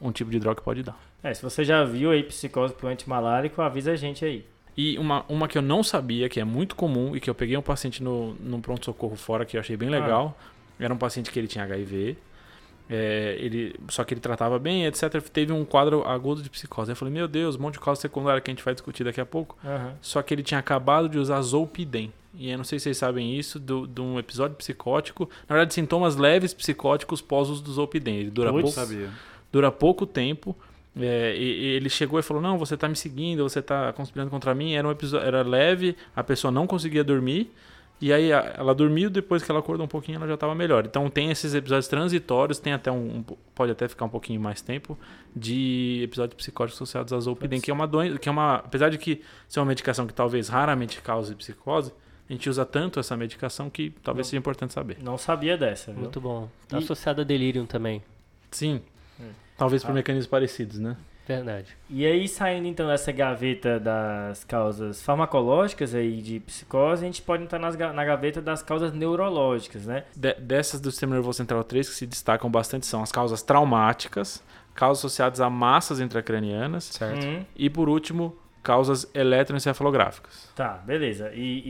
um 0.00 0.10
tipo 0.10 0.28
de 0.30 0.40
droga 0.40 0.56
que 0.56 0.62
pode 0.64 0.82
dar. 0.82 0.98
É, 1.22 1.32
se 1.32 1.40
você 1.42 1.64
já 1.64 1.84
viu 1.84 2.10
aí 2.10 2.22
psicose 2.24 2.74
por 2.74 2.88
antimalárico, 2.90 3.62
avisa 3.62 3.92
a 3.92 3.96
gente 3.96 4.24
aí. 4.24 4.44
E 4.76 4.98
uma, 4.98 5.24
uma 5.28 5.46
que 5.46 5.58
eu 5.58 5.62
não 5.62 5.82
sabia, 5.82 6.28
que 6.28 6.40
é 6.40 6.44
muito 6.44 6.74
comum, 6.74 7.14
e 7.14 7.20
que 7.20 7.28
eu 7.30 7.34
peguei 7.34 7.56
um 7.56 7.62
paciente 7.62 8.02
no, 8.02 8.34
no 8.34 8.58
pronto-socorro 8.60 9.14
fora, 9.14 9.44
que 9.44 9.56
eu 9.56 9.60
achei 9.60 9.76
bem 9.76 9.88
legal. 9.90 10.36
Era 10.80 10.92
um 10.94 10.96
paciente 10.96 11.30
que 11.30 11.38
ele 11.38 11.46
tinha 11.48 11.62
HIV. 11.64 12.16
É, 12.92 13.36
ele, 13.38 13.76
só 13.88 14.02
que 14.02 14.12
ele 14.12 14.20
tratava 14.20 14.58
bem, 14.58 14.84
etc. 14.84 15.22
Teve 15.32 15.52
um 15.52 15.64
quadro 15.64 16.02
agudo 16.04 16.42
de 16.42 16.50
psicose. 16.50 16.90
Eu 16.90 16.96
falei, 16.96 17.14
meu 17.14 17.28
Deus, 17.28 17.54
um 17.54 17.60
monte 17.60 17.74
de 17.74 17.80
causa 17.80 18.00
secundária 18.00 18.40
que 18.40 18.50
a 18.50 18.52
gente 18.52 18.64
vai 18.64 18.74
discutir 18.74 19.04
daqui 19.04 19.20
a 19.20 19.26
pouco. 19.26 19.56
Aham. 19.64 19.94
Só 20.02 20.20
que 20.22 20.34
ele 20.34 20.42
tinha 20.42 20.58
acabado 20.58 21.08
de 21.08 21.16
usar 21.16 21.40
Zolpidem. 21.40 22.12
E 22.34 22.50
eu 22.50 22.56
não 22.56 22.64
sei 22.64 22.80
se 22.80 22.84
vocês 22.84 22.98
sabem 22.98 23.36
isso, 23.38 23.60
de 23.60 24.00
um 24.00 24.18
episódio 24.18 24.56
psicótico. 24.56 25.30
Na 25.48 25.54
verdade, 25.54 25.72
sintomas 25.72 26.16
leves 26.16 26.52
psicóticos 26.52 27.20
pós-uso 27.20 27.62
do 27.62 27.72
Zolpidem. 27.72 28.16
Ele 28.16 28.30
dura 28.30 28.50
Putz. 28.50 28.74
pouco 28.74 28.88
Sabia. 28.88 29.08
dura 29.52 29.70
pouco 29.70 30.04
tempo. 30.04 30.56
É, 30.98 31.36
e, 31.36 31.42
e 31.42 31.66
ele 31.76 31.88
chegou 31.88 32.18
e 32.18 32.22
falou: 32.24 32.42
Não, 32.42 32.58
você 32.58 32.76
tá 32.76 32.88
me 32.88 32.96
seguindo, 32.96 33.42
você 33.48 33.62
tá 33.62 33.92
conspirando 33.92 34.30
contra 34.30 34.52
mim. 34.52 34.74
Era 34.74 34.88
um 34.88 34.90
episódio, 34.90 35.26
era 35.26 35.42
leve, 35.42 35.96
a 36.14 36.24
pessoa 36.24 36.50
não 36.50 36.66
conseguia 36.66 37.04
dormir. 37.04 37.52
E 38.00 38.12
aí 38.14 38.30
ela 38.30 38.74
dormiu, 38.74 39.10
depois 39.10 39.42
que 39.42 39.50
ela 39.50 39.60
acordou 39.60 39.84
um 39.84 39.88
pouquinho, 39.88 40.16
ela 40.16 40.26
já 40.26 40.32
estava 40.34 40.54
melhor. 40.54 40.86
Então 40.86 41.10
tem 41.10 41.30
esses 41.30 41.54
episódios 41.54 41.86
transitórios, 41.86 42.58
tem 42.58 42.72
até 42.72 42.90
um, 42.90 43.16
um 43.18 43.22
po- 43.22 43.38
pode 43.54 43.70
até 43.72 43.86
ficar 43.88 44.06
um 44.06 44.08
pouquinho 44.08 44.40
mais 44.40 44.62
tempo 44.62 44.98
de 45.36 46.00
episódios 46.04 46.34
psicóticos 46.36 46.78
associados 46.78 47.12
a 47.12 47.20
Zolpidem, 47.20 47.60
que 47.60 47.70
é 47.70 47.74
uma 47.74 47.86
doença, 47.86 48.18
que 48.18 48.28
é 48.28 48.32
uma, 48.32 48.56
apesar 48.56 48.88
de 48.88 48.96
que 48.96 49.20
ser 49.48 49.60
uma 49.60 49.66
medicação 49.66 50.06
que 50.06 50.14
talvez 50.14 50.48
raramente 50.48 51.00
cause 51.02 51.34
psicose, 51.34 51.92
a 52.28 52.32
gente 52.32 52.48
usa 52.48 52.64
tanto 52.64 52.98
essa 52.98 53.16
medicação 53.16 53.68
que 53.68 53.90
talvez 54.02 54.28
seja 54.28 54.38
importante 54.38 54.72
saber. 54.72 54.96
Não 55.02 55.18
sabia 55.18 55.58
dessa, 55.58 55.92
viu? 55.92 56.02
Muito 56.02 56.20
bom. 56.20 56.48
Tá 56.68 56.78
E- 56.78 56.82
associado 56.84 57.20
a 57.20 57.24
delírio 57.24 57.66
também. 57.66 58.02
Sim. 58.50 58.80
Hum. 59.20 59.30
Talvez 59.58 59.82
por 59.84 59.90
Ah. 59.90 59.94
mecanismos 59.94 60.26
parecidos, 60.26 60.78
né? 60.78 60.96
Verdade. 61.36 61.76
E 61.88 62.04
aí, 62.06 62.26
saindo 62.28 62.66
então 62.66 62.86
dessa 62.86 63.12
gaveta 63.12 63.78
das 63.78 64.44
causas 64.44 65.02
farmacológicas 65.02 65.94
aí 65.94 66.20
de 66.22 66.40
psicose, 66.40 67.02
a 67.02 67.06
gente 67.06 67.22
pode 67.22 67.42
entrar 67.42 67.58
nas 67.58 67.76
na 67.76 68.04
gaveta 68.04 68.40
das 68.40 68.62
causas 68.62 68.92
neurológicas, 68.92 69.86
né? 69.86 70.04
De- 70.16 70.34
dessas 70.34 70.80
do 70.80 70.90
sistema 70.90 71.14
nervoso 71.14 71.38
central 71.38 71.62
3 71.64 71.88
que 71.88 71.94
se 71.94 72.06
destacam 72.06 72.50
bastante 72.50 72.86
são 72.86 73.02
as 73.02 73.12
causas 73.12 73.42
traumáticas, 73.42 74.42
causas 74.74 74.98
associadas 75.00 75.40
a 75.40 75.48
massas 75.50 76.00
intracranianas 76.00 76.84
Certo. 76.84 77.26
Hum, 77.26 77.44
e, 77.56 77.68
por 77.70 77.88
último, 77.88 78.36
causas 78.62 79.08
eletroencefalográficas. 79.14 80.48
tá, 80.54 80.74
beleza. 80.84 81.30
E, 81.34 81.62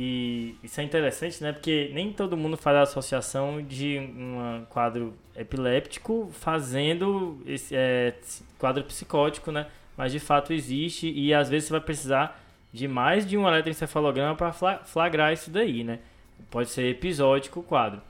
e 0.63 0.67
isso 0.67 0.81
é 0.81 0.85
interessante, 0.85 1.43
né? 1.43 1.53
Porque 1.53 1.91
nem 1.95 2.13
todo 2.13 2.37
mundo 2.37 2.57
faz 2.57 2.77
a 2.77 2.83
associação 2.83 3.63
de 3.63 3.99
um 3.99 4.65
quadro 4.69 5.15
epiléptico 5.37 6.31
fazendo 6.33 7.41
esse 7.47 7.75
é, 7.77 8.15
quadro 8.59 8.83
psicótico, 8.85 9.51
né? 9.53 9.67
Mas 9.97 10.13
de 10.13 10.19
fato 10.19 10.53
existe 10.53 11.11
e 11.11 11.33
às 11.35 11.49
vezes 11.49 11.69
você 11.69 11.73
vai 11.73 11.81
precisar 11.81 12.41
de 12.73 12.87
mais 12.89 13.27
de 13.27 13.37
um 13.37 13.47
eletroencefalograma 13.47 14.35
para 14.35 14.53
flagrar 14.85 15.33
isso 15.33 15.51
daí, 15.51 15.85
né? 15.85 15.99
Pode 16.51 16.71
ser 16.71 16.89
episódico 16.89 17.61
o 17.61 17.63
quadro. 17.63 18.01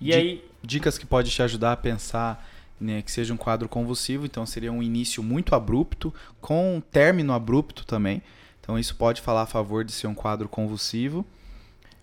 E 0.00 0.06
De- 0.06 0.14
aí, 0.14 0.44
Dicas 0.62 0.98
que 0.98 1.06
pode 1.06 1.30
te 1.30 1.42
ajudar 1.42 1.72
a 1.72 1.76
pensar 1.76 2.44
né, 2.80 3.02
que 3.02 3.10
seja 3.10 3.32
um 3.34 3.36
quadro 3.36 3.68
convulsivo, 3.68 4.24
então 4.26 4.44
seria 4.46 4.72
um 4.72 4.82
início 4.82 5.22
muito 5.22 5.54
abrupto, 5.54 6.12
com 6.40 6.76
um 6.76 6.80
término 6.80 7.32
abrupto 7.32 7.84
também. 7.86 8.22
Então 8.60 8.78
isso 8.78 8.94
pode 8.96 9.20
falar 9.20 9.42
a 9.42 9.46
favor 9.46 9.84
de 9.84 9.92
ser 9.92 10.06
um 10.06 10.14
quadro 10.14 10.48
convulsivo. 10.48 11.24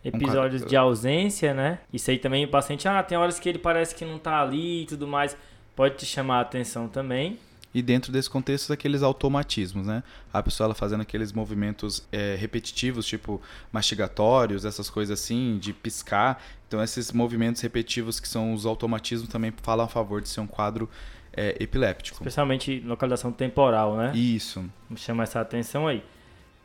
episódios 0.03 0.61
quadro- 0.61 0.69
de 0.69 0.75
ausência, 0.75 1.53
né? 1.53 1.79
Isso 1.91 2.11
aí 2.11 2.17
também 2.19 2.45
o 2.45 2.47
paciente, 2.47 2.87
ah, 2.87 3.01
tem 3.01 3.17
horas 3.17 3.39
que 3.39 3.49
ele 3.49 3.57
parece 3.59 3.95
que 3.95 4.05
não 4.05 4.19
tá 4.19 4.41
ali 4.41 4.83
e 4.83 4.85
tudo 4.85 5.07
mais. 5.07 5.35
Pode 5.75 5.95
te 5.97 6.05
chamar 6.05 6.37
a 6.37 6.41
atenção 6.41 6.87
também. 6.87 7.39
E 7.75 7.81
dentro 7.81 8.09
desse 8.09 8.29
contexto, 8.29 8.71
aqueles 8.71 9.03
automatismos, 9.03 9.85
né? 9.85 10.01
A 10.31 10.41
pessoa 10.41 10.67
ela 10.67 10.73
fazendo 10.73 11.01
aqueles 11.01 11.33
movimentos 11.33 12.07
é, 12.09 12.33
repetitivos, 12.39 13.05
tipo 13.05 13.41
mastigatórios, 13.69 14.63
essas 14.63 14.89
coisas 14.89 15.19
assim, 15.19 15.57
de 15.59 15.73
piscar. 15.73 16.41
Então, 16.69 16.81
esses 16.81 17.11
movimentos 17.11 17.61
repetitivos 17.61 18.17
que 18.17 18.29
são 18.29 18.53
os 18.53 18.65
automatismos 18.65 19.27
também 19.27 19.53
falam 19.61 19.85
a 19.85 19.89
favor 19.89 20.21
de 20.21 20.29
ser 20.29 20.39
um 20.39 20.47
quadro 20.47 20.89
é, 21.33 21.57
epiléptico. 21.59 22.17
Especialmente 22.19 22.79
localização 22.79 23.33
temporal, 23.33 23.97
né? 23.97 24.15
Isso. 24.15 24.63
Chama 24.95 25.23
essa 25.23 25.41
atenção 25.41 25.85
aí. 25.85 26.01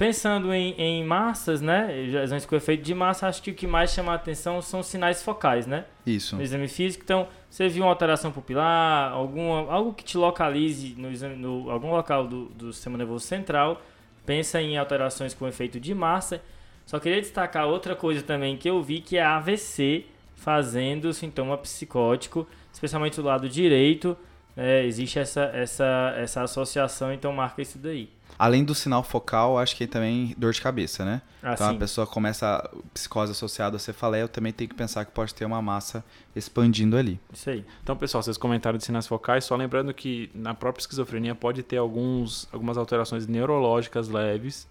Pensando 0.01 0.51
em, 0.55 0.73
em 0.79 1.05
massas, 1.05 1.61
né? 1.61 1.93
Lesões 2.11 2.47
com 2.47 2.57
efeito 2.57 2.83
de 2.83 2.95
massa, 2.95 3.29
acho 3.29 3.43
que 3.43 3.51
o 3.51 3.55
que 3.55 3.67
mais 3.67 3.91
chama 3.91 4.13
a 4.13 4.15
atenção 4.15 4.63
são 4.63 4.83
sinais 4.83 5.23
focais, 5.23 5.67
né? 5.67 5.85
Isso. 6.07 6.37
No 6.37 6.43
exame 6.43 6.69
físico, 6.69 7.05
então, 7.05 7.29
você 7.51 7.69
viu 7.69 7.83
uma 7.83 7.91
alteração 7.91 8.33
pupilar, 8.33 9.13
alguma, 9.13 9.71
algo 9.71 9.93
que 9.93 10.03
te 10.03 10.17
localize 10.17 10.95
no, 10.97 11.13
exame, 11.13 11.37
no 11.37 11.71
algum 11.71 11.91
local 11.91 12.27
do, 12.27 12.47
do 12.47 12.73
sistema 12.73 12.97
nervoso 12.97 13.27
central, 13.27 13.83
pensa 14.25 14.59
em 14.63 14.79
alterações 14.79 15.35
com 15.35 15.47
efeito 15.47 15.79
de 15.79 15.95
massa. 15.95 16.41
Só 16.87 16.99
queria 16.99 17.21
destacar 17.21 17.67
outra 17.67 17.95
coisa 17.95 18.23
também 18.23 18.57
que 18.57 18.71
eu 18.71 18.83
vi, 18.83 19.03
que 19.03 19.19
é 19.19 19.23
a 19.23 19.37
AVC 19.37 20.07
fazendo 20.35 21.13
sintoma 21.13 21.59
psicótico, 21.59 22.49
especialmente 22.73 23.17
do 23.17 23.23
lado 23.23 23.51
direito. 23.51 24.17
né? 24.57 24.83
existe 24.83 25.19
essa, 25.19 25.51
essa, 25.53 26.15
essa 26.17 26.43
associação, 26.43 27.13
então 27.13 27.31
marca 27.35 27.61
isso 27.61 27.77
daí. 27.77 28.09
Além 28.43 28.65
do 28.65 28.75
sinal 28.75 29.03
focal, 29.03 29.59
acho 29.59 29.77
que 29.77 29.87
também 29.87 30.35
dor 30.39 30.53
de 30.55 30.63
cabeça, 30.63 31.05
né? 31.05 31.21
Então 31.41 31.51
a 31.67 31.71
Assim, 31.71 31.79
pessoa 31.79 32.07
começa 32.07 32.57
a 32.57 32.71
psicose 32.95 33.33
associada 33.33 33.77
a 33.77 33.79
cefaleia, 33.79 34.23
eu 34.23 34.29
também 34.29 34.51
tenho 34.51 34.71
que 34.71 34.75
pensar 34.75 35.05
que 35.05 35.13
pode 35.13 35.35
ter 35.35 35.45
uma 35.45 35.61
massa 35.61 36.03
expandindo 36.35 36.97
ali. 36.97 37.21
isso 37.33 37.51
aí. 37.51 37.65
Então, 37.83 37.95
pessoal, 37.97 38.23
vocês 38.23 38.39
comentaram 38.39 38.79
de 38.79 38.85
sinais 38.85 39.07
focais, 39.07 39.45
só 39.45 39.55
lembrando 39.57 39.93
que 39.93 40.31
na 40.35 40.55
própria 40.55 40.81
esquizofrenia 40.81 41.35
pode 41.35 41.63
ter 41.63 41.77
alguns, 41.77 42.49
algumas 42.51 42.79
alterações 42.79 43.27
neurológicas 43.27 44.09
leves 44.09 44.67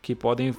que 0.00 0.14
podem 0.14 0.54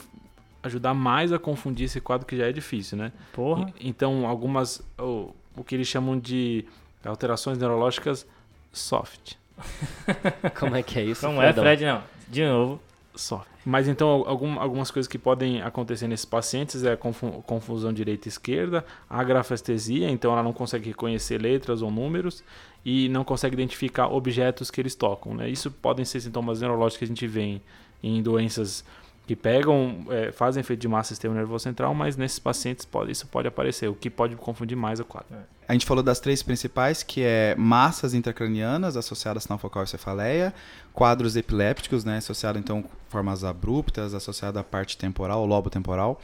ajudar 0.62 0.94
mais 0.94 1.34
a 1.34 1.40
confundir 1.40 1.86
esse 1.86 2.00
quadro 2.00 2.28
que 2.28 2.38
já 2.38 2.46
é 2.46 2.52
difícil, 2.52 2.96
né? 2.96 3.12
Porra. 3.34 3.74
E- 3.80 3.90
Então, 3.90 4.28
algumas, 4.28 4.84
o, 5.00 5.34
o 5.58 5.64
que 5.64 5.74
eles 5.74 5.88
chamam 5.88 6.20
de 6.20 6.64
alterações 7.04 7.58
neurológicas 7.58 8.28
soft. 8.72 9.34
Como 10.60 10.76
é 10.76 10.84
que 10.84 11.00
é 11.00 11.04
isso? 11.04 11.26
Não 11.26 11.42
é? 11.42 11.52
Fred, 11.54 11.86
não. 11.86 12.04
De 12.32 12.46
novo. 12.46 12.80
Só. 13.14 13.46
Mas 13.66 13.90
então, 13.90 14.24
algum, 14.26 14.58
algumas 14.58 14.90
coisas 14.90 15.08
que 15.08 15.20
podem 15.20 15.62
acontecer 15.62 16.08
nesses 16.08 16.26
pacientes 16.26 16.84
é 16.86 16.96
confusão 16.96 17.92
direita 17.92 18.28
e 18.28 18.30
esquerda, 18.30 18.86
a 19.10 19.22
grafestesia, 19.22 20.10
então 20.10 20.32
ela 20.32 20.42
não 20.42 20.54
consegue 20.54 20.88
reconhecer 20.88 21.40
letras 21.40 21.82
ou 21.82 21.92
números 21.92 22.42
e 22.86 23.10
não 23.10 23.26
consegue 23.26 23.54
identificar 23.54 24.08
objetos 24.08 24.72
que 24.72 24.80
eles 24.80 24.96
tocam. 24.96 25.36
Né? 25.36 25.50
Isso 25.50 25.70
podem 25.70 26.06
ser 26.06 26.22
sintomas 26.22 26.62
neurológicos 26.62 27.00
que 27.00 27.04
a 27.04 27.08
gente 27.08 27.28
vê 27.28 27.42
em, 27.42 27.62
em 28.02 28.24
doenças 28.24 28.84
que 29.32 29.36
pegam, 29.38 30.06
é, 30.10 30.30
fazem 30.30 30.60
efeito 30.60 30.82
de 30.82 30.90
massa 30.90 31.08
sistema 31.10 31.34
nervoso 31.34 31.64
central, 31.64 31.96
mas 31.96 32.18
nesses 32.18 32.38
pacientes 32.38 32.84
pode, 32.84 33.14
isso 33.14 33.26
pode 33.28 33.48
aparecer, 33.48 33.88
o 33.88 33.96
que 33.96 34.10
pode 34.10 34.36
confundir 34.36 34.76
mais 34.76 35.00
o 35.00 35.06
quadro. 35.06 35.38
A 35.66 35.72
gente 35.72 35.86
falou 35.86 36.04
das 36.04 36.20
três 36.20 36.44
principais, 36.44 37.02
que 37.02 37.24
é 37.24 37.56
massas 37.58 38.14
intracranianas 38.14 38.98
associadas 38.98 39.50
a 39.50 39.58
focal 39.58 39.86
e 39.86 39.88
cefaleia, 39.88 40.54
quadros 40.92 41.38
epilépticos, 41.38 42.04
né, 42.04 42.18
associado 42.18 42.60
então 42.60 42.84
formas 43.08 43.46
abruptas, 43.46 44.14
associado 44.14 44.60
à 44.60 44.66
parte 44.66 44.98
temporal, 44.98 45.46
lobo 45.46 45.70
temporal, 45.70 46.20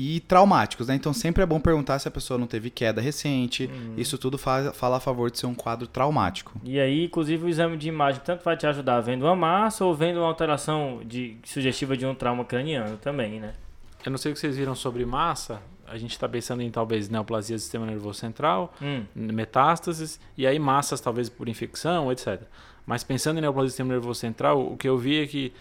e 0.00 0.20
traumáticos, 0.20 0.86
né? 0.86 0.94
Então 0.94 1.12
sempre 1.12 1.42
é 1.42 1.46
bom 1.46 1.58
perguntar 1.58 1.98
se 1.98 2.06
a 2.06 2.10
pessoa 2.10 2.38
não 2.38 2.46
teve 2.46 2.70
queda 2.70 3.00
recente. 3.00 3.68
Isso 3.96 4.16
tudo 4.16 4.38
faz, 4.38 4.76
fala 4.76 4.98
a 4.98 5.00
favor 5.00 5.28
de 5.28 5.40
ser 5.40 5.46
um 5.46 5.54
quadro 5.56 5.88
traumático. 5.88 6.52
E 6.62 6.78
aí, 6.78 7.06
inclusive, 7.06 7.44
o 7.44 7.48
exame 7.48 7.76
de 7.76 7.88
imagem 7.88 8.22
tanto 8.24 8.44
vai 8.44 8.56
te 8.56 8.64
ajudar 8.64 9.00
vendo 9.00 9.24
uma 9.24 9.34
massa 9.34 9.84
ou 9.84 9.92
vendo 9.92 10.18
uma 10.20 10.28
alteração 10.28 11.00
de, 11.04 11.36
sugestiva 11.42 11.96
de 11.96 12.06
um 12.06 12.14
trauma 12.14 12.44
craniano 12.44 12.96
também, 12.98 13.40
né? 13.40 13.54
Eu 14.06 14.12
não 14.12 14.18
sei 14.18 14.30
o 14.30 14.34
que 14.34 14.40
vocês 14.40 14.56
viram 14.56 14.76
sobre 14.76 15.04
massa. 15.04 15.60
A 15.84 15.98
gente 15.98 16.12
está 16.12 16.28
pensando 16.28 16.62
em 16.62 16.70
talvez 16.70 17.08
neoplasia 17.08 17.56
do 17.56 17.60
sistema 17.60 17.84
nervoso 17.84 18.20
central, 18.20 18.72
Hum, 18.80 19.02
metástases, 19.16 20.20
e 20.36 20.46
aí 20.46 20.60
massas 20.60 21.00
talvez 21.00 21.28
por 21.28 21.48
infecção, 21.48 22.12
etc. 22.12 22.42
Mas 22.86 23.02
pensando 23.02 23.38
em 23.38 23.40
neoplasia 23.40 23.66
do 23.66 23.70
sistema 23.70 23.92
nervoso 23.94 24.20
central, 24.20 24.60
o 24.60 24.76
que 24.76 24.88
eu 24.88 24.96
vi 24.96 25.24
é 25.24 25.26
que 25.26 25.52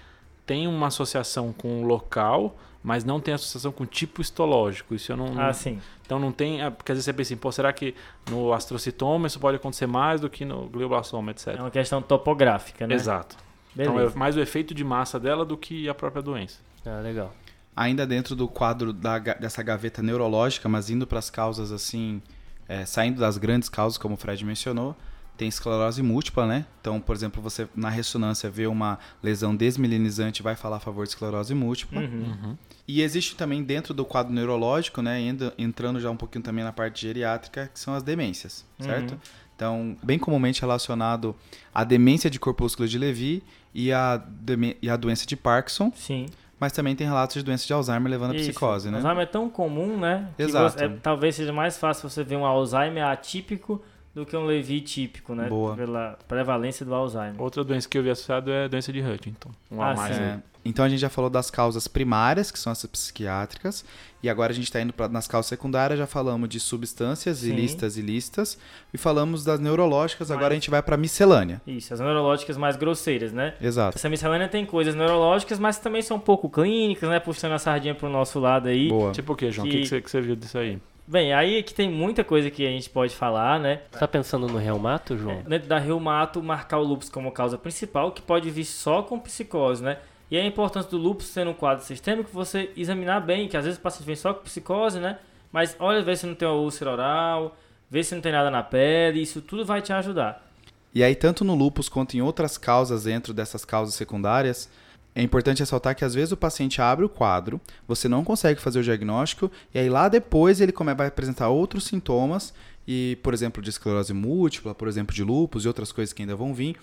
tem 0.48 0.66
uma 0.66 0.88
associação 0.88 1.54
com 1.54 1.84
o 1.84 1.86
local, 1.86 2.58
mas 2.82 3.04
não 3.04 3.20
tem 3.20 3.34
associação 3.34 3.72
com 3.72 3.84
o 3.84 3.86
tipo 3.86 4.22
histológico. 4.22 4.96
Isso 4.96 5.12
eu 5.12 5.18
não. 5.18 5.40
ah, 5.40 5.54
sim. 5.54 5.80
Então 6.06 6.18
não 6.18 6.32
tem. 6.32 6.62
é, 6.64 6.70
Porque 6.70 6.92
às 6.92 6.96
vezes 6.96 7.06
você 7.06 7.14
pensa 7.14 7.34
assim, 7.34 7.38
pô, 7.40 7.52
será 7.52 7.72
que 7.74 7.94
no 8.32 8.54
astrocitoma 8.54 9.28
isso 9.28 9.40
pode 9.40 9.58
acontecer 9.58 9.86
mais 9.86 10.22
do 10.22 10.30
que 10.30 10.46
no 10.46 10.68
glioblastoma, 10.70 11.32
etc. 11.32 11.48
É 11.50 11.62
uma 11.62 11.70
questão 11.70 12.02
topográfica, 12.02 12.88
né? 12.88 12.96
Exato. 12.96 13.36
Beleza. 13.76 13.94
Então 13.94 14.10
é 14.10 14.16
mais 14.18 14.38
o 14.38 14.40
efeito 14.40 14.74
de 14.74 14.84
massa 14.84 15.20
dela 15.20 15.46
do 15.46 15.58
que 15.58 15.88
a 15.90 15.94
própria 15.94 16.22
doença. 16.22 16.60
Ah, 16.86 17.02
legal. 17.02 17.34
Ainda 17.76 18.08
dentro 18.08 18.36
do 18.36 18.48
quadro 18.48 18.94
da 18.94 19.20
dessa 19.20 19.62
gaveta 19.62 20.02
neurológica, 20.02 20.70
mas 20.70 20.90
indo 20.90 21.06
para 21.06 21.20
as 21.20 21.30
causas 21.30 21.74
assim, 21.74 22.22
é, 22.70 22.86
saindo 22.86 23.20
das 23.20 23.38
grandes 23.38 23.68
causas, 23.68 23.98
como 23.98 24.16
o 24.16 24.18
Fred 24.18 24.44
mencionou, 24.46 24.96
tem 25.38 25.48
esclerose 25.48 26.02
múltipla, 26.02 26.46
né? 26.48 26.66
Então, 26.82 27.00
por 27.00 27.16
exemplo, 27.16 27.42
você 27.42 27.68
na 27.76 27.90
ressonância 27.90 28.50
vê 28.50 28.66
uma 28.68 28.98
lesão 29.22 29.56
desmielinizante, 29.56 30.42
vai 30.42 30.56
falar 30.56 30.78
a 30.78 30.80
favor 30.80 31.04
de 31.04 31.10
esclerose 31.10 31.54
múltipla. 31.54 32.02
Uhum. 32.02 32.58
E 32.88 33.02
existe 33.02 33.36
também 33.36 33.64
dentro 33.64 33.94
do 33.94 34.04
quadro 34.04 34.34
neurológico, 34.34 35.02
né, 35.02 35.16
ainda 35.16 35.54
entrando 35.58 36.00
já 36.00 36.10
um 36.10 36.16
pouquinho 36.18 36.44
também 36.44 36.64
na 36.64 36.72
parte 36.74 37.02
geriátrica, 37.06 37.70
que 37.74 37.80
são 37.80 37.94
as 37.94 38.02
demências, 38.02 38.66
certo? 38.80 39.12
Uhum. 39.12 39.18
Então, 39.56 39.98
bem 40.04 40.18
comumente 40.20 40.62
relacionado 40.62 41.36
à 41.74 41.84
demência 41.84 42.30
de 42.30 42.40
corpúsculo 42.40 42.88
de 42.88 42.98
Levy 42.98 43.44
e 43.74 43.92
a, 43.92 44.18
deme- 44.18 44.78
e 44.82 44.90
a 44.90 44.96
doença 44.96 45.26
de 45.26 45.36
Parkinson, 45.36 45.92
Sim. 45.96 46.28
mas 46.60 46.72
também 46.72 46.96
tem 46.96 47.06
relatos 47.08 47.36
de 47.36 47.44
doença 47.44 47.66
de 47.66 47.74
Alzheimer 47.74 48.10
levando 48.10 48.32
a 48.32 48.36
Isso. 48.36 48.50
psicose, 48.50 48.90
né? 48.90 48.98
Alzheimer 48.98 49.24
é 49.24 49.26
tão 49.26 49.50
comum, 49.50 49.98
né? 50.00 50.30
que 50.38 50.44
Exato. 50.44 50.78
você- 50.78 50.86
é, 50.86 50.90
talvez 51.02 51.36
seja 51.36 51.52
mais 51.52 51.78
fácil 51.78 52.08
você 52.10 52.24
ver 52.24 52.36
um 52.38 52.46
Alzheimer 52.46 53.04
atípico 53.06 53.82
do 54.18 54.26
que 54.26 54.36
um 54.36 54.46
Levi 54.46 54.82
típico, 54.82 55.34
né? 55.36 55.48
Boa. 55.48 55.76
Pela 55.76 56.18
prevalência 56.28 56.86
do 56.86 56.94
Alzheimer. 56.94 57.42
Outra 57.42 57.64
doença 57.64 57.88
que 57.88 57.98
eu 57.98 58.04
vi 58.04 58.10
associado 58.10 58.52
é 58.52 58.66
a 58.66 58.68
doença 58.68 58.92
de 58.92 59.02
Huntington. 59.02 59.52
Um 59.72 59.82
Ah, 59.82 59.92
a 59.92 59.96
mais. 59.96 60.16
sim. 60.16 60.22
né? 60.22 60.44
Então 60.66 60.84
a 60.84 60.90
gente 60.90 61.00
já 61.00 61.08
falou 61.10 61.30
das 61.30 61.50
causas 61.50 61.88
primárias, 61.88 62.52
que 62.52 62.60
são 62.60 62.72
as 62.74 62.86
psiquiátricas, 62.86 63.86
e 64.22 64.30
agora 64.30 64.52
a 64.52 64.56
gente 64.56 64.66
está 64.66 64.82
indo 64.82 64.92
pra, 64.92 65.08
nas 65.08 65.26
causas 65.26 65.48
secundárias, 65.48 65.98
já 65.98 66.06
falamos 66.06 66.50
de 66.50 66.60
substâncias 66.60 67.38
Sim. 67.38 67.52
ilícitas 67.54 67.96
e 67.96 68.02
lícitas, 68.02 68.58
e 68.94 68.98
falamos 68.98 69.46
das 69.46 69.62
neurológicas, 69.62 70.30
agora 70.30 70.52
a 70.52 70.56
gente 70.56 70.70
vai 70.70 70.82
para 70.84 70.98
miscelânea. 70.98 71.62
Isso, 71.66 71.94
as 71.94 72.02
neurológicas 72.02 72.58
mais 72.58 72.76
grosseiras, 72.76 73.32
né? 73.32 73.54
Exato. 73.62 73.98
Essa 73.98 74.10
miscelânea 74.10 74.50
tem 74.50 74.66
coisas 74.66 74.94
neurológicas, 74.94 75.58
mas 75.58 75.80
também 75.80 76.02
são 76.02 76.18
um 76.18 76.20
pouco 76.20 76.50
clínicas, 76.50 77.10
né? 77.10 77.18
Puxando 77.20 77.54
a 77.54 77.60
sardinha 77.60 77.96
pro 77.96 78.10
nosso 78.10 78.38
lado 78.38 78.68
aí. 78.68 78.90
Boa. 78.90 79.14
Tipo 79.14 79.34
o 79.34 79.36
que, 79.38 79.50
João? 79.52 79.66
O 79.66 79.70
Que- 79.72 79.78
que, 79.78 79.84
que, 79.84 79.88
você, 79.90 80.02
que 80.02 80.12
você 80.12 80.20
viu 80.20 80.36
disso 80.36 80.58
aí? 80.58 80.80
Bem, 81.08 81.34
aí 81.34 81.64
que 81.64 81.74
tem 81.74 81.90
muita 81.90 82.22
coisa 82.22 82.52
que 82.52 82.68
a 82.68 82.70
gente 82.70 82.90
pode 82.90 83.16
falar, 83.16 83.58
né? 83.62 83.82
Você 83.90 84.00
tá 84.00 84.08
pensando 84.08 84.46
no 84.46 84.58
reumato, 84.58 85.18
João? 85.18 85.42
Dentro 85.48 85.70
da 85.70 85.80
reumato, 85.80 86.44
marcar 86.44 86.80
o 86.80 86.84
lúpus 86.84 87.08
como 87.08 87.32
causa 87.32 87.58
principal, 87.58 88.12
que 88.12 88.22
pode 88.22 88.50
vir 88.50 88.66
só 88.66 89.02
com 89.02 89.18
psicose, 89.18 89.82
né? 89.82 90.00
E 90.30 90.38
a 90.38 90.46
importância 90.46 90.92
do 90.92 90.98
lúpus 90.98 91.28
sendo 91.28 91.52
um 91.52 91.54
quadro 91.54 91.86
sistêmico, 91.86 92.30
você 92.34 92.72
examinar 92.76 93.22
bem, 93.22 93.48
que 93.48 93.56
às 93.56 93.64
vezes 93.64 93.80
o 93.80 93.82
paciente 93.82 94.06
vem 94.06 94.18
só 94.18 94.34
com 94.34 94.44
psicose, 94.44 95.00
né? 95.00 95.18
Mas 95.50 95.78
olha, 95.80 96.02
vê 96.02 96.14
se 96.14 96.26
não 96.26 96.36
tem 96.36 96.46
uma 96.46 96.58
úlcera 96.58 96.92
oral, 96.92 97.56
vê 97.90 98.04
se 98.04 98.14
não 98.14 98.22
tem 98.22 98.34
nada 98.34 98.52
na 98.52 98.62
pele, 98.62 99.22
isso 99.22 99.42
tudo 99.42 99.64
vai 99.64 99.82
te 99.82 99.94
ajudar. 99.94 100.46
E 100.94 101.02
aí, 101.02 101.16
tanto 101.16 101.46
no 101.46 101.56
lúpus 101.56 101.88
quanto 101.88 102.18
em 102.18 102.22
outras 102.22 102.58
causas 102.58 103.06
dentro 103.06 103.34
dessas 103.34 103.64
causas 103.64 103.96
secundárias, 103.96 104.70
é 105.18 105.24
importante 105.24 105.60
ressaltar 105.60 105.96
que 105.96 106.06
às 106.06 106.14
vezes 106.14 106.32
o 106.32 106.38
paciente 106.38 106.80
abre 106.80 107.04
o 107.04 107.10
quadro, 107.10 107.60
você 107.88 108.08
não 108.08 108.24
consegue 108.24 108.62
fazer 108.62 108.80
o 108.80 108.84
diagnóstico, 108.84 109.52
e 109.74 109.80
aí 109.80 109.90
lá 109.90 110.08
depois 110.08 110.62
ele 110.62 110.72
vai 110.96 111.08
apresentar 111.08 111.50
outros 111.50 111.86
sintomas, 111.86 112.54
e, 112.88 113.18
por 113.24 113.34
exemplo, 113.34 113.62
de 113.62 113.70
esclerose 113.72 114.14
múltipla, 114.14 114.76
por 114.76 114.88
exemplo, 114.88 115.16
de 115.16 115.24
lúpus 115.24 115.66
e 115.66 115.68
outras 115.68 115.92
coisas 115.92 116.14
que 116.14 116.22
ainda 116.22 116.36
vão 116.36 116.54
vir. 116.54 116.78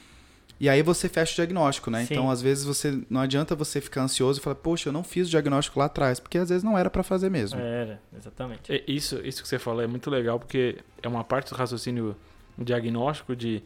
E 0.58 0.68
aí 0.68 0.82
você 0.82 1.08
fecha 1.08 1.32
o 1.32 1.36
diagnóstico, 1.36 1.90
né? 1.90 2.04
Sim. 2.04 2.14
Então, 2.14 2.30
às 2.30 2.42
vezes, 2.42 2.64
você 2.64 3.00
não 3.08 3.20
adianta 3.20 3.54
você 3.54 3.80
ficar 3.80 4.02
ansioso 4.02 4.40
e 4.40 4.42
falar, 4.42 4.56
poxa, 4.56 4.88
eu 4.88 4.92
não 4.92 5.04
fiz 5.04 5.28
o 5.28 5.30
diagnóstico 5.30 5.78
lá 5.78 5.86
atrás, 5.86 6.18
porque 6.18 6.36
às 6.36 6.48
vezes 6.48 6.64
não 6.64 6.76
era 6.76 6.90
para 6.90 7.04
fazer 7.04 7.30
mesmo. 7.30 7.60
Era, 7.60 8.00
exatamente. 8.16 8.72
É, 8.72 8.82
Isso, 8.86 9.20
isso 9.24 9.42
que 9.42 9.48
você 9.48 9.60
falou 9.60 9.80
é 9.80 9.86
muito 9.86 10.10
legal, 10.10 10.40
porque 10.40 10.78
é 11.00 11.08
uma 11.08 11.22
parte 11.22 11.50
do 11.50 11.56
raciocínio 11.56 12.16
diagnóstico 12.58 13.34
de 13.34 13.62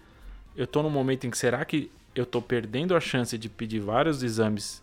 eu 0.55 0.67
tô 0.67 0.83
num 0.83 0.91
momento 0.91 1.27
em 1.27 1.31
que 1.31 1.39
será 1.39 1.65
que 1.65 1.91
eu 2.19 2.27
tô 2.27 2.41
perdendo 2.43 2.95
a 2.97 3.01
chance 3.01 3.37
de 3.39 3.49
pedir 3.49 3.81
vários 3.81 4.23
exames 4.23 4.83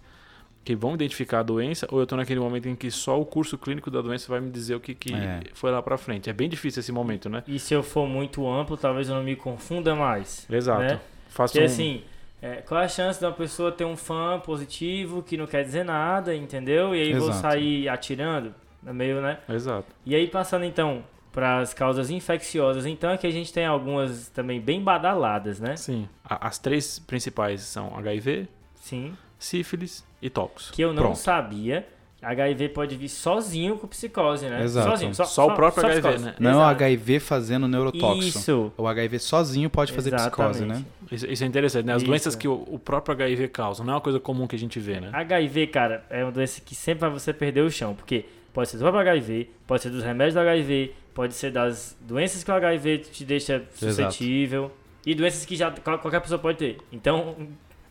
que 0.64 0.76
vão 0.76 0.96
identificar 0.96 1.42
a 1.42 1.44
doença, 1.44 1.88
ou 1.92 2.00
eu 2.00 2.08
tô 2.08 2.16
naquele 2.16 2.40
momento 2.40 2.68
em 2.68 2.76
que 2.76 2.90
só 2.90 3.22
o 3.22 3.26
curso 3.26 3.56
clínico 3.56 3.92
da 3.92 4.02
doença 4.02 4.28
vai 4.28 4.42
me 4.42 4.50
dizer 4.50 4.74
o 4.76 4.80
que, 4.80 4.96
que 4.96 5.14
É. 5.14 5.42
foi 5.54 5.70
lá 5.70 5.80
pra 5.82 5.96
frente. 5.96 6.28
É 6.30 6.34
bem 6.34 6.50
difícil 6.50 6.80
esse 6.80 6.92
momento, 6.92 7.30
né? 7.30 7.44
E 7.48 7.60
se 7.60 7.74
eu 7.76 7.84
for 7.84 8.08
muito 8.08 8.48
amplo, 8.50 8.76
talvez 8.76 9.08
eu 9.08 9.16
não 9.16 9.24
me 9.24 9.36
confunda 9.36 9.94
mais. 9.94 10.48
Exato. 10.50 10.82
Né? 10.82 11.00
Faça 11.30 11.54
Porque 11.54 11.64
um... 11.64 11.72
assim, 11.72 12.02
é, 12.42 12.56
qual 12.68 12.82
é 12.82 12.86
a 12.86 12.88
chance 12.88 13.20
de 13.20 13.26
uma 13.26 13.32
pessoa 13.32 13.72
ter 13.72 13.86
um 13.86 13.96
fã 13.96 14.40
positivo 14.40 15.22
que 15.22 15.38
não 15.38 15.46
quer 15.46 15.64
dizer 15.64 15.84
nada, 15.86 16.36
entendeu? 16.36 16.96
E 16.96 17.02
aí 17.02 17.14
vou 17.14 17.30
Exato. 17.30 17.42
sair 17.42 17.88
atirando, 17.88 18.52
é 18.88 18.92
meio, 18.92 19.22
né? 19.22 19.38
Exato. 19.48 19.88
E 20.04 20.16
aí 20.16 20.26
passando 20.28 20.66
então 20.66 21.04
para 21.36 21.60
as 21.60 21.74
causas 21.74 22.10
infecciosas, 22.10 22.86
então 22.86 23.12
é 23.12 23.18
que 23.18 23.28
a 23.28 23.30
gente 23.30 23.52
tem 23.52 23.66
algumas 23.66 24.30
também 24.30 24.62
bem 24.62 24.82
badaladas, 24.82 25.60
né? 25.60 25.76
Sim. 25.76 26.08
As 26.24 26.58
três 26.58 26.98
principais 26.98 27.60
são 27.62 27.94
HIV, 27.98 28.48
Sim. 28.76 29.14
sífilis 29.38 30.06
e 30.22 30.30
tox. 30.30 30.72
Que 30.72 30.82
eu 30.82 30.94
não 30.94 31.04
Pronto. 31.04 31.18
sabia. 31.18 31.86
HIV 32.22 32.70
pode 32.70 32.96
vir 32.96 33.10
sozinho 33.10 33.78
com 33.78 33.86
psicose, 33.86 34.48
né? 34.48 34.64
Exato. 34.64 34.92
Sozinho, 34.92 35.14
Só 35.14 35.48
o 35.48 35.54
próprio 35.54 35.86
HIV, 35.86 36.02
psicose. 36.02 36.26
né? 36.26 36.36
Não 36.40 36.52
é 36.52 36.54
o 36.54 36.58
Exato. 36.60 36.72
HIV 36.72 37.20
fazendo 37.20 37.68
neurotóxico. 37.68 38.40
Isso. 38.40 38.72
O 38.78 38.88
HIV 38.88 39.20
sozinho 39.20 39.70
pode 39.70 39.92
fazer 39.92 40.12
psicose, 40.16 40.62
né? 40.62 40.76
Exatamente. 40.76 40.88
Isso, 41.12 41.28
isso 41.28 41.44
é 41.44 41.48
interessante, 41.48 41.86
né? 41.86 41.94
As 41.94 42.02
Isso. 42.02 42.10
doenças 42.10 42.34
que 42.34 42.48
o, 42.48 42.64
o 42.72 42.80
próprio 42.80 43.14
HIV 43.14 43.50
causa, 43.50 43.84
não 43.84 43.92
é 43.92 43.96
uma 43.96 44.02
coisa 44.02 44.22
comum 44.22 44.48
que 44.48 44.56
a 44.56 44.60
gente 44.60 44.80
vê, 44.80 45.02
né? 45.02 45.10
HIV, 45.12 45.68
cara, 45.68 46.06
é 46.10 46.24
uma 46.24 46.32
doença 46.32 46.62
que 46.62 46.74
sempre 46.74 47.02
vai 47.02 47.10
você 47.10 47.34
perder 47.34 47.62
o 47.62 47.70
chão, 47.70 47.94
porque 47.94 48.24
pode 48.56 48.70
ser 48.70 48.78
do 48.78 48.82
próprio 48.82 49.01
HIV, 49.01 49.49
pode 49.68 49.84
ser 49.84 49.89
dos 49.91 50.03
remédios 50.03 50.34
do 50.34 50.39
HIV, 50.39 50.93
pode 51.14 51.34
ser 51.36 51.51
das 51.51 51.95
doenças 52.01 52.43
que 52.43 52.49
o 52.49 52.53
HIV 52.56 52.97
te 52.99 53.24
deixa 53.24 53.64
suscetível 53.76 54.72
e 55.06 55.14
doenças 55.14 55.45
que 55.45 55.56
já 55.56 55.70
qual- 55.70 55.99
qualquer 55.99 56.22
pessoa 56.22 56.39
pode 56.39 56.58
ter. 56.58 56.78
Então, 56.91 57.36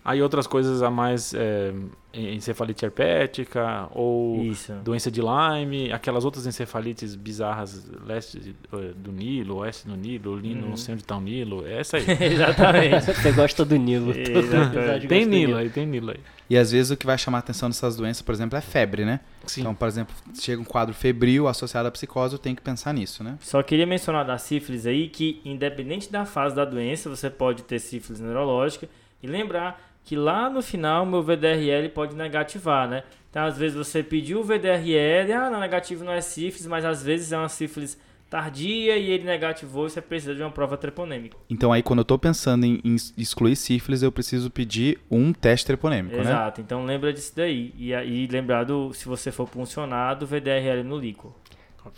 Aí 0.04 0.20
outras 0.20 0.46
coisas 0.46 0.82
a 0.82 0.90
mais, 0.90 1.32
é, 1.32 1.72
encefalite 2.12 2.84
herpética 2.84 3.88
ou 3.90 4.42
isso. 4.44 4.70
doença 4.84 5.10
de 5.10 5.20
Lyme, 5.22 5.90
aquelas 5.92 6.26
outras 6.26 6.46
encefalites 6.46 7.14
bizarras, 7.14 7.90
leste 8.06 8.54
eh, 8.72 8.92
do 8.94 9.10
Nilo, 9.10 9.56
oeste 9.56 9.88
do 9.88 9.96
Nilo, 9.96 10.38
Nilo, 10.38 10.62
Uhum. 10.64 10.68
não 10.68 10.76
sei 10.76 10.94
onde 10.94 11.04
tá 11.04 11.16
o 11.16 11.20
Nilo, 11.22 11.66
é 11.66 11.80
essa 11.80 11.96
aí. 11.96 12.04
Exatamente. 12.20 13.06
Você 13.14 13.32
gosta 13.32 13.64
do 13.64 13.76
Nilo. 13.76 14.12
Tem 15.08 15.24
do 15.24 15.30
Nilo 15.30 15.56
aí, 15.56 15.70
tem 15.70 15.86
Nilo 15.86 16.10
aí. 16.10 16.20
E 16.50 16.58
às 16.58 16.70
vezes 16.70 16.90
o 16.90 16.96
que 16.98 17.06
vai 17.06 17.16
chamar 17.16 17.38
a 17.38 17.40
atenção 17.40 17.70
dessas 17.70 17.96
doenças, 17.96 18.20
por 18.20 18.32
exemplo, 18.34 18.58
é 18.58 18.60
febre, 18.60 19.06
né? 19.06 19.20
Sim. 19.46 19.62
Então, 19.62 19.74
por 19.74 19.88
exemplo, 19.88 20.14
chega 20.38 20.60
um 20.60 20.64
quadro 20.64 20.94
febril 20.94 21.48
associado 21.48 21.88
à 21.88 21.90
psicose, 21.90 22.34
eu 22.34 22.38
tenho 22.38 22.54
que 22.54 22.60
pensar 22.62 22.92
nisso, 22.92 23.24
né? 23.24 23.38
Só 23.40 23.62
queria 23.62 23.86
mencionar 23.86 24.26
da 24.26 24.36
sífilis 24.36 24.84
aí 24.86 25.08
que, 25.08 25.40
independente 25.46 26.12
da 26.12 26.26
fase 26.26 26.54
da 26.54 26.66
doença, 26.66 27.08
você 27.08 27.30
pode 27.30 27.62
ter 27.62 27.78
sífilis 27.78 28.20
neurológica 28.20 28.86
e 29.22 29.26
lembrar 29.26 29.93
que 30.04 30.14
lá 30.14 30.50
no 30.50 30.62
final 30.62 31.06
meu 31.06 31.22
VDRL 31.22 31.88
pode 31.88 32.14
negativar, 32.14 32.88
né? 32.88 33.02
Então, 33.30 33.44
às 33.44 33.58
vezes 33.58 33.76
você 33.76 34.02
pediu 34.02 34.40
o 34.40 34.44
VDRL, 34.44 35.32
ah, 35.32 35.50
não, 35.50 35.58
negativo 35.58 36.04
não 36.04 36.12
é 36.12 36.20
sífilis, 36.20 36.66
mas 36.66 36.84
às 36.84 37.02
vezes 37.02 37.32
é 37.32 37.38
uma 37.38 37.48
sífilis 37.48 37.98
tardia 38.30 38.96
e 38.96 39.10
ele 39.10 39.24
negativou 39.24 39.86
e 39.86 39.90
você 39.90 40.00
precisa 40.00 40.34
de 40.34 40.42
uma 40.42 40.50
prova 40.50 40.76
treponêmica. 40.76 41.36
Então 41.48 41.72
aí 41.72 41.82
quando 41.82 42.00
eu 42.00 42.04
tô 42.04 42.18
pensando 42.18 42.64
em, 42.64 42.80
em 42.84 42.96
excluir 43.16 43.56
sífilis, 43.56 44.02
eu 44.02 44.12
preciso 44.12 44.50
pedir 44.50 44.98
um 45.10 45.32
teste 45.32 45.66
treponêmico, 45.66 46.16
né? 46.16 46.22
Exato, 46.22 46.60
então 46.60 46.84
lembra 46.84 47.12
disso 47.12 47.32
daí. 47.34 47.72
E 47.76 47.94
aí 47.94 48.26
lembrar 48.26 48.64
do, 48.64 48.92
se 48.92 49.06
você 49.06 49.30
for 49.30 49.48
puncionar, 49.48 50.16
do 50.16 50.26
VDRL 50.26 50.82
no 50.84 50.98
líquor. 50.98 51.32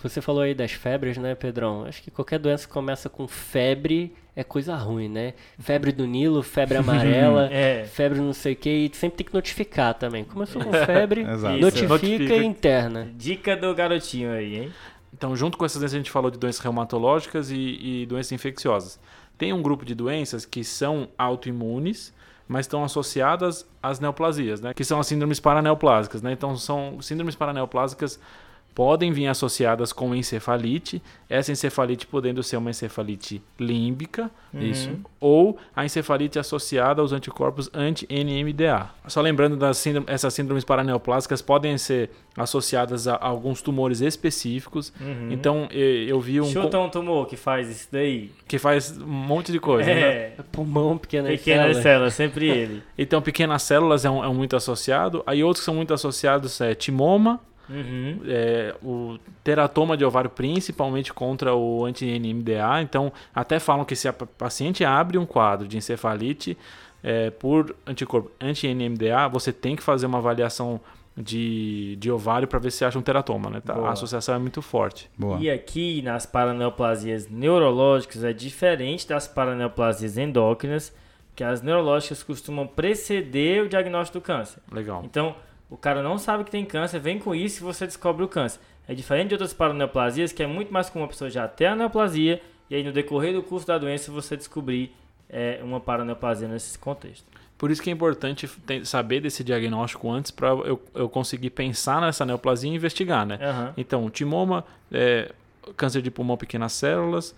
Você 0.03 0.21
falou 0.21 0.43
aí 0.43 0.55
das 0.55 0.73
febres, 0.73 1.17
né, 1.17 1.35
Pedrão? 1.35 1.85
Acho 1.87 2.03
que 2.03 2.11
qualquer 2.11 2.39
doença 2.39 2.67
que 2.67 2.73
começa 2.73 3.09
com 3.09 3.27
febre 3.29 4.13
é 4.35 4.43
coisa 4.45 4.75
ruim, 4.77 5.09
né? 5.09 5.35
Febre 5.59 5.93
do 5.93 6.07
Nilo, 6.07 6.43
febre 6.43 6.77
amarela, 6.79 7.49
É. 7.53 7.85
febre 7.85 8.19
não 8.21 8.33
sei 8.33 8.53
o 8.53 8.57
que, 8.57 8.69
e 8.71 8.91
sempre 8.95 9.19
tem 9.19 9.27
que 9.27 9.35
notificar 9.35 9.95
também. 9.95 10.25
Começou 10.25 10.63
com 10.63 10.73
febre, 10.85 11.25
notifica, 11.61 11.89
Notifica. 11.89 12.35
e 12.37 12.45
interna. 12.45 13.09
Dica 13.15 13.57
do 13.57 13.75
garotinho 13.75 14.33
aí, 14.33 14.57
hein? 14.57 14.73
Então, 15.13 15.35
junto 15.35 15.57
com 15.57 15.65
essas 15.65 15.81
doenças, 15.81 15.95
a 15.95 15.99
gente 15.99 16.11
falou 16.11 16.31
de 16.31 16.39
doenças 16.39 16.61
reumatológicas 16.61 17.51
e, 17.51 18.03
e 18.03 18.07
doenças 18.07 18.33
infecciosas. 18.33 19.01
Tem 19.39 19.53
um 19.53 19.63
grupo 19.63 19.85
de 19.85 19.95
doenças 19.95 20.45
que 20.45 20.63
são 20.65 21.09
autoimunes, 21.17 22.13
mas 22.49 22.67
estão 22.67 22.85
associadas 22.85 23.67
às 23.83 23.99
neoplasias, 23.99 24.61
né? 24.61 24.75
Que 24.75 24.85
são 24.85 25.01
as 25.01 25.07
síndromes 25.07 25.41
paraneoplásicas, 25.41 26.21
né? 26.23 26.33
Então, 26.33 26.57
são 26.57 27.01
síndromes 27.01 27.35
paraneoplásicas 27.35 28.21
podem 28.77 29.11
vir 29.11 29.27
associadas 29.27 29.91
com 29.91 30.15
encefalite, 30.15 31.01
essa 31.31 31.51
encefalite 31.51 32.07
podendo 32.07 32.43
ser 32.43 32.59
uma 32.59 32.69
encefalite 32.69 33.41
límbica, 33.59 34.31
Isso. 34.53 34.91
ou 35.19 35.57
a 35.75 35.83
encefalite 35.87 36.39
associada 36.39 37.01
aos 37.01 37.11
anticorpos 37.11 37.71
anti-NMDA. 37.73 38.91
Só 39.09 39.23
lembrando, 39.23 39.57
das 39.57 39.79
síndrome, 39.79 40.07
essas 40.11 40.35
síndromes 40.35 40.63
paraneoplásicas 40.63 41.41
podem 41.41 41.79
ser 41.79 42.11
associadas 42.37 43.09
a 43.09 43.17
alguns 43.19 43.63
tumores 43.63 44.03
específicos. 44.03 44.93
Uhum. 45.01 45.29
Então, 45.33 45.69
e- 45.73 46.05
eu 46.07 46.21
vi 46.21 46.39
um 46.39 46.45
Chuta 46.45 46.79
um 46.79 46.91
tumor 46.91 47.27
que 47.27 47.35
faz 47.37 47.71
isso 47.71 47.89
daí. 47.91 48.31
que 48.47 48.59
faz 48.59 48.95
um 49.01 49.07
monte 49.07 49.51
de 49.53 49.59
coisa. 49.59 49.89
né? 49.89 50.01
É, 50.01 50.33
Pulmão, 50.53 50.99
pequena 50.99 51.29
pequenas 51.31 51.63
célula. 51.79 51.83
células, 51.83 52.15
sempre 52.15 52.49
ele. 52.51 52.83
Então, 52.99 53.23
pequenas 53.23 53.63
células 53.63 54.05
é 54.05 54.11
um, 54.11 54.23
é 54.23 54.29
um 54.29 54.35
muito 54.35 54.55
associado. 54.55 55.23
Aí 55.27 55.43
outros 55.43 55.61
que 55.63 55.65
são 55.65 55.75
muito 55.75 55.95
associados 55.95 56.61
é 56.61 56.75
timoma, 56.75 57.41
Uhum. 57.69 58.21
é, 58.27 58.75
o 58.83 59.19
teratoma 59.43 59.97
de 59.97 60.05
ovário, 60.05 60.31
principalmente 60.31 61.13
contra 61.13 61.55
o 61.55 61.85
anti-NMDA. 61.85 62.83
Então, 62.83 63.13
até 63.35 63.59
falam 63.59 63.85
que 63.85 63.97
se 63.97 64.07
a 64.09 64.13
pa- 64.13 64.27
paciente 64.27 64.85
abre 64.85 65.19
um 65.19 65.27
quadro 65.27 65.67
de 65.67 65.77
encefalite 65.77 66.57
é, 67.03 67.31
por 67.31 67.75
anticorpo 67.87 68.31
anti-NMDA, 68.41 69.29
você 69.29 69.53
tem 69.53 69.75
que 69.77 69.83
fazer 69.83 70.07
uma 70.07 70.19
avaliação 70.19 70.81
de, 71.17 71.97
de 71.97 72.11
ovário 72.11 72.47
para 72.47 72.59
ver 72.59 72.71
se 72.71 72.85
acha 72.85 72.99
um 72.99 73.03
teratoma. 73.03 73.49
Né? 73.51 73.61
Tá? 73.65 73.75
Boa. 73.75 73.89
A 73.89 73.93
associação 73.93 74.35
é 74.35 74.39
muito 74.39 74.61
forte. 74.61 75.11
Boa. 75.17 75.39
E 75.41 75.51
aqui 75.51 76.03
nas 76.03 76.27
paraneoplasias 76.27 77.29
neurológicas 77.29 78.23
é 78.23 78.33
diferente 78.33 79.09
das 79.09 79.27
paraneoplasias 79.27 80.19
endócrinas, 80.19 80.93
que 81.35 81.43
as 81.45 81.63
neurológicas 81.63 82.23
costumam 82.23 82.67
preceder 82.67 83.63
o 83.63 83.69
diagnóstico 83.69 84.19
do 84.19 84.23
câncer. 84.23 84.61
Legal. 84.73 85.03
Então, 85.05 85.35
o 85.69 85.77
cara 85.77 86.03
não 86.03 86.19
sabe 86.19 86.45
que 86.45 86.51
tem 86.51 86.65
câncer, 86.65 87.01
vem 87.01 87.19
com 87.19 87.35
isso 87.35 87.63
e 87.63 87.65
você 87.65 87.87
descobre 87.87 88.25
o 88.25 88.29
câncer. 88.29 88.61
É 88.89 88.95
diferente 88.95 89.29
de 89.29 89.35
outras 89.35 89.53
paraneoplasias, 89.53 90.33
que 90.33 90.43
é 90.43 90.47
muito 90.47 90.73
mais 90.73 90.89
comum 90.89 91.05
a 91.05 91.09
pessoa 91.09 91.29
já 91.29 91.49
ter 91.49 91.67
a 91.67 91.75
neoplasia 91.75 92.41
e 92.71 92.75
aí 92.75 92.85
no 92.85 92.93
decorrer 92.93 93.35
do 93.35 93.43
curso 93.43 93.67
da 93.67 93.77
doença 93.77 94.13
você 94.13 94.37
descobrir 94.37 94.95
é, 95.29 95.61
uma 95.63 95.81
paraneoplasia 95.81 96.47
nesse 96.47 96.79
contexto. 96.79 97.25
Por 97.59 97.71
isso 97.71 97.83
que 97.83 97.89
é 97.89 97.93
importante 97.93 98.49
saber 98.85 99.21
desse 99.21 99.43
diagnóstico 99.43 100.11
antes 100.11 100.31
para 100.31 100.49
eu, 100.49 100.81
eu 100.95 101.09
conseguir 101.09 101.51
pensar 101.51 102.01
nessa 102.01 102.25
neoplasia 102.25 102.71
e 102.71 102.75
investigar, 102.75 103.27
né? 103.27 103.39
Aham. 103.41 103.73
Então, 103.77 104.11
timoma, 104.11 104.65
é, 104.93 105.33
câncer 105.75 106.03
de 106.03 106.11
pulmão, 106.11 106.37
pequenas 106.37 106.73
células, 106.75 107.35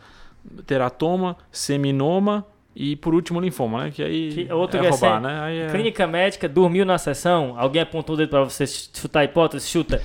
teratoma, 0.66 1.36
seminoma 1.52 2.44
e 2.74 2.96
por 2.96 3.14
último 3.14 3.40
linfoma, 3.40 3.84
né? 3.84 3.90
Que 3.90 4.02
aí 4.02 4.32
Que- 4.46 4.52
outro 4.52 4.78
é 4.78 4.80
que 4.80 4.86
é 4.86 4.90
roubar, 4.90 5.20
né? 5.20 5.40
Aí 5.40 5.58
é... 5.58 5.66
Clínica 5.68 6.06
médica, 6.06 6.48
dormiu 6.48 6.84
na 6.84 6.98
sessão, 6.98 7.54
alguém 7.58 7.82
apontou 7.82 8.14
o 8.14 8.18
dedo 8.18 8.30
pra 8.30 8.44
você 8.44 8.66
chutar 8.66 9.20
a 9.20 9.24
hipótese, 9.24 9.66
chuta 9.66 10.02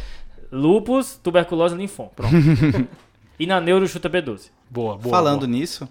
lúpus, 0.52 1.20
tuberculose 1.22 1.76
e 1.76 1.78
linfoma. 1.78 2.10
Pronto. 2.16 2.34
e 3.40 3.46
na 3.46 3.60
neuro 3.60 3.88
chuta 3.88 4.10
B12. 4.10 4.50
Boa, 4.70 4.98
boa. 4.98 5.16
Falando 5.16 5.42
boa. 5.42 5.52
nisso, 5.52 5.88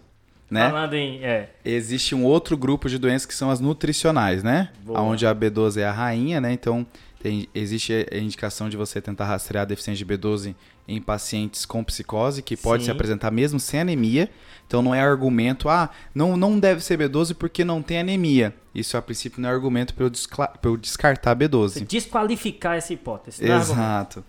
né? 0.51 0.69
Falando 0.71 0.95
em. 0.95 1.25
É, 1.25 1.51
Existe 1.65 2.15
um 2.15 2.25
outro 2.25 2.57
grupo 2.57 2.89
de 2.89 2.99
doenças 2.99 3.27
que 3.27 3.35
são 3.35 3.51
as 3.51 3.61
nutricionais, 3.61 4.43
né? 4.43 4.71
Boa. 4.85 5.01
Onde 5.01 5.27
a 5.27 5.35
B12 5.35 5.81
é 5.81 5.85
a 5.85 5.93
rainha, 5.93 6.41
né? 6.41 6.53
Então, 6.53 6.87
tem- 7.23 7.49
existe 7.55 8.07
a 8.11 8.17
indicação 8.19 8.69
de 8.69 8.77
você 8.77 9.01
tentar 9.01 9.25
rastrear 9.27 9.63
a 9.63 9.65
deficiência 9.67 10.05
de 10.05 10.13
B12 10.13 10.55
em 10.89 11.01
pacientes 11.01 11.65
com 11.65 11.83
psicose, 11.85 12.43
que 12.43 12.57
pode 12.57 12.83
Sim. 12.83 12.87
se 12.87 12.91
apresentar 12.91 13.31
mesmo 13.31 13.61
sem 13.61 13.81
anemia. 13.81 14.29
Então, 14.67 14.83
não 14.83 14.95
é 14.95 15.01
argumento, 15.01 15.69
ah, 15.69 15.91
não, 16.15 16.37
não 16.37 16.59
deve 16.59 16.83
ser 16.83 16.99
B12 16.99 17.35
porque 17.35 17.65
não 17.65 17.81
tem 17.83 17.99
anemia. 18.01 18.55
Isso, 18.75 18.97
a 18.97 19.03
princípio, 19.03 19.41
não 19.41 19.49
é 19.49 19.53
argumento 19.53 19.95
para 19.95 20.07
eu, 20.07 20.11
pra 20.11 20.51
eu 20.71 20.77
descartar 20.77 21.35
você 21.37 21.45
B12. 21.49 21.87
desqualificar 21.87 22.77
essa 22.77 22.93
hipótese. 22.93 23.45
não 23.45 23.55
é. 23.55 23.59
Exato. 23.59 24.25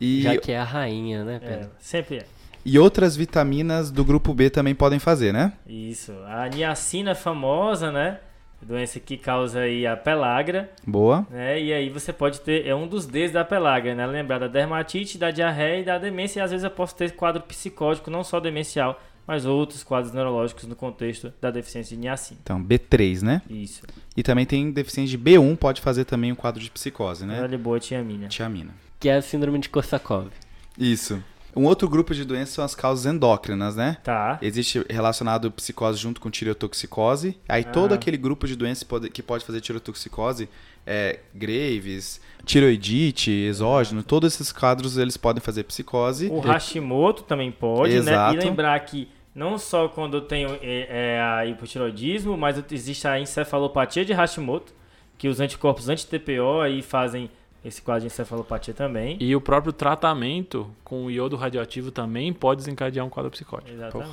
E, 0.00 0.22
Já 0.22 0.36
que 0.38 0.52
é 0.52 0.58
a 0.58 0.64
rainha, 0.64 1.24
né, 1.24 1.36
É, 1.36 1.38
Pedro? 1.48 1.70
sempre 1.78 2.16
é. 2.18 2.26
e 2.64 2.78
outras 2.78 3.16
vitaminas 3.16 3.90
do 3.90 4.04
grupo 4.04 4.32
B 4.32 4.48
também 4.48 4.74
podem 4.74 4.98
fazer, 4.98 5.32
né? 5.32 5.52
Isso. 5.66 6.12
A 6.26 6.48
niacina 6.48 7.14
famosa, 7.14 7.90
né? 7.92 8.20
Doença 8.62 9.00
que 9.00 9.16
causa 9.16 9.60
aí 9.60 9.86
a 9.86 9.96
pelagra, 9.96 10.70
Boa. 10.86 11.26
né? 11.30 11.60
E 11.60 11.72
aí 11.72 11.88
você 11.88 12.12
pode 12.12 12.40
ter, 12.40 12.66
é 12.66 12.74
um 12.74 12.86
dos 12.86 13.06
Ds 13.06 13.32
da 13.32 13.44
pelagra, 13.44 13.94
né? 13.94 14.06
Lembrar 14.06 14.38
da 14.38 14.48
dermatite, 14.48 15.16
da 15.16 15.30
diarreia 15.30 15.80
e 15.80 15.84
da 15.84 15.98
demência. 15.98 16.40
E 16.40 16.42
às 16.42 16.50
vezes 16.50 16.64
eu 16.64 16.70
posso 16.70 16.94
ter 16.94 17.10
quadro 17.12 17.42
psicótico, 17.42 18.10
não 18.10 18.22
só 18.22 18.38
demencial, 18.38 19.00
mas 19.26 19.46
outros 19.46 19.82
quadros 19.82 20.12
neurológicos 20.12 20.66
no 20.66 20.76
contexto 20.76 21.32
da 21.40 21.50
deficiência 21.50 21.96
de 21.96 22.02
niacina. 22.02 22.40
Então, 22.42 22.62
B3, 22.62 23.22
né? 23.22 23.42
Isso. 23.48 23.82
E 24.16 24.22
também 24.22 24.44
tem 24.44 24.70
deficiência 24.70 25.16
de 25.16 25.24
B1, 25.24 25.56
pode 25.56 25.80
fazer 25.80 26.04
também 26.04 26.32
um 26.32 26.34
quadro 26.36 26.60
de 26.60 26.70
psicose, 26.70 27.24
né? 27.24 27.40
Olha 27.40 27.56
boa 27.56 27.80
tiamina. 27.80 28.28
Tiamina. 28.28 28.74
Que 28.98 29.08
é 29.08 29.16
a 29.16 29.22
síndrome 29.22 29.58
de 29.58 29.68
Korsakoff. 29.68 30.30
Isso. 30.78 31.22
Um 31.56 31.64
outro 31.64 31.88
grupo 31.88 32.14
de 32.14 32.24
doenças 32.24 32.54
são 32.54 32.64
as 32.64 32.74
causas 32.74 33.06
endócrinas, 33.06 33.74
né? 33.76 33.98
Tá. 34.04 34.38
Existe 34.40 34.84
relacionado 34.88 35.50
psicose 35.50 35.98
junto 35.98 36.20
com 36.20 36.30
tireotoxicose. 36.30 37.36
Aí 37.48 37.64
todo 37.64 37.92
Ah. 37.92 37.94
aquele 37.96 38.16
grupo 38.16 38.46
de 38.46 38.54
doenças 38.56 38.84
pode- 38.84 39.10
que 39.10 39.22
pode 39.22 39.44
fazer 39.44 39.60
tireotoxicose, 39.60 40.48
é, 40.86 41.18
Graves, 41.34 42.20
tiroidite, 42.44 43.30
exógeno, 43.30 44.02
todos 44.02 44.32
esses 44.34 44.52
quadros 44.52 44.96
eles 44.96 45.16
podem 45.16 45.40
fazer 45.40 45.64
psicose. 45.64 46.28
O 46.30 46.40
Hashimoto 46.40 47.22
também 47.24 47.50
pode, 47.50 47.92
Exato. 47.94 48.36
né? 48.36 48.42
E 48.42 48.46
lembrar 48.46 48.78
que 48.80 49.08
não 49.34 49.58
só 49.58 49.88
quando 49.88 50.18
eu 50.18 50.20
tenho 50.22 50.50
é, 50.62 50.86
é, 51.16 51.20
a 51.20 51.46
hipotiroidismo, 51.46 52.36
mas 52.36 52.62
existe 52.70 53.06
a 53.08 53.18
encefalopatia 53.20 54.04
de 54.04 54.12
Hashimoto, 54.12 54.72
que 55.18 55.28
os 55.28 55.38
anticorpos 55.40 55.88
anti-TPO 55.88 56.60
aí 56.60 56.82
fazem 56.82 57.30
esse 57.64 57.82
quadro 57.82 58.00
de 58.02 58.06
encefalopatia 58.06 58.72
também. 58.74 59.16
E 59.20 59.34
o 59.36 59.40
próprio 59.40 59.72
tratamento 59.72 60.70
com 60.84 61.04
o 61.06 61.10
iodo 61.10 61.36
radioativo 61.36 61.90
também 61.90 62.32
pode 62.32 62.58
desencadear 62.60 63.04
um 63.04 63.10
quadro 63.10 63.30
psicótico. 63.30 63.70
Exatamente. 63.72 64.10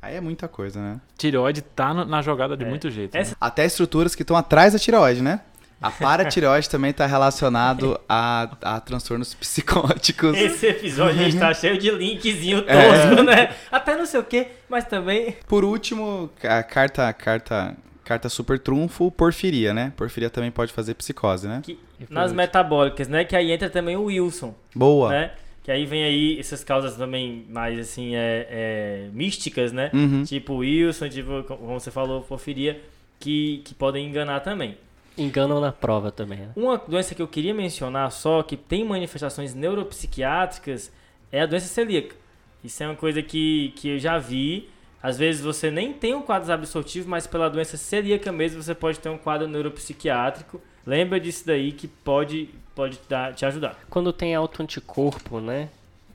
Aí 0.00 0.16
é 0.16 0.20
muita 0.20 0.48
coisa, 0.48 0.80
né? 0.80 1.00
Tireoide 1.16 1.62
tá 1.62 1.94
no- 1.94 2.04
na 2.04 2.20
jogada 2.22 2.56
de 2.56 2.64
É. 2.64 2.68
muito 2.68 2.90
jeito. 2.90 3.14
Essa- 3.16 3.30
né? 3.30 3.36
Até 3.40 3.64
estruturas 3.64 4.14
que 4.14 4.22
estão 4.22 4.36
atrás 4.36 4.72
da 4.72 4.78
tireoide, 4.78 5.22
né? 5.22 5.40
A 5.80 5.90
paratireoide 5.90 6.68
também 6.70 6.90
está 6.92 7.06
relacionado 7.06 7.98
a, 8.08 8.48
a 8.62 8.80
transtornos 8.80 9.34
psicóticos. 9.34 10.36
Esse 10.36 10.66
episódio 10.68 11.20
a 11.20 11.24
gente 11.24 11.38
tá 11.38 11.52
cheio 11.54 11.76
de 11.78 11.90
linkzinho 11.90 12.64
É. 12.68 12.88
tosco, 13.08 13.22
né? 13.24 13.54
Até 13.70 13.96
não 13.96 14.06
sei 14.06 14.20
o 14.20 14.24
que, 14.24 14.46
mas 14.68 14.84
também. 14.84 15.36
Por 15.48 15.64
último, 15.64 16.30
a 16.44 16.62
carta, 16.62 17.12
carta, 17.12 17.76
carta 18.04 18.28
super 18.28 18.58
trunfo, 18.58 19.10
porfiria, 19.10 19.72
né? 19.72 19.92
Porfiria 19.96 20.30
também 20.30 20.50
pode 20.50 20.72
fazer 20.72 20.94
psicose, 20.94 21.46
né? 21.46 21.60
Que, 21.62 21.78
nas 22.10 22.32
metabólicas, 22.32 23.08
né? 23.08 23.24
Que 23.24 23.36
aí 23.36 23.50
entra 23.52 23.70
também 23.70 23.96
o 23.96 24.04
Wilson. 24.04 24.54
Boa. 24.74 25.10
né? 25.10 25.30
Que 25.62 25.70
aí 25.70 25.86
vem 25.86 26.02
aí 26.02 26.40
essas 26.40 26.64
causas 26.64 26.96
também 26.96 27.46
mais 27.48 27.78
assim, 27.78 28.16
é, 28.16 28.48
é, 28.50 29.08
místicas, 29.12 29.72
né? 29.72 29.90
Uhum. 29.94 30.24
Tipo 30.24 30.56
Wilson, 30.56 31.08
tipo, 31.08 31.44
como 31.44 31.78
você 31.78 31.90
falou, 31.90 32.22
porfiria, 32.22 32.80
que, 33.20 33.62
que 33.64 33.72
podem 33.72 34.08
enganar 34.08 34.40
também. 34.40 34.76
Enganam 35.16 35.60
na 35.60 35.70
prova 35.70 36.10
também, 36.10 36.38
né? 36.38 36.48
Uma 36.56 36.78
doença 36.78 37.14
que 37.14 37.22
eu 37.22 37.28
queria 37.28 37.54
mencionar 37.54 38.10
só, 38.10 38.42
que 38.42 38.56
tem 38.56 38.84
manifestações 38.84 39.54
neuropsiquiátricas, 39.54 40.90
é 41.30 41.42
a 41.42 41.46
doença 41.46 41.66
celíaca. 41.66 42.16
Isso 42.64 42.82
é 42.82 42.86
uma 42.86 42.96
coisa 42.96 43.22
que, 43.22 43.72
que 43.76 43.90
eu 43.90 43.98
já 43.98 44.18
vi. 44.18 44.68
Às 45.02 45.18
vezes 45.18 45.42
você 45.42 45.70
nem 45.70 45.92
tem 45.92 46.14
um 46.14 46.22
quadro 46.22 46.52
absortivo, 46.52 47.08
mas 47.08 47.26
pela 47.26 47.48
doença 47.50 47.76
celíaca 47.76 48.30
mesmo 48.30 48.62
você 48.62 48.74
pode 48.74 49.00
ter 49.00 49.08
um 49.08 49.18
quadro 49.18 49.48
neuropsiquiátrico. 49.48 50.60
Lembra 50.86 51.18
disso 51.18 51.44
daí 51.46 51.72
que 51.72 51.88
pode, 51.88 52.50
pode 52.74 52.98
dar, 53.08 53.34
te 53.34 53.44
ajudar. 53.44 53.76
Quando 53.90 54.12
tem 54.12 54.34
alto 54.34 54.62
anticorpo, 54.62 55.40
né? 55.40 55.68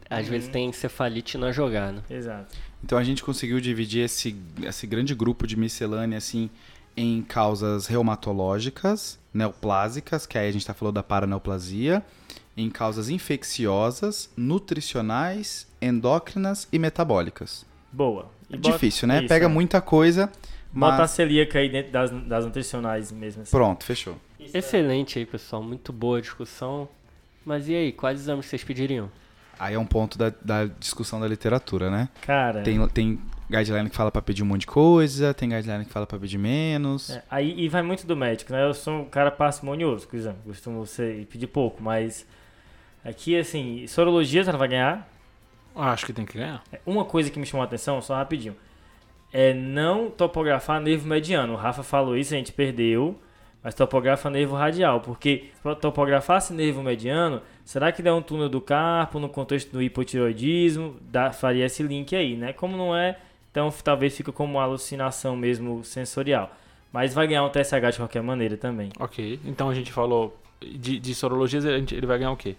Às 0.10 0.26
Uhum. 0.26 0.32
vezes 0.32 0.50
tem 0.50 0.70
encefalite 0.70 1.38
na 1.38 1.52
jogada. 1.52 2.02
Exato. 2.10 2.56
Então 2.84 2.98
a 2.98 3.04
gente 3.04 3.22
conseguiu 3.24 3.60
dividir 3.60 4.06
esse, 4.06 4.36
esse 4.64 4.88
grande 4.88 5.14
grupo 5.14 5.46
de 5.46 5.58
miscelânea 5.58 6.18
assim 6.18 6.50
em 6.96 7.22
causas 7.22 7.88
reumatológicas, 7.88 9.20
neoplásicas, 9.34 10.26
que 10.26 10.38
aí 10.38 10.48
a 10.48 10.52
gente 10.52 10.62
está 10.62 10.74
falando 10.74 10.96
da 10.96 11.04
paraneoplasia, 11.04 12.02
em 12.56 12.70
causas 12.70 13.10
infecciosas, 13.10 14.30
nutricionais, 14.36 15.68
endócrinas 15.82 16.68
e 16.72 16.80
metabólicas. 16.80 17.66
Boa. 17.92 18.30
É 18.52 18.58
bota- 18.58 18.72
difícil, 18.74 19.08
né? 19.08 19.20
isso, 19.20 19.28
Pega 19.28 19.45
é. 19.45 19.50
muita 19.50 19.82
coisa, 19.82 20.32
Bota 20.72 20.95
a 20.95 21.00
mas 21.00 21.12
celíaca 21.12 21.60
aí 21.60 21.70
dentro 21.70 21.91
das, 21.91 22.12
das 22.12 22.45
nutricionais 22.45 23.12
mesmo. 23.12 23.41
Assim. 23.41 23.52
pronto, 23.52 23.84
fechou. 23.84 24.18
Excelente 24.54 25.18
aí, 25.20 25.26
pessoal. 25.26 25.64
Muito 25.64 25.91
boa 25.91 26.18
a 26.20 26.22
discussão. 26.22 26.88
Mas 27.45 27.68
e 27.70 27.76
aí, 27.76 27.91
quais 27.91 28.20
exames 28.20 28.45
vocês 28.45 28.64
pediriam? 28.64 29.10
Aí 29.58 29.74
é 29.74 29.80
um 29.80 29.86
ponto 29.86 30.18
da, 30.18 30.32
da 30.41 30.66
discussão 30.66 31.20
da 31.20 31.28
literatura, 31.28 31.89
né? 31.89 32.10
Cara, 32.22 32.62
Tem, 32.62 32.86
tem 32.89 33.20
guideline 33.50 33.89
que 33.89 33.95
fala 33.95 34.12
pra 34.12 34.22
pedir 34.22 34.43
um 34.43 34.45
monte 34.45 34.62
de 34.62 34.68
coisa, 34.68 35.34
tem 35.34 35.50
guideline 35.50 35.86
que 35.86 35.91
fala 35.91 36.06
pra 36.06 36.20
pedir 36.20 36.38
menos. 36.38 37.10
é, 37.10 37.24
aí 37.32 37.58
e 37.58 37.68
vai 37.70 37.82
muito 37.82 38.06
do 38.06 38.16
médico, 38.16 38.52
né? 38.54 38.64
Eu 38.66 38.74
sou 38.74 39.02
um 39.02 39.06
cara 39.06 39.32
parcimonioso 39.32 40.08
com 40.08 40.16
o 40.16 40.20
exame. 40.20 40.38
Costumo 40.45 40.86
ser, 40.86 41.26
pedir 41.26 41.48
pouco, 41.48 41.82
mas 41.82 42.28
aqui, 43.04 43.36
assim, 43.38 43.88
sorologia 43.88 44.43
você 44.43 44.52
não 44.52 44.60
vai 44.60 44.68
ganhar. 44.68 45.10
Acho 45.78 46.05
que 46.05 46.13
tem 46.13 46.25
que 46.25 46.38
ganhar. 46.38 46.63
É, 46.71 46.80
Uma 46.86 47.05
coisa 47.05 47.30
que 47.30 47.39
me 47.39 47.45
chamou 47.45 47.61
a 47.63 47.65
atenção, 47.65 48.01
só 48.01 48.15
rapidinho, 48.15 48.55
é 49.32 49.53
não 49.53 50.09
topografar 50.09 50.82
nervo 50.82 51.07
mediano. 51.07 51.53
O 51.53 51.55
Rafa 51.57 51.84
falou 51.84 52.17
isso, 52.17 52.34
a 52.34 52.38
gente 52.38 52.51
perdeu, 52.51 53.19
mas 53.63 53.75
topografa 53.75 54.30
nervo 54.30 54.55
radial, 54.55 55.01
porque 55.01 55.49
se 55.53 55.75
topografasse 55.75 56.53
nervo 56.53 56.82
mediano, 56.82 57.41
Será 57.67 57.91
que 57.91 58.01
dá 58.01 58.15
um 58.15 58.21
túnel 58.21 58.47
do 58.47 58.61
carpo 58.61 59.19
no 59.19 59.28
contexto 59.28 59.73
do 59.73 59.82
hipotiroidismo? 59.82 60.95
Dá, 61.01 61.34
faria 61.34 61.65
esse 61.65 61.84
link 61.84 62.15
aí, 62.15 62.38
né? 62.38 62.53
Como 62.53 62.78
não 62.78 62.95
é, 62.95 63.19
então 63.51 63.69
talvez 63.84 64.15
fique 64.15 64.32
como 64.32 64.53
uma 64.53 64.63
alucinação 64.63 65.36
mesmo 65.36 65.84
sensorial. 65.84 66.49
Mas 66.93 67.13
vai 67.13 67.28
ganhar 67.28 67.43
um 67.43 67.49
TSH 67.49 67.91
de 67.91 67.97
qualquer 67.97 68.23
maneira 68.23 68.55
também. 68.55 68.89
Ok. 68.97 69.41
Então 69.43 69.69
a 69.69 69.73
gente 69.73 69.91
falou 69.91 70.39
de, 70.61 70.97
de 70.97 71.13
sorologias, 71.13 71.65
ele 71.65 72.07
vai 72.07 72.17
ganhar 72.17 72.32
o 72.32 72.38
quê? 72.38 72.55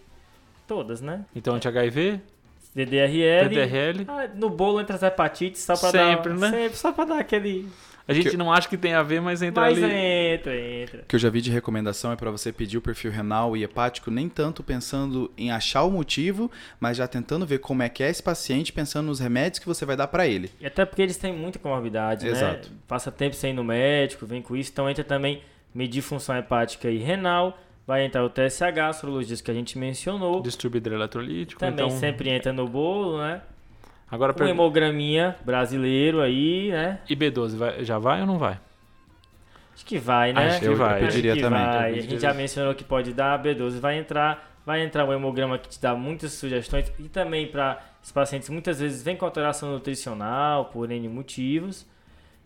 Todas, 0.67 1.01
né? 1.01 1.25
Então 1.35 1.55
anti-HIV, 1.55 2.21
DDRL. 2.85 3.49
DDRL. 3.49 4.05
Ah, 4.09 4.29
no 4.35 4.49
bolo 4.51 4.81
entre 4.81 4.95
as 4.95 5.03
hepatites, 5.03 5.63
só 5.63 5.77
pra 5.77 5.91
Sempre, 5.91 6.31
dar. 6.35 6.39
né? 6.39 6.51
Sempre, 6.51 6.77
só 6.79 6.93
pra 6.93 7.05
dar 7.05 7.19
aquele. 7.19 7.69
A 8.07 8.15
gente 8.15 8.31
Que- 8.31 8.37
não 8.39 8.51
acha 8.51 8.67
que 8.67 8.79
tem 8.79 8.95
a 8.95 9.03
ver, 9.03 9.21
mas 9.21 9.43
entra 9.43 9.65
Mas 9.65 9.77
ali. 9.83 9.93
entra, 9.95 10.57
entra. 10.59 11.01
O 11.03 11.05
que 11.07 11.15
eu 11.15 11.21
já 11.21 11.29
vi 11.29 11.43
de 11.43 11.51
recomendação 11.51 12.11
é 12.11 12.17
para 12.17 12.31
você 12.31 12.51
pedir 12.51 12.79
o 12.79 12.81
perfil 12.81 13.11
renal 13.11 13.55
e 13.55 13.63
hepático, 13.63 14.11
nem 14.11 14.31
tanto 14.31 14.63
pensando 14.63 15.31
em 15.37 15.51
achar 15.51 15.83
o 15.83 15.91
motivo, 15.91 16.51
mas 16.81 16.97
já 16.97 17.07
tentando 17.07 17.45
ver 17.45 17.59
como 17.59 17.83
é 17.83 17.89
que 17.91 18.03
é 18.03 18.09
esse 18.09 18.23
paciente, 18.23 18.73
pensando 18.73 19.09
nos 19.09 19.21
remédios 19.21 19.59
que 19.59 19.67
você 19.67 19.85
vai 19.85 19.95
dar 19.95 20.07
para 20.09 20.27
ele. 20.27 20.51
E 20.59 20.65
até 20.67 20.87
porque 20.87 21.03
eles 21.03 21.19
têm 21.19 21.35
muita 21.35 21.59
comorbidade, 21.59 22.27
Exato. 22.27 22.71
né? 22.71 22.77
Passa 22.89 23.13
tempo 23.13 23.37
sem 23.37 23.51
ir 23.51 23.55
no 23.55 23.63
médico, 23.63 24.25
vem 24.25 24.41
com 24.41 24.57
isso. 24.57 24.71
Então 24.73 24.89
entra 24.89 25.05
também 25.05 25.43
medir 25.75 26.01
função 26.01 26.35
hepática 26.35 26.89
e 26.91 26.97
renal. 26.97 27.59
Vai 27.89 28.05
entrar 28.05 28.23
o 28.23 28.29
TSH, 28.29 29.01
sorologias 29.01 29.41
que 29.41 29.51
a 29.51 29.55
gente 29.55 29.79
mencionou. 29.79 30.43
Distribuidor 30.43 30.93
eletrolítico. 30.93 31.59
Também 31.59 31.87
então... 31.87 31.99
sempre 31.99 32.29
entra 32.29 32.53
no 32.53 32.69
bolo, 32.69 33.17
né? 33.17 33.41
Agora, 34.11 34.33
Um 34.33 34.35
per... 34.35 34.47
hemograminha 34.47 35.35
brasileiro 35.43 36.21
aí, 36.21 36.71
né? 36.71 37.01
e 37.09 37.17
B12, 37.17 37.57
vai- 37.57 37.83
já 37.87 37.99
vai 37.99 38.21
ou 38.21 38.27
não 38.27 38.39
vai? 38.39 38.61
Acho 39.75 39.87
que 39.87 39.97
vai, 39.97 40.35
né? 40.35 40.49
Acho 40.49 40.61
que 40.61 40.69
vai. 40.69 41.03
Eu 41.03 41.07
pediria 41.07 41.33
que 41.33 41.41
também. 41.41 41.65
vai. 41.65 41.93
Eu 41.93 41.97
A 41.97 42.01
gente 42.01 42.19
já 42.19 42.35
mencionou 42.35 42.75
que 42.75 42.85
pode 42.85 43.15
dar, 43.15 43.43
B12 43.43 43.81
vai 43.81 43.97
entrar. 43.97 44.53
Vai 44.67 44.83
entrar 44.83 45.07
o 45.07 45.13
hemograma 45.15 45.57
que 45.57 45.71
te 45.71 45.81
dá 45.81 45.95
muitas 45.95 46.33
sugestões. 46.33 46.93
E 46.99 47.09
também 47.09 47.47
para 47.47 47.81
os 48.03 48.13
pacientes, 48.13 48.51
muitas 48.51 48.81
vezes 48.81 49.03
vem 49.03 49.17
com 49.17 49.25
alteração 49.25 49.73
nutricional, 49.73 50.67
por 50.67 50.91
N 50.91 51.09
motivos. 51.09 51.87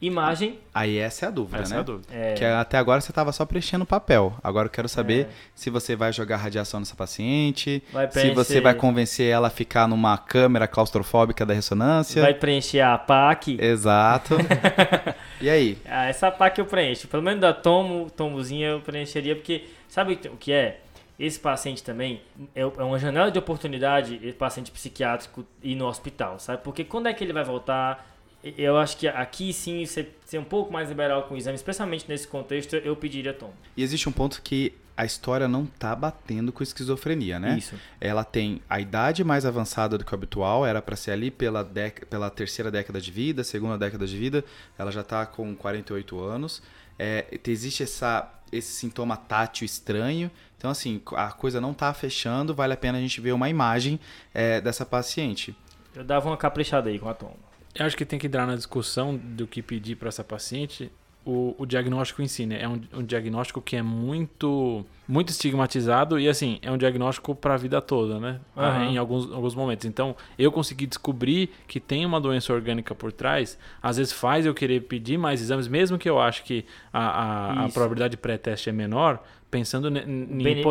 Imagem, 0.03 0.59
Aí 0.75 0.99
essa 0.99 1.27
é 1.27 1.29
a 1.29 1.31
dúvida, 1.31 1.63
Essa 1.63 1.75
né? 1.75 1.77
é 1.77 1.81
a 1.81 1.83
dúvida. 1.85 2.09
é, 2.13 2.35
Que 2.35 2.45
até 2.45 2.77
agora 2.77 3.01
você 3.01 3.13
estava 3.13 3.31
só 3.31 3.47
preenchendo 3.47 3.87
papel. 3.87 4.35
Agora 4.43 4.67
eu 4.67 4.71
quero 4.71 4.89
saber 4.89 5.27
É. 5.27 5.29
se 5.55 5.71
você 5.71 5.95
vai 5.95 6.13
jogar 6.13 6.39
radiação 6.39 6.81
nessa 6.81 6.97
paciente, 6.97 7.83
vai 7.93 8.11
se 8.11 8.31
você 8.31 8.55
preencher- 8.55 8.61
vai 8.63 8.75
convencer 8.75 9.31
ela 9.31 9.47
a 9.47 9.51
ficar 9.51 9.87
numa 9.87 10.19
câmera 10.19 10.67
claustrofóbica 10.67 11.47
da 11.47 11.55
ressonância. 11.55 12.21
vai 12.21 12.35
preencher 12.35 12.81
a 12.81 12.99
PAC. 12.99 13.57
Exato. 13.61 14.35
e 15.41 15.49
aí? 15.49 15.79
Ah, 15.87 16.07
essa 16.07 16.31
PAC 16.31 16.59
eu 16.59 16.67
preencho. 16.67 17.07
Pelo 17.07 17.23
menos 17.23 17.41
da 17.41 17.53
tomo, 17.53 18.11
tomozinha 18.11 18.69
eu 18.71 18.81
preencheria, 18.81 19.37
porque 19.37 19.67
sabe 19.89 20.19
o 20.33 20.37
que 20.37 20.53
é? 20.53 20.81
Esse 21.19 21.39
paciente 21.39 21.85
também 21.85 22.21
é 22.57 22.63
é 22.63 22.67
uma 22.83 22.99
janela 22.99 23.31
de 23.31 23.39
oportunidade, 23.39 24.19
esse 24.23 24.33
paciente 24.37 24.73
psiquiátrico 24.73 25.45
ir 25.63 25.77
no 25.77 25.87
hospital, 25.87 26.41
sabe? 26.41 26.63
Porque 26.65 26.83
quando 26.83 27.07
é 27.07 27.13
que 27.15 27.23
ele 27.23 27.33
vai 27.33 27.45
voltar? 27.45 28.11
Eu 28.45 28.77
acho 28.77 28.97
que 28.97 29.07
aqui 29.07 29.53
sim, 29.53 29.85
ser, 29.87 30.19
ser 30.25 30.39
um 30.39 30.45
pouco 30.45 30.73
mais 30.73 30.89
liberal 30.89 31.25
com 31.25 31.35
o 31.35 31.37
exame, 31.37 31.55
especialmente 31.55 32.07
nesse 32.09 32.27
contexto, 32.27 32.75
eu 32.77 32.97
pediria 32.97 33.33
tomo. 33.33 33.55
E 33.77 33.83
existe 33.83 34.09
um 34.09 34.13
ponto 34.13 34.43
que 34.43 34.75
a 34.97 35.05
história 35.05 35.47
não 35.49 35.65
tá 35.65 35.95
batendo 35.97 36.53
com 36.53 36.63
esquizofrenia, 36.63 37.39
né? 37.39 37.57
Isso. 37.57 37.75
Ela 38.01 38.25
tem 38.25 38.61
a 38.69 38.81
idade 38.81 39.23
mais 39.25 39.47
avançada 39.47 39.97
do 39.97 40.05
que 40.05 40.13
o 40.13 40.15
habitual, 40.15 40.67
era 40.67 40.83
para 40.83 40.97
ser 40.97 41.13
ali 41.13 41.31
pela, 41.31 41.63
dec- 41.65 42.05
pela 42.07 42.29
terceira 42.31 42.71
década 42.71 43.01
de 43.01 43.11
vida, 43.11 43.43
segunda 43.45 43.79
década 43.79 44.07
de 44.07 44.17
vida, 44.19 44.45
ela 44.77 44.91
já 44.91 45.03
tá 45.03 45.25
com 45.25 45.55
48 45.55 46.21
anos. 46.21 46.63
É, 46.99 47.25
existe 47.47 47.83
essa, 47.85 48.29
esse 48.53 48.73
sintoma 48.73 49.17
tátil 49.17 49.65
estranho. 49.65 50.31
Então, 50.59 50.71
assim, 50.71 51.01
a 51.17 51.33
coisa 51.33 51.61
não 51.61 51.73
tá 51.73 51.93
fechando, 51.95 52.55
vale 52.55 52.75
a 52.75 52.77
pena 52.77 52.99
a 52.99 53.01
gente 53.01 53.21
ver 53.21 53.33
uma 53.33 53.49
imagem 53.49 53.99
é, 54.35 54.61
dessa 54.61 54.85
paciente. 54.85 55.57
Eu 55.95 56.05
dava 56.05 56.29
uma 56.29 56.37
caprichada 56.37 56.91
aí 56.91 56.99
com 56.99 57.09
a 57.09 57.15
tomo. 57.15 57.37
Eu 57.75 57.87
acho 57.87 57.97
que 57.97 58.05
tem 58.05 58.19
que 58.19 58.27
entrar 58.27 58.47
na 58.47 58.55
discussão 58.57 59.17
do 59.17 59.47
que 59.47 59.63
pedir 59.63 59.97
para 59.97 60.09
essa 60.09 60.23
paciente 60.23 60.91
o, 61.25 61.55
o 61.57 61.65
diagnóstico 61.65 62.21
em 62.21 62.27
si, 62.27 62.45
né? 62.47 62.61
É 62.63 62.69
um, 62.69 62.81
um 62.95 63.03
diagnóstico 63.05 63.61
que 63.63 63.77
é 63.77 63.83
muito 63.83 64.85
muito 65.09 65.29
estigmatizado 65.31 66.19
e 66.19 66.29
assim, 66.29 66.59
é 66.63 66.71
um 66.71 66.77
diagnóstico 66.77 67.35
para 67.35 67.55
a 67.55 67.57
vida 67.57 67.81
toda, 67.81 68.19
né? 68.19 68.41
Ah, 68.57 68.69
Aham. 68.69 68.85
Em 68.91 68.97
alguns, 68.99 69.31
alguns 69.31 69.55
momentos. 69.55 69.85
Então, 69.87 70.17
eu 70.39 70.51
consegui 70.51 70.87
descobrir 70.87 71.51
que 71.69 71.79
tem 71.79 72.05
uma 72.05 72.21
doença 72.21 72.53
orgânica 72.53 72.95
por 72.95 73.13
trás, 73.13 73.57
às 73.83 73.99
vezes 73.99 74.13
faz 74.13 74.45
eu 74.47 74.53
querer 74.55 74.81
pedir 74.83 75.17
mais 75.17 75.41
exames, 75.41 75.69
mesmo 75.69 75.97
que 75.97 76.09
eu 76.11 76.19
acho 76.21 76.43
que 76.45 76.65
a, 76.93 77.01
a, 77.01 77.65
a 77.67 77.69
probabilidade 77.69 78.13
de 78.13 78.17
pré-teste 78.17 78.69
é 78.69 78.73
menor, 78.73 79.23
pensando 79.51 79.91
Bene- 79.91 80.63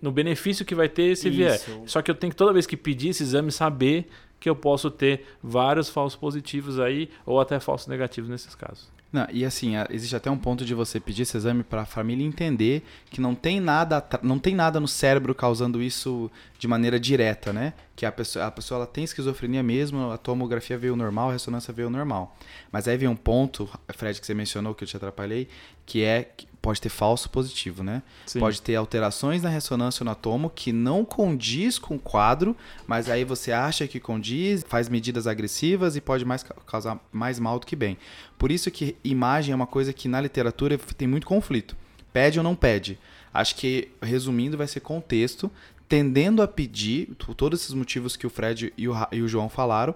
no 0.00 0.10
benefício 0.12 0.64
que 0.64 0.74
vai 0.74 0.88
ter 0.88 1.16
se 1.16 1.28
vier. 1.28 1.56
Isso. 1.56 1.82
Só 1.86 2.00
que 2.00 2.10
eu 2.10 2.14
tenho 2.14 2.30
que 2.30 2.36
toda 2.36 2.52
vez 2.52 2.66
que 2.66 2.76
pedir 2.76 3.08
esse 3.08 3.22
exame 3.24 3.50
saber 3.52 4.06
que 4.40 4.48
eu 4.48 4.56
posso 4.56 4.90
ter 4.90 5.26
vários 5.42 5.88
falsos 5.88 6.18
positivos 6.18 6.78
aí 6.78 7.10
ou 7.26 7.40
até 7.40 7.58
falsos 7.58 7.88
negativos 7.88 8.30
nesses 8.30 8.54
casos. 8.54 8.88
Não, 9.10 9.26
e 9.32 9.42
assim, 9.42 9.72
existe 9.88 10.14
até 10.14 10.30
um 10.30 10.36
ponto 10.36 10.66
de 10.66 10.74
você 10.74 11.00
pedir 11.00 11.22
esse 11.22 11.34
exame 11.34 11.62
para 11.62 11.82
a 11.82 11.86
família 11.86 12.26
entender 12.26 12.84
que 13.08 13.22
não 13.22 13.34
tem 13.34 13.58
nada, 13.58 14.06
não 14.22 14.38
tem 14.38 14.54
nada 14.54 14.78
no 14.78 14.86
cérebro 14.86 15.34
causando 15.34 15.82
isso 15.82 16.30
de 16.58 16.68
maneira 16.68 17.00
direta, 17.00 17.50
né? 17.50 17.72
Que 17.96 18.04
a 18.04 18.12
pessoa, 18.12 18.44
a 18.44 18.50
pessoa 18.50 18.78
ela 18.78 18.86
tem 18.86 19.04
esquizofrenia 19.04 19.62
mesmo, 19.62 20.10
a 20.10 20.18
tomografia 20.18 20.76
veio 20.76 20.94
normal, 20.94 21.30
a 21.30 21.32
ressonância 21.32 21.72
veio 21.72 21.88
normal. 21.88 22.36
Mas 22.70 22.86
aí 22.86 22.98
vem 22.98 23.08
um 23.08 23.16
ponto, 23.16 23.66
Fred, 23.96 24.20
que 24.20 24.26
você 24.26 24.34
mencionou 24.34 24.74
que 24.74 24.84
eu 24.84 24.88
te 24.88 24.96
atrapalhei, 24.98 25.48
que 25.88 26.04
é 26.04 26.28
pode 26.60 26.80
ter 26.82 26.88
falso 26.90 27.30
positivo, 27.30 27.82
né? 27.82 28.02
Sim. 28.26 28.40
Pode 28.40 28.60
ter 28.60 28.74
alterações 28.74 29.42
na 29.42 29.48
ressonância 29.48 30.02
ou 30.02 30.04
na 30.04 30.14
tomo 30.14 30.50
que 30.50 30.70
não 30.70 31.02
condiz 31.02 31.78
com 31.78 31.94
o 31.94 31.98
quadro, 31.98 32.54
mas 32.86 33.08
aí 33.08 33.24
você 33.24 33.52
acha 33.52 33.86
que 33.88 33.98
condiz, 33.98 34.64
faz 34.68 34.88
medidas 34.88 35.26
agressivas 35.26 35.96
e 35.96 36.00
pode 36.00 36.26
mais 36.26 36.42
ca- 36.42 36.54
causar 36.66 36.98
mais 37.10 37.38
mal 37.38 37.58
do 37.58 37.64
que 37.64 37.74
bem. 37.74 37.96
Por 38.36 38.50
isso 38.52 38.70
que 38.70 38.96
imagem 39.02 39.52
é 39.52 39.56
uma 39.56 39.66
coisa 39.68 39.92
que 39.94 40.08
na 40.08 40.20
literatura 40.20 40.76
tem 40.96 41.08
muito 41.08 41.26
conflito. 41.26 41.74
Pede 42.12 42.38
ou 42.38 42.42
não 42.44 42.54
pede? 42.56 42.98
Acho 43.32 43.54
que, 43.54 43.88
resumindo, 44.02 44.58
vai 44.58 44.66
ser 44.66 44.80
contexto, 44.80 45.50
tendendo 45.88 46.42
a 46.42 46.48
pedir, 46.48 47.06
por 47.18 47.34
todos 47.34 47.60
esses 47.60 47.72
motivos 47.72 48.14
que 48.16 48.26
o 48.26 48.30
Fred 48.30 48.74
e 48.76 48.88
o, 48.88 48.94
e 49.12 49.22
o 49.22 49.28
João 49.28 49.48
falaram, 49.48 49.94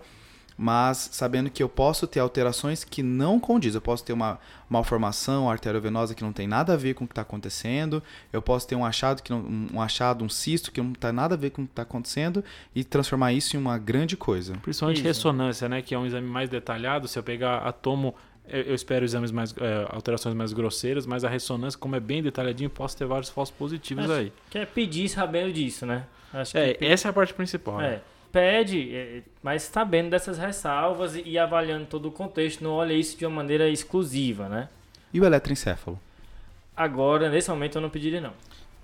mas 0.62 1.08
sabendo 1.12 1.50
que 1.50 1.60
eu 1.60 1.68
posso 1.68 2.06
ter 2.06 2.20
alterações 2.20 2.84
que 2.84 3.02
não 3.02 3.40
condiz. 3.40 3.74
Eu 3.74 3.80
posso 3.80 4.04
ter 4.04 4.12
uma 4.12 4.38
malformação 4.70 5.50
arteriovenosa 5.50 6.14
que 6.14 6.22
não 6.22 6.32
tem 6.32 6.46
nada 6.46 6.74
a 6.74 6.76
ver 6.76 6.94
com 6.94 7.04
o 7.04 7.08
que 7.08 7.12
está 7.12 7.22
acontecendo. 7.22 8.00
Eu 8.32 8.40
posso 8.40 8.68
ter 8.68 8.76
um 8.76 8.84
achado 8.84 9.22
que 9.24 9.30
não, 9.32 9.44
um 9.74 9.80
achado, 9.82 10.24
um 10.24 10.28
cisto 10.28 10.70
que 10.70 10.80
não 10.80 10.92
tem 10.92 11.10
nada 11.10 11.34
a 11.34 11.38
ver 11.38 11.50
com 11.50 11.62
o 11.62 11.66
que 11.66 11.72
está 11.72 11.82
acontecendo 11.82 12.44
e 12.76 12.84
transformar 12.84 13.32
isso 13.32 13.56
em 13.56 13.58
uma 13.58 13.76
grande 13.76 14.16
coisa. 14.16 14.54
Principalmente 14.62 14.98
Isso. 14.98 15.06
ressonância, 15.06 15.68
né? 15.68 15.82
Que 15.82 15.96
é 15.96 15.98
um 15.98 16.06
exame 16.06 16.28
mais 16.28 16.48
detalhado. 16.48 17.08
Se 17.08 17.18
eu 17.18 17.24
pegar 17.24 17.58
a 17.58 17.72
tomo, 17.72 18.14
eu, 18.48 18.72
espero 18.74 19.04
exames 19.04 19.32
mais 19.32 19.52
é, 19.58 19.86
alterações 19.90 20.32
mais 20.34 20.52
grosseiras, 20.52 21.06
mas 21.06 21.24
a 21.24 21.28
ressonância, 21.28 21.76
como 21.78 21.96
é 21.96 22.00
bem 22.00 22.22
detalhadinho, 22.22 22.70
posso 22.70 22.96
ter 22.96 23.04
vários 23.04 23.30
falsos 23.30 23.54
positivos 23.56 24.04
Acho 24.04 24.12
aí. 24.12 24.32
Que 24.48 24.58
é 24.58 24.64
pedir 24.66 25.08
sabendo 25.08 25.52
disso, 25.52 25.84
né? 25.86 26.04
Acho 26.32 26.52
que 26.52 26.58
É, 26.58 26.74
pe- 26.74 26.86
essa 26.86 27.08
é 27.08 27.10
a 27.10 27.12
parte 27.12 27.34
principal. 27.34 27.78
né? 27.78 28.00
Pede, 28.32 28.96
é, 28.96 29.22
mas 29.42 29.64
sabendo 29.64 30.10
dessas 30.10 30.38
ressalvas 30.38 31.14
e, 31.14 31.22
e 31.22 31.38
avaliando 31.38 31.84
todo 31.84 32.08
o 32.08 32.10
contexto, 32.10 32.64
não 32.64 32.70
olha 32.70 32.94
isso 32.94 33.16
de 33.16 33.26
uma 33.26 33.36
maneira 33.36 33.68
exclusiva, 33.68 34.48
né? 34.48 34.68
E 35.12 35.20
o 35.20 35.24
eletroencefalo? 35.24 36.00
Agora, 36.74 37.28
nesse 37.28 37.50
momento, 37.50 37.76
eu 37.76 37.82
não 37.82 37.90
pediria 37.90 38.20
não. 38.20 38.32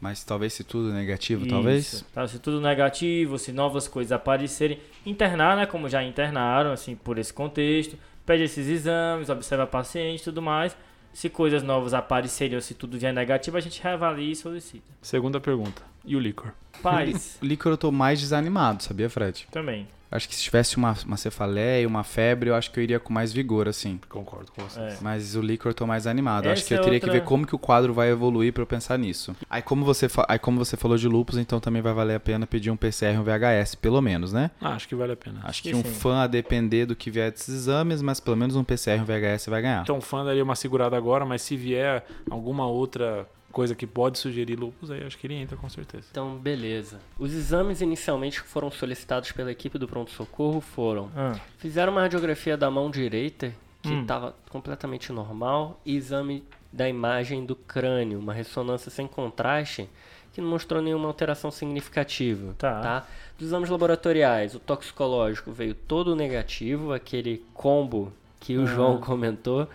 Mas 0.01 0.23
talvez 0.23 0.53
se 0.53 0.63
tudo 0.63 0.93
negativo, 0.93 1.43
Isso, 1.43 1.51
talvez. 1.51 2.05
Tá? 2.13 2.29
Se 2.29 2.39
tudo 2.39 2.61
negativo, 2.61 3.39
se 3.39 3.51
novas 3.51 3.89
coisas 3.89 4.13
aparecerem, 4.13 4.79
internar, 5.05 5.57
né? 5.57 5.67
Como 5.67 5.89
já 5.89 6.05
internaram, 6.05 6.71
assim, 6.71 6.95
por 6.95 7.19
esse 7.19 7.33
contexto, 7.33 7.97
pede 8.25 8.45
esses 8.45 8.69
exames, 8.69 9.29
observa 9.29 9.67
paciente 9.67 10.21
e 10.21 10.25
tudo 10.25 10.41
mais. 10.43 10.77
Se 11.13 11.29
coisas 11.29 11.63
novas 11.63 11.95
aparecerem 11.95 12.55
ou 12.55 12.61
se 12.63 12.75
tudo 12.75 12.99
vier 12.99 13.13
negativo, 13.13 13.57
a 13.57 13.61
gente 13.61 13.83
reavalia 13.83 14.33
e 14.33 14.37
solicita. 14.37 14.87
Segunda 15.03 15.41
pergunta. 15.41 15.83
E 16.05 16.15
o 16.15 16.21
licor? 16.21 16.53
Paz, 16.83 17.39
O 17.43 17.45
líquor 17.45 17.73
eu 17.73 17.77
tô 17.79 17.91
mais 17.91 18.21
desanimado, 18.21 18.83
sabia, 18.83 19.11
Fred? 19.11 19.49
também. 19.51 19.87
Acho 20.11 20.29
que 20.29 20.35
se 20.35 20.43
tivesse 20.43 20.77
uma, 20.77 20.97
uma 21.05 21.17
cefaleia, 21.17 21.87
uma 21.87 22.03
febre, 22.03 22.49
eu 22.51 22.55
acho 22.55 22.71
que 22.71 22.81
eu 22.81 22.83
iria 22.83 22.99
com 22.99 23.13
mais 23.13 23.33
vigor, 23.33 23.69
assim. 23.69 24.01
Concordo 24.09 24.51
com 24.53 24.63
você. 24.63 24.81
É. 24.81 24.97
Mas 25.03 25.37
o 25.37 25.41
líquor 25.43 25.71
eu 25.71 25.75
tô 25.75 25.87
mais 25.87 26.07
animado. 26.07 26.45
Essa 26.47 26.53
acho 26.55 26.65
que 26.67 26.75
eu 26.75 26.79
é 26.79 26.81
teria 26.81 26.99
que 27.01 27.07
outra- 27.07 27.21
ver 27.21 27.27
como 27.27 27.47
que 27.47 27.55
o 27.55 27.59
quadro 27.59 27.93
vai 27.93 28.09
evoluir 28.11 28.53
pra 28.53 28.63
eu 28.63 28.67
pensar 28.67 28.99
nisso. 28.99 29.37
Aí 29.51 29.61
como 29.61 29.85
você, 29.85 30.09
fa- 30.09 30.25
aí 30.29 30.39
como 30.39 30.59
você 30.59 30.77
falou 30.79 30.97
de 30.97 31.07
lupus, 31.07 31.37
então 31.37 31.61
também 31.61 31.83
vai 31.83 31.93
valer 31.93 32.15
a 32.15 32.21
pena 32.21 32.47
pedir 32.47 32.71
um 32.71 32.77
PCR 32.77 33.15
e 33.17 33.19
um 33.19 33.23
VHS, 33.23 33.75
pelo 33.75 34.01
menos, 34.01 34.33
né? 34.33 34.51
Ah, 34.61 34.75
acho 34.75 34.89
que 34.89 34.95
vale 34.95 35.13
a 35.13 35.17
pena. 35.17 35.41
Acho 35.45 35.63
que 35.63 35.71
que 35.71 35.77
um 35.77 35.83
sim. 35.83 35.91
fã, 35.91 36.23
a 36.23 36.27
depender 36.27 36.87
do 36.87 36.97
que 36.97 37.11
vier 37.11 37.31
desses 37.31 37.55
exames, 37.55 38.01
mas 38.01 38.19
pelo 38.19 38.37
menos 38.37 38.57
um 38.57 38.65
PCR 38.65 38.99
e 38.99 39.03
um 39.03 39.05
VHS 39.05 39.47
vai 39.49 39.61
ganhar. 39.61 39.83
Então, 39.83 40.01
fã 40.01 40.25
daria 40.25 40.43
uma 40.43 40.57
segurada 40.57 40.97
agora, 40.97 41.27
mas 41.27 41.43
se 41.43 41.55
vier 41.57 42.05
alguma 42.31 42.67
outra 42.67 43.27
coisa 43.59 43.75
que 43.75 43.89
pode 43.89 44.19
sugerir 44.19 44.55
lupus, 44.57 44.89
aí 44.89 45.03
acho 45.05 45.19
que 45.19 45.27
ele 45.27 45.35
entra 45.35 45.57
com 45.57 45.69
certeza. 45.69 46.07
Então, 46.13 46.37
beleza. 46.37 47.01
Os 47.19 47.33
exames 47.35 47.81
inicialmente 47.81 48.41
que 48.41 48.49
foram 48.49 48.71
solicitados 48.71 49.33
pela 49.33 49.51
equipe 49.51 49.77
do 49.79 49.89
pronto-socorro 49.89 50.61
foram: 50.61 51.11
Ah, 51.17 51.33
fizeram 51.57 51.91
uma 51.93 52.03
radiografia 52.03 52.57
da 52.57 52.71
mão 52.71 52.89
direita, 52.89 53.53
que 53.83 53.89
Hum. 53.89 54.03
estava 54.03 54.33
completamente 54.49 55.11
normal, 55.13 55.81
e 55.85 55.97
exame 55.97 56.45
da 56.73 56.89
imagem 56.89 57.45
do 57.45 57.57
crânio, 57.57 58.21
uma 58.21 58.33
ressonância 58.33 58.91
sem 58.93 59.09
contraste 59.09 59.89
que 60.33 60.41
não 60.41 60.51
mostrou 60.51 60.81
nenhuma 60.81 61.09
alteração 61.09 61.51
significativa. 61.51 62.55
Tá. 62.57 62.81
tá? 62.81 63.07
Dos 63.37 63.49
exames 63.49 63.69
laboratoriais, 63.71 64.55
o 64.55 64.61
toxicológico 64.61 65.51
veio 65.51 65.75
todo 65.75 66.15
negativo, 66.15 66.93
aquele 66.93 67.43
combo 67.55 68.13
que 68.39 68.57
o 68.57 68.63
Ah. 68.63 68.67
João 68.67 69.01
comentou, 69.03 69.67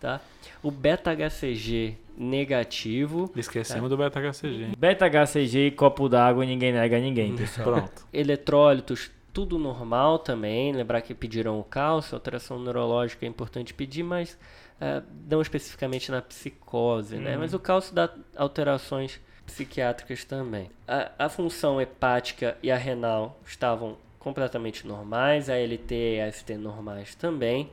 tá? 0.00 0.20
O 0.60 0.72
beta-HCG 0.72 1.96
negativo, 2.18 3.30
Esquecemos 3.36 3.88
do 3.88 3.96
beta-HCG. 3.96 4.72
Beta-HCG 4.76 5.66
e 5.66 5.70
copo 5.70 6.08
d'água 6.08 6.44
ninguém 6.44 6.72
nega 6.72 6.98
ninguém, 6.98 7.36
pessoal. 7.36 7.64
Pronto. 7.64 8.06
eletrólitos, 8.12 9.10
tudo 9.32 9.58
normal 9.58 10.18
também. 10.18 10.72
Lembrar 10.72 11.00
que 11.00 11.14
pediram 11.14 11.60
o 11.60 11.64
cálcio, 11.64 12.14
alteração 12.14 12.58
neurológica 12.58 13.24
é 13.24 13.28
importante 13.28 13.72
pedir, 13.72 14.02
mas 14.02 14.36
eh, 14.80 15.02
não 15.30 15.40
especificamente 15.40 16.10
na 16.10 16.20
psicose, 16.20 17.16
né? 17.16 17.34
Uhum. 17.34 17.40
Mas 17.40 17.54
o 17.54 17.58
cálcio 17.58 17.94
dá 17.94 18.10
alterações 18.36 19.20
psiquiátricas 19.46 20.24
também. 20.24 20.70
A, 20.86 21.12
a 21.18 21.28
função 21.28 21.80
hepática 21.80 22.56
e 22.62 22.70
a 22.70 22.76
renal 22.76 23.40
estavam 23.46 23.96
completamente 24.18 24.86
normais, 24.86 25.48
a 25.48 25.54
LT 25.56 25.94
e 25.94 26.20
a 26.20 26.30
ST 26.30 26.56
normais 26.56 27.14
também. 27.14 27.70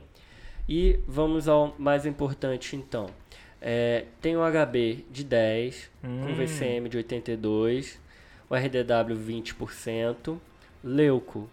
E 0.68 0.98
vamos 1.06 1.46
ao 1.46 1.74
mais 1.78 2.06
importante 2.06 2.74
então. 2.74 3.08
É, 3.60 4.04
tem 4.20 4.36
o 4.36 4.40
HB 4.40 5.04
de 5.10 5.24
10, 5.24 5.90
com 6.02 6.06
Hum. 6.08 6.34
VCM 6.34 6.88
de 6.88 6.96
82, 6.98 7.98
o 8.48 8.54
RDW 8.54 9.16
20%, 9.16 10.38
Leuco 10.84 11.48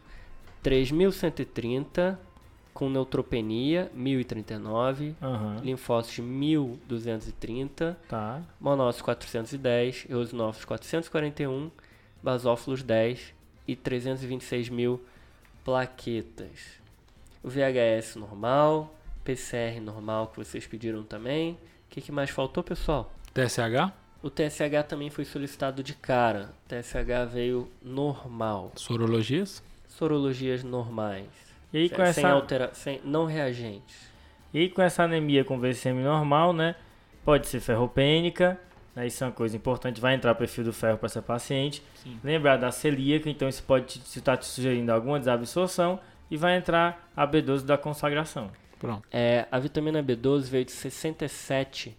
3.130, 0.63 2.17
com 2.73 2.89
neutropenia 2.89 3.91
1.039, 3.95 5.13
Aham, 5.21 5.57
linfócitos 5.63 6.23
1.230, 6.25 7.95
tá. 8.07 8.41
monócitos 8.59 9.01
410, 9.03 10.05
eosinófilos 10.09 10.65
441, 10.65 11.71
basófilos 12.21 12.83
10 12.83 13.33
e 13.67 13.75
326 13.75 14.69
mil 14.69 15.01
plaquetas. 15.63 16.81
O 17.43 17.49
VHS 17.49 18.15
normal, 18.15 18.95
PCR 19.23 19.79
normal 19.81 20.27
que 20.27 20.37
vocês 20.37 20.65
pediram 20.67 21.03
também. 21.03 21.57
O 21.93 21.95
que, 21.95 22.01
que 22.01 22.11
mais 22.11 22.31
faltou, 22.31 22.63
pessoal? 22.63 23.13
TSH? 23.35 23.91
O 24.23 24.27
TSH 24.31 24.87
também 24.87 25.11
foi 25.11 25.25
solicitado 25.25 25.83
de 25.83 25.93
cara. 25.93 26.49
O 26.65 26.67
TSH 26.69 27.31
veio 27.31 27.69
normal. 27.83 28.71
Sorologias? 28.75 29.61
Sorologias 29.87 30.63
normais. 30.63 31.27
E 31.71 31.77
aí, 31.77 31.87
sem, 31.87 31.95
com 31.95 32.03
sem 32.11 32.23
essa, 32.25 32.29
altera 32.33 32.71
sem 32.73 32.99
não 33.05 33.25
reagentes. 33.25 33.95
e 34.51 34.57
aí 34.61 34.69
com 34.69 34.81
essa 34.81 35.03
anemia 35.03 35.45
com 35.45 35.59
VCM 35.59 36.01
normal, 36.01 36.51
né? 36.51 36.73
Pode 37.23 37.45
ser 37.45 37.59
ferropênica, 37.59 38.59
né? 38.95 39.05
Isso 39.05 39.23
é 39.23 39.27
uma 39.27 39.33
coisa 39.33 39.55
importante. 39.55 40.01
Vai 40.01 40.15
entrar 40.15 40.31
o 40.31 40.35
perfil 40.35 40.63
do 40.63 40.73
ferro 40.73 40.97
para 40.97 41.05
essa 41.05 41.21
paciente. 41.21 41.83
Sim. 41.93 42.19
Lembrar 42.23 42.57
da 42.57 42.71
celíaca, 42.71 43.29
então 43.29 43.47
isso 43.47 43.61
pode 43.61 43.85
te- 43.99 44.07
se 44.07 44.17
estar 44.17 44.35
te 44.37 44.47
sugerindo 44.47 44.91
alguma 44.91 45.19
desabsorção. 45.19 45.99
E 46.31 46.37
vai 46.37 46.57
entrar 46.57 47.07
a 47.15 47.27
B12 47.27 47.63
da 47.65 47.77
consagração. 47.77 48.49
Pronto. 48.83 49.07
É, 49.09 49.47
a 49.49 49.57
vitamina 49.59 50.03
B12 50.03 50.41
veio 50.41 50.65
de 50.65 50.73
67, 50.73 51.95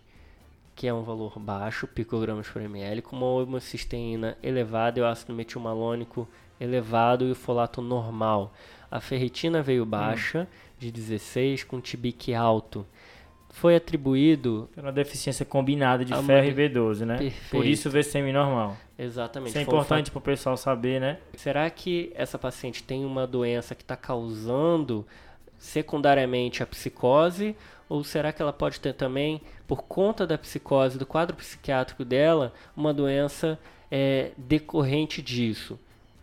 que 0.76 0.86
é 0.86 0.92
um 0.92 1.02
valor 1.02 1.38
baixo, 1.38 1.86
picogramas 1.86 2.46
por 2.46 2.60
ml, 2.60 3.00
com 3.00 3.16
uma 3.16 3.24
homocisteína 3.24 4.36
elevada 4.42 4.98
e 4.98 5.02
o 5.02 5.06
ácido 5.06 5.32
metilmalônico 5.32 6.28
elevado 6.60 7.24
e 7.24 7.30
o 7.30 7.34
folato 7.34 7.80
normal. 7.80 8.52
A 8.90 9.00
ferritina 9.00 9.62
veio 9.62 9.86
baixa, 9.86 10.46
de 10.78 10.92
16, 10.92 11.64
com 11.64 11.80
TBIC 11.80 12.34
alto. 12.34 12.86
Foi 13.48 13.74
atribuído, 13.76 14.68
uma 14.76 14.92
deficiência 14.92 15.46
combinada 15.46 16.04
de 16.04 16.12
ferro 16.14 16.46
e 16.48 16.52
B12, 16.52 17.06
né? 17.06 17.16
Perfeito. 17.16 17.50
Por 17.50 17.64
isso 17.64 17.88
o 17.88 17.92
VCM 17.92 18.30
normal. 18.30 18.76
exatamente, 18.98 19.50
Isso 19.50 19.58
é 19.58 19.62
importante 19.62 20.10
para 20.10 20.18
o 20.18 20.22
pessoal 20.22 20.56
saber, 20.58 21.00
né? 21.00 21.18
Será 21.34 21.70
que 21.70 22.12
essa 22.14 22.38
paciente 22.38 22.82
tem 22.82 23.06
uma 23.06 23.26
doença 23.26 23.74
que 23.74 23.82
está 23.82 23.96
causando 23.96 25.06
secundariamente 25.64 26.62
a 26.62 26.66
psicose? 26.66 27.56
Ou 27.88 28.04
será 28.04 28.32
que 28.32 28.42
ela 28.42 28.52
pode 28.52 28.80
ter 28.80 28.92
também, 28.92 29.40
por 29.66 29.82
conta 29.82 30.26
da 30.26 30.38
psicose, 30.38 30.98
do 30.98 31.06
quadro 31.06 31.36
psiquiátrico 31.36 32.04
dela, 32.04 32.52
uma 32.76 32.92
doença 32.92 33.58
é, 33.90 34.32
decorrente 34.36 35.22
disso? 35.22 35.78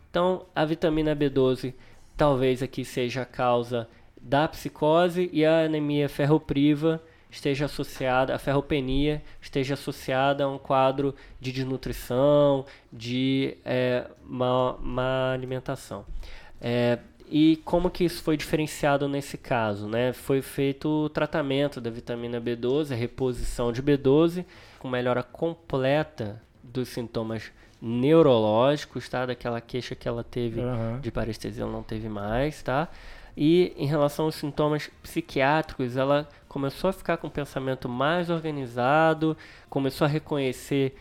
Então, 0.09 0.45
a 0.55 0.63
vitamina 0.63 1.15
B12 1.15 1.73
talvez 2.15 2.61
aqui 2.61 2.85
seja 2.85 3.23
a 3.23 3.25
causa 3.25 3.87
da 4.21 4.47
psicose 4.47 5.29
e 5.33 5.43
a 5.43 5.65
anemia 5.65 6.07
ferropriva 6.07 7.01
esteja 7.31 7.65
associada, 7.65 8.35
a 8.35 8.37
ferropenia 8.37 9.23
esteja 9.41 9.73
associada 9.73 10.43
a 10.43 10.49
um 10.49 10.59
quadro 10.59 11.15
de 11.39 11.51
desnutrição, 11.51 12.65
de 12.91 13.57
é, 13.65 14.05
má, 14.23 14.75
má 14.79 15.33
alimentação. 15.33 16.05
É, 16.59 16.99
e 17.31 17.55
como 17.63 17.89
que 17.89 18.03
isso 18.03 18.21
foi 18.21 18.35
diferenciado 18.35 19.07
nesse 19.07 19.37
caso? 19.37 19.87
Né? 19.87 20.11
Foi 20.11 20.41
feito 20.41 21.05
o 21.05 21.09
tratamento 21.09 21.79
da 21.79 21.89
vitamina 21.89 22.41
B12, 22.41 22.91
a 22.91 22.95
reposição 22.95 23.71
de 23.71 23.81
B12, 23.81 24.45
com 24.77 24.89
melhora 24.89 25.23
completa 25.23 26.41
dos 26.61 26.89
sintomas 26.89 27.49
neurológicos, 27.81 29.07
tá? 29.07 29.25
Daquela 29.25 29.61
queixa 29.61 29.95
que 29.95 30.09
ela 30.09 30.25
teve 30.25 30.59
Aham. 30.59 30.99
de 30.99 31.09
parestesia 31.09 31.63
ela 31.63 31.71
não 31.71 31.83
teve 31.83 32.09
mais, 32.09 32.61
tá? 32.61 32.89
E 33.35 33.73
em 33.77 33.87
relação 33.87 34.25
aos 34.25 34.35
sintomas 34.35 34.91
psiquiátricos, 35.01 35.95
ela 35.95 36.27
começou 36.49 36.89
a 36.89 36.93
ficar 36.93 37.15
com 37.15 37.27
um 37.27 37.31
pensamento 37.31 37.87
mais 37.87 38.29
organizado, 38.29 39.37
começou 39.69 40.03
a 40.03 40.09
reconhecer 40.09 40.97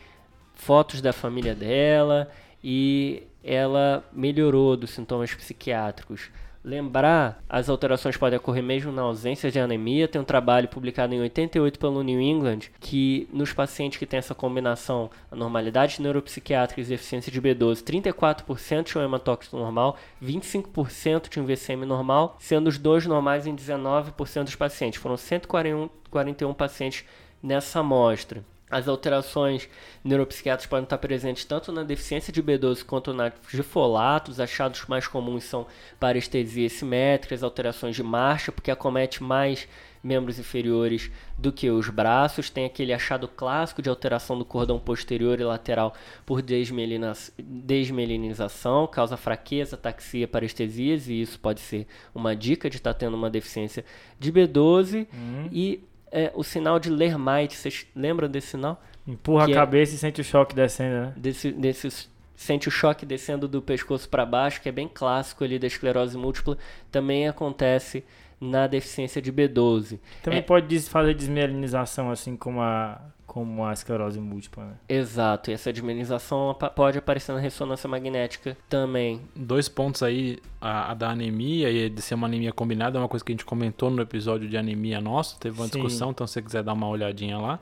fotos 0.55 1.01
da 1.01 1.13
família 1.13 1.57
dela 1.57 2.31
e 2.63 3.23
ela 3.43 4.05
melhorou 4.13 4.77
dos 4.77 4.91
sintomas 4.91 5.35
psiquiátricos. 5.35 6.31
Lembrar, 6.63 7.43
as 7.49 7.71
alterações 7.71 8.19
podem 8.19 8.39
ocorrer 8.39 8.63
mesmo 8.63 8.93
na 8.93 9.01
ausência 9.01 9.51
de 9.51 9.59
anemia. 9.59 10.07
Tem 10.07 10.21
um 10.21 10.25
trabalho 10.25 10.69
publicado 10.69 11.15
em 11.15 11.21
88 11.21 11.79
pelo 11.79 12.03
New 12.03 12.21
England 12.21 12.71
que 12.79 13.27
nos 13.33 13.51
pacientes 13.51 13.99
que 13.99 14.05
têm 14.05 14.19
essa 14.19 14.35
combinação 14.35 15.11
anormalidade 15.31 16.03
neuropsiquiátrica 16.03 16.83
e 16.83 16.85
deficiência 16.85 17.33
de 17.33 17.41
B12, 17.41 17.83
34% 17.83 18.85
tinham 18.85 19.03
hematócrito 19.03 19.57
normal, 19.57 19.97
25% 20.23 21.29
tinham 21.31 21.47
VCM 21.47 21.87
normal, 21.87 22.37
sendo 22.39 22.67
os 22.67 22.77
dois 22.77 23.07
normais 23.07 23.47
em 23.47 23.57
19% 23.57 24.45
dos 24.45 24.55
pacientes. 24.55 25.01
Foram 25.01 25.17
141 25.17 25.89
41 26.11 26.53
pacientes 26.53 27.07
nessa 27.43 27.81
amostra. 27.81 28.45
As 28.71 28.87
alterações 28.87 29.69
neuropsiquiátricas 30.05 30.71
podem 30.71 30.85
estar 30.85 30.99
presentes 30.99 31.45
tanto 31.45 31.73
na 31.73 31.83
deficiência 31.83 32.33
de 32.33 32.41
B12 32.43 32.85
quanto 32.85 33.13
na 33.13 33.33
de 33.53 33.63
folato. 33.63 34.31
Os 34.31 34.39
achados 34.39 34.85
mais 34.87 35.09
comuns 35.09 35.45
são 35.45 35.67
parestesias 35.99 36.75
simétricas, 36.75 37.43
alterações 37.43 37.97
de 37.97 38.03
marcha, 38.03 38.53
porque 38.53 38.71
acomete 38.71 39.23
mais 39.23 39.67
membros 40.03 40.39
inferiores 40.39 41.11
do 41.37 41.53
que 41.53 41.69
os 41.69 41.89
braços. 41.89 42.49
Tem 42.49 42.65
aquele 42.65 42.93
achado 42.93 43.27
clássico 43.27 43.83
de 43.83 43.89
alteração 43.89 44.39
do 44.39 44.45
cordão 44.45 44.79
posterior 44.79 45.41
e 45.41 45.45
lateral 45.45 45.93
por 46.25 46.41
desmelinização, 46.41 48.87
causa 48.87 49.17
fraqueza, 49.17 49.75
ataxia, 49.77 50.29
parestesias, 50.29 51.09
e 51.09 51.21
isso 51.21 51.41
pode 51.41 51.59
ser 51.61 51.89
uma 52.15 52.37
dica 52.37 52.71
de 52.71 52.77
estar 52.77 52.95
tendo 52.95 53.17
uma 53.17 53.29
deficiência 53.29 53.85
de 54.19 54.33
B12. 54.33 55.09
Hum. 55.13 55.49
E 55.51 55.83
é, 56.11 56.31
o 56.35 56.43
sinal 56.43 56.79
de 56.79 56.91
Lermite, 56.91 57.57
vocês 57.57 57.87
lembram 57.95 58.29
desse 58.29 58.49
sinal? 58.49 58.83
Empurra 59.07 59.47
Que 59.47 59.53
a 59.53 59.55
é- 59.55 59.59
cabeça 59.59 59.95
e 59.95 59.99
sente 59.99 60.21
o 60.21 60.25
choque 60.25 60.55
descendo, 60.55 61.07
né? 61.07 61.13
Desse, 61.17 61.51
desse 61.53 62.09
sente 62.37 62.69
o 62.69 62.71
choque 62.71 63.05
descendo 63.05 63.47
do 63.49 63.61
pescoço 63.61 64.09
para 64.09 64.25
baixo, 64.25 64.61
que 64.61 64.69
é 64.69 64.73
bem 64.73 64.89
clássico 64.89 65.45
ali 65.45 65.59
da 65.59 65.67
esclerose 65.67 66.17
múltipla, 66.17 66.57
também 66.91 67.29
acontece 67.29 68.05
na 68.41 68.67
deficiência 68.67 69.21
de 69.21 69.31
B12. 69.33 69.99
Também 70.23 70.39
É. 70.39 70.43
pode 70.43 70.81
fazer 70.81 71.13
desmielinização, 71.15 72.11
assim 72.11 72.37
como 72.37 72.61
a, 72.63 72.99
como 73.33 73.65
a 73.65 73.73
esclerose 73.73 74.19
múltipla, 74.19 74.65
né? 74.65 74.73
Exato, 74.89 75.53
e 75.53 75.55
essa 75.55 75.73
desmenização 75.73 76.51
apa- 76.51 76.69
pode 76.69 76.99
aparecer 76.99 77.33
na 77.33 77.39
ressonância 77.39 77.89
magnética 77.89 78.57
também. 78.69 79.21
Dois 79.37 79.69
pontos 79.69 80.03
aí, 80.03 80.41
a, 80.61 80.91
a 80.91 80.95
da 80.95 81.11
anemia 81.11 81.71
e 81.71 81.89
de 81.89 82.03
ser 82.03 82.15
uma 82.17 82.27
anemia 82.27 82.53
combinada, 82.53 82.99
é 82.99 83.01
uma 83.01 83.07
coisa 83.09 83.25
que 83.25 83.31
a 83.31 83.35
gente 83.35 83.45
comentou 83.45 83.89
no 83.89 84.03
episódio 84.03 84.49
de 84.49 84.57
anemia 84.57 85.01
nosso, 85.01 85.39
teve 85.39 85.57
uma 85.61 85.67
Sim. 85.69 85.75
discussão, 85.75 86.11
então 86.11 86.27
se 86.27 86.33
você 86.33 86.43
quiser 86.43 86.65
dar 86.65 86.73
uma 86.73 86.89
olhadinha 86.89 87.39
lá. 87.39 87.61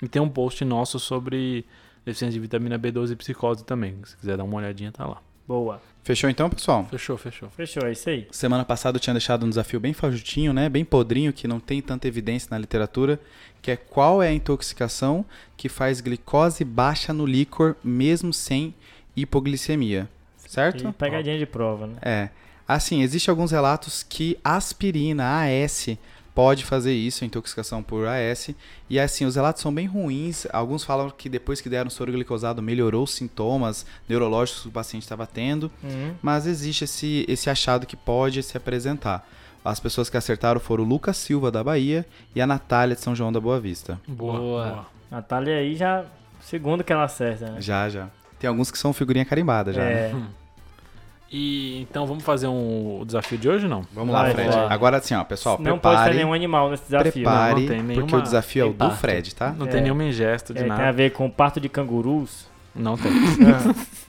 E 0.00 0.08
tem 0.08 0.22
um 0.22 0.28
post 0.30 0.64
nosso 0.64 0.98
sobre 0.98 1.66
deficiência 2.02 2.32
de 2.32 2.40
vitamina 2.40 2.78
B12 2.78 3.10
e 3.12 3.16
psicose 3.16 3.62
também, 3.62 3.96
se 4.04 4.16
quiser 4.16 4.38
dar 4.38 4.44
uma 4.44 4.56
olhadinha, 4.56 4.90
tá 4.90 5.06
lá. 5.06 5.18
Boa. 5.50 5.82
Fechou 6.04 6.30
então, 6.30 6.48
pessoal? 6.48 6.86
Fechou, 6.88 7.18
fechou. 7.18 7.50
Fechou, 7.50 7.84
é 7.84 7.90
isso 7.90 8.08
aí. 8.08 8.28
Semana 8.30 8.64
passada 8.64 8.98
eu 8.98 9.00
tinha 9.00 9.12
deixado 9.12 9.44
um 9.44 9.48
desafio 9.48 9.80
bem 9.80 9.92
fajutinho, 9.92 10.52
né? 10.52 10.68
Bem 10.68 10.84
podrinho, 10.84 11.32
que 11.32 11.48
não 11.48 11.58
tem 11.58 11.82
tanta 11.82 12.06
evidência 12.06 12.46
na 12.52 12.56
literatura, 12.56 13.18
que 13.60 13.72
é 13.72 13.76
qual 13.76 14.22
é 14.22 14.28
a 14.28 14.32
intoxicação 14.32 15.24
que 15.56 15.68
faz 15.68 16.00
glicose 16.00 16.64
baixa 16.64 17.12
no 17.12 17.26
líquor 17.26 17.74
mesmo 17.82 18.32
sem 18.32 18.72
hipoglicemia, 19.16 20.08
certo? 20.36 20.86
E 20.86 20.92
pegadinha 20.92 21.36
de 21.36 21.46
prova, 21.46 21.88
né? 21.88 21.94
É. 22.00 22.28
Assim, 22.68 23.02
existem 23.02 23.32
alguns 23.32 23.50
relatos 23.50 24.04
que 24.04 24.38
aspirina, 24.44 25.42
AS, 25.42 25.88
pode 26.40 26.64
fazer 26.64 26.94
isso, 26.94 27.22
a 27.22 27.26
intoxicação 27.26 27.82
por 27.82 28.06
AS. 28.06 28.54
E 28.88 28.98
assim, 28.98 29.26
os 29.26 29.36
relatos 29.36 29.60
são 29.60 29.72
bem 29.72 29.86
ruins. 29.86 30.46
Alguns 30.50 30.82
falam 30.82 31.10
que 31.10 31.28
depois 31.28 31.60
que 31.60 31.68
deram 31.68 31.90
soro 31.90 32.10
glicosado 32.10 32.62
melhorou 32.62 33.04
os 33.04 33.10
sintomas 33.10 33.84
neurológicos 34.08 34.62
que 34.62 34.68
o 34.68 34.70
paciente 34.70 35.02
estava 35.02 35.26
tendo. 35.26 35.70
Uhum. 35.82 36.14
Mas 36.22 36.46
existe 36.46 36.84
esse, 36.84 37.26
esse 37.28 37.50
achado 37.50 37.86
que 37.86 37.94
pode 37.94 38.42
se 38.42 38.56
apresentar. 38.56 39.28
As 39.62 39.78
pessoas 39.78 40.08
que 40.08 40.16
acertaram 40.16 40.58
foram 40.58 40.82
o 40.82 40.86
Lucas 40.86 41.18
Silva, 41.18 41.50
da 41.50 41.62
Bahia, 41.62 42.06
e 42.34 42.40
a 42.40 42.46
Natália, 42.46 42.96
de 42.96 43.02
São 43.02 43.14
João 43.14 43.30
da 43.30 43.38
Boa 43.38 43.60
Vista. 43.60 44.00
Boa. 44.08 44.38
Boa. 44.38 44.86
Natália 45.10 45.58
aí 45.58 45.76
já. 45.76 46.06
Segundo 46.40 46.82
que 46.82 46.90
ela 46.90 47.04
acerta, 47.04 47.50
né? 47.50 47.60
Já, 47.60 47.86
já. 47.90 48.08
Tem 48.38 48.48
alguns 48.48 48.70
que 48.70 48.78
são 48.78 48.94
figurinha 48.94 49.26
carimbada 49.26 49.74
já. 49.74 49.84
né? 49.84 50.28
É. 51.32 51.36
E 51.36 51.80
então 51.82 52.06
vamos 52.06 52.24
fazer 52.24 52.48
um 52.48 53.00
o 53.00 53.04
desafio 53.04 53.38
de 53.38 53.48
hoje 53.48 53.64
ou 53.64 53.70
não? 53.70 53.86
Vamos 53.92 54.12
Vai, 54.12 54.28
lá, 54.28 54.34
Fred. 54.34 54.50
vai. 54.50 54.66
Agora 54.68 54.96
assim, 54.96 55.14
ó, 55.14 55.22
pessoal, 55.24 55.58
não 55.60 55.78
pode 55.78 55.94
ter 55.96 56.02
prepare, 56.02 56.16
nenhum 56.16 56.32
animal 56.34 56.70
nesse 56.70 56.82
desafio. 56.84 57.12
prepare, 57.12 57.54
Não, 57.54 57.60
não 57.60 57.68
tem 57.68 57.78
porque 57.78 57.92
nenhuma- 58.00 58.18
o 58.18 58.22
desafio 58.22 58.62
é 58.62 58.64
o 58.66 58.72
tem 58.74 58.88
do. 58.88 58.94
Fred, 58.96 59.34
tá? 59.34 59.52
Não 59.56 59.66
É. 59.66 59.68
tem 59.70 59.80
nenhum 59.82 60.10
gesto 60.12 60.52
de 60.52 60.58
É, 60.58 60.62
tem 60.62 60.68
nada. 60.68 60.88
a 60.88 60.92
ver 60.92 61.10
com 61.12 61.30
parto 61.30 61.60
de 61.60 61.68
cangurus. 61.68 62.46
Não 62.74 62.96
tem. 62.96 63.10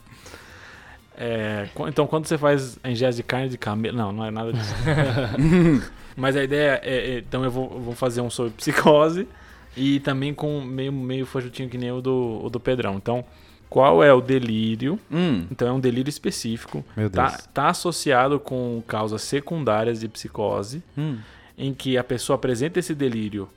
É, 1.24 1.68
então, 1.88 2.08
quando 2.08 2.26
você 2.26 2.36
faz 2.38 2.80
ingesta 2.84 3.18
de 3.18 3.24
carne 3.24 3.48
de 3.50 3.58
camelo. 3.58 3.96
Não, 3.96 4.12
não 4.12 4.26
é 4.26 4.32
nada 4.32 4.52
disso. 4.52 4.74
Mas 6.18 6.36
a 6.36 6.44
ideia 6.44 6.82
é. 6.84 6.96
é- 7.16 7.18
então, 7.20 7.44
eu 7.44 7.52
vou, 7.52 7.72
eu 7.74 7.80
vou 7.80 7.94
fazer 7.94 8.22
um 8.22 8.30
sobre 8.30 8.52
psicose 8.54 9.28
e 9.78 10.00
também 10.00 10.34
com 10.34 10.62
meio, 10.62 10.92
meio 10.92 11.26
fajutinho 11.28 11.70
que 11.70 11.78
nem 11.78 11.92
o 11.92 12.02
do, 12.02 12.42
o 12.44 12.50
do 12.50 12.60
Pedrão. 12.60 12.96
Então, 12.96 13.24
qual 13.72 14.04
é 14.04 14.14
o 14.14 14.20
delírio? 14.20 15.00
Hum, 15.10 15.46
Então, 15.50 15.66
é 15.68 15.72
um 15.72 15.80
delírio 15.80 16.10
específico. 16.10 16.84
meu 16.96 17.10
Deus. 17.10 17.32
Tá, 17.32 17.38
tá 17.54 17.70
associado 17.70 18.38
com 18.38 18.84
causas 18.86 19.22
secundárias 19.22 20.02
de 20.02 20.10
psicose, 20.10 20.84
Hum. 20.98 21.18
em 21.58 21.74
que 21.74 21.98
a 21.98 22.04
pessoa 22.04 22.36
apresenta 22.36 22.80
esse 22.80 22.94
delírio 22.94 23.48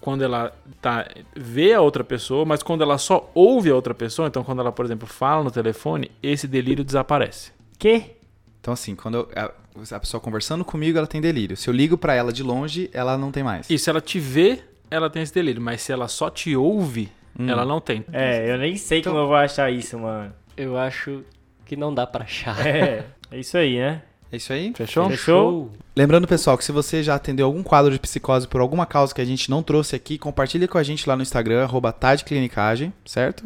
quando 0.00 0.24
ela 0.24 0.50
tá, 0.80 1.06
vê 1.36 1.72
a 1.74 1.80
outra 1.80 2.02
pessoa, 2.02 2.44
mas 2.44 2.62
quando 2.64 2.82
ela 2.82 2.98
só 2.98 3.30
ouve 3.34 3.70
a 3.70 3.74
outra 3.74 3.94
pessoa, 3.94 4.26
então 4.26 4.42
quando 4.42 4.58
ela, 4.60 4.72
por 4.72 4.84
exemplo, 4.84 5.06
fala 5.06 5.44
no 5.44 5.50
telefone, 5.50 6.10
esse 6.22 6.48
delírio 6.48 6.82
desaparece. 6.84 7.52
que? 7.78 8.16
Então 8.60 8.74
assim, 8.74 8.94
quando 8.96 9.18
eu- 9.18 9.28
a, 9.36 9.52
a 9.96 10.00
pessoa 10.00 10.20
conversando 10.20 10.64
comigo, 10.64 10.98
ela 10.98 11.06
tem 11.06 11.20
delírio. 11.20 11.56
Se 11.56 11.68
eu 11.70 11.72
ligo 11.74 11.96
pra 11.96 12.12
ela 12.14 12.32
de 12.32 12.42
longe, 12.42 12.90
ela 12.92 13.16
não 13.16 13.30
tem 13.30 13.42
mais. 13.44 13.70
E 13.70 13.78
se 13.78 13.88
ela 13.88 14.00
te 14.00 14.18
vê, 14.18 14.60
ela 14.90 15.08
tem 15.08 15.22
esse 15.22 15.32
delírio, 15.32 15.62
mas 15.62 15.80
se 15.82 15.92
ela 15.92 16.08
só 16.08 16.28
te 16.28 16.56
ouve, 16.56 17.10
Hum. 17.38 17.48
ela 17.48 17.64
não 17.64 17.80
tem. 17.80 18.04
É, 18.12 18.50
eu 18.50 18.58
nem 18.58 18.76
sei 18.76 19.00
Então- 19.00 19.12
como 19.12 19.24
eu 19.24 19.28
vou 19.28 19.36
achar 19.36 19.70
isso, 19.72 19.98
mano. 19.98 20.32
Eu 20.56 20.76
acho 20.76 21.22
que 21.64 21.76
não 21.76 21.94
dá 21.94 22.06
pra 22.06 22.24
achar. 22.24 22.66
É, 22.66 23.04
é 23.30 23.38
isso 23.38 23.56
aí, 23.56 23.78
né? 23.78 24.02
É 24.32 24.36
isso 24.36 24.52
aí? 24.52 24.72
Fechou? 24.76 25.08
Fechou? 25.10 25.72
Lembrando, 25.96 26.26
pessoal, 26.26 26.56
que 26.56 26.64
se 26.64 26.70
você 26.70 27.02
já 27.02 27.16
atendeu 27.16 27.46
algum 27.46 27.62
quadro 27.64 27.90
de 27.90 27.98
psicose 27.98 28.46
por 28.46 28.60
alguma 28.60 28.86
causa 28.86 29.12
que 29.14 29.20
a 29.20 29.24
gente 29.24 29.50
não 29.50 29.60
trouxe 29.62 29.96
aqui, 29.96 30.18
compartilhe 30.18 30.68
com 30.68 30.78
a 30.78 30.82
gente 30.84 31.08
lá 31.08 31.16
no 31.16 31.22
Instagram, 31.22 31.62
arroba 31.64 31.92
tadclinicagem, 31.92 32.92
certo? 33.04 33.44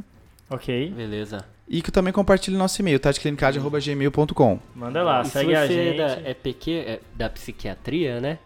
Ok. 0.51 0.91
Beleza. 0.95 1.45
E 1.67 1.81
que 1.81 1.91
também 1.91 2.13
compartilhe 2.13 2.57
nosso 2.59 2.81
e-mail, 2.83 3.01
tadclinicagem.gmail.com. 3.01 4.59
Manda 4.75 5.03
lá, 5.03 5.23
E 5.23 5.27
segue 5.27 5.51
se 5.53 5.57
a 5.57 5.67
você 5.67 5.73
gente. 5.73 6.01
é 6.01 6.07
da, 6.23 6.29
é 6.31 6.35
PQ, 6.35 6.71
é 6.73 7.01
da 7.15 7.31
psiquiatria, 7.31 8.21
né? 8.21 8.39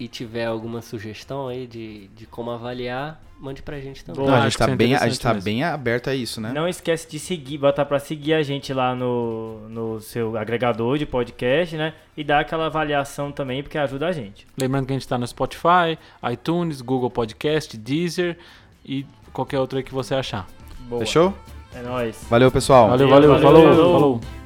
E 0.00 0.08
tiver 0.08 0.46
alguma 0.46 0.80
sugestão 0.80 1.46
aí 1.46 1.66
de, 1.66 2.08
de 2.16 2.24
como 2.24 2.50
avaliar, 2.50 3.20
mande 3.38 3.60
pra 3.60 3.78
gente 3.78 4.02
também. 4.02 4.26
Não, 4.26 4.34
a 4.34 4.40
gente 4.48 4.56
tá, 4.56 4.66
bem, 4.68 4.94
a 4.94 5.06
gente 5.06 5.20
tá 5.20 5.34
mesmo. 5.34 5.44
bem 5.44 5.62
aberto 5.62 6.08
a 6.08 6.14
isso, 6.14 6.40
né? 6.40 6.52
Não 6.54 6.66
esquece 6.66 7.06
de 7.06 7.18
seguir, 7.18 7.58
botar 7.58 7.84
pra 7.84 7.98
seguir 7.98 8.32
a 8.32 8.42
gente 8.42 8.72
lá 8.72 8.94
no, 8.94 9.68
no 9.68 10.00
seu 10.00 10.38
agregador 10.38 10.96
de 10.96 11.04
podcast, 11.04 11.76
né? 11.76 11.92
E 12.16 12.24
dar 12.24 12.40
aquela 12.40 12.64
avaliação 12.64 13.30
também, 13.30 13.62
porque 13.62 13.76
ajuda 13.76 14.08
a 14.08 14.12
gente. 14.12 14.46
Lembrando 14.58 14.86
que 14.86 14.92
a 14.94 14.96
gente 14.96 15.06
tá 15.06 15.18
no 15.18 15.26
Spotify, 15.26 15.98
iTunes, 16.32 16.80
Google 16.80 17.10
Podcast, 17.10 17.76
Deezer 17.76 18.38
e 18.84 19.04
qualquer 19.34 19.58
outro 19.58 19.76
aí 19.76 19.84
que 19.84 19.92
você 19.92 20.14
achar. 20.14 20.46
Boa. 20.88 21.00
Fechou? 21.00 21.34
É 21.74 21.82
nóis. 21.82 22.26
Valeu, 22.28 22.50
pessoal. 22.50 22.88
Valeu, 22.88 23.06
Valeu, 23.06 23.30
valeu, 23.30 23.42
valeu, 23.42 23.62
falou, 23.62 23.76
falou. 23.76 23.92
falou. 23.92 24.39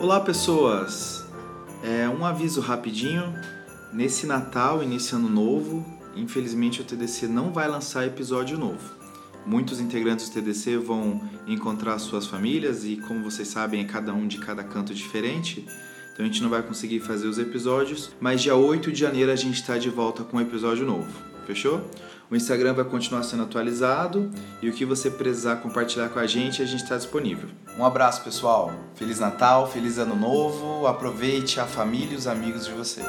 Olá, 0.00 0.18
pessoas. 0.18 1.26
É 1.84 2.08
um 2.08 2.24
aviso 2.24 2.62
rapidinho. 2.62 3.34
Nesse 3.92 4.26
Natal 4.26 4.82
e 4.82 4.86
nesse 4.86 5.14
Ano 5.14 5.28
Novo, 5.28 5.84
infelizmente 6.16 6.80
o 6.80 6.84
TDC 6.84 7.28
não 7.28 7.52
vai 7.52 7.68
lançar 7.68 8.06
episódio 8.06 8.56
novo. 8.56 8.94
Muitos 9.44 9.78
integrantes 9.78 10.30
do 10.30 10.32
TDC 10.32 10.78
vão 10.78 11.20
encontrar 11.46 11.98
suas 11.98 12.26
famílias 12.26 12.82
e, 12.86 12.96
como 12.96 13.22
vocês 13.22 13.48
sabem, 13.48 13.82
é 13.82 13.84
cada 13.84 14.14
um 14.14 14.26
de 14.26 14.38
cada 14.38 14.64
canto 14.64 14.94
diferente. 14.94 15.66
Então 16.14 16.24
a 16.24 16.28
gente 16.28 16.42
não 16.42 16.48
vai 16.48 16.62
conseguir 16.62 17.00
fazer 17.00 17.26
os 17.26 17.38
episódios, 17.38 18.10
mas 18.18 18.40
dia 18.40 18.56
8 18.56 18.90
de 18.90 18.98
janeiro 18.98 19.30
a 19.30 19.36
gente 19.36 19.56
está 19.56 19.76
de 19.76 19.90
volta 19.90 20.24
com 20.24 20.38
um 20.38 20.40
episódio 20.40 20.86
novo. 20.86 21.12
Fechou? 21.46 21.90
O 22.30 22.36
Instagram 22.36 22.74
vai 22.74 22.84
continuar 22.84 23.24
sendo 23.24 23.42
atualizado 23.42 24.30
e 24.62 24.68
o 24.68 24.72
que 24.72 24.84
você 24.84 25.10
precisar 25.10 25.56
compartilhar 25.56 26.08
com 26.10 26.20
a 26.20 26.26
gente, 26.28 26.62
a 26.62 26.64
gente 26.64 26.84
está 26.84 26.96
disponível. 26.96 27.48
Um 27.76 27.84
abraço, 27.84 28.22
pessoal. 28.22 28.72
Feliz 28.94 29.18
Natal, 29.18 29.68
feliz 29.68 29.98
Ano 29.98 30.14
Novo. 30.14 30.86
Aproveite 30.86 31.58
a 31.58 31.66
família 31.66 32.14
e 32.14 32.16
os 32.16 32.28
amigos 32.28 32.66
de 32.66 32.72
vocês. 32.72 33.08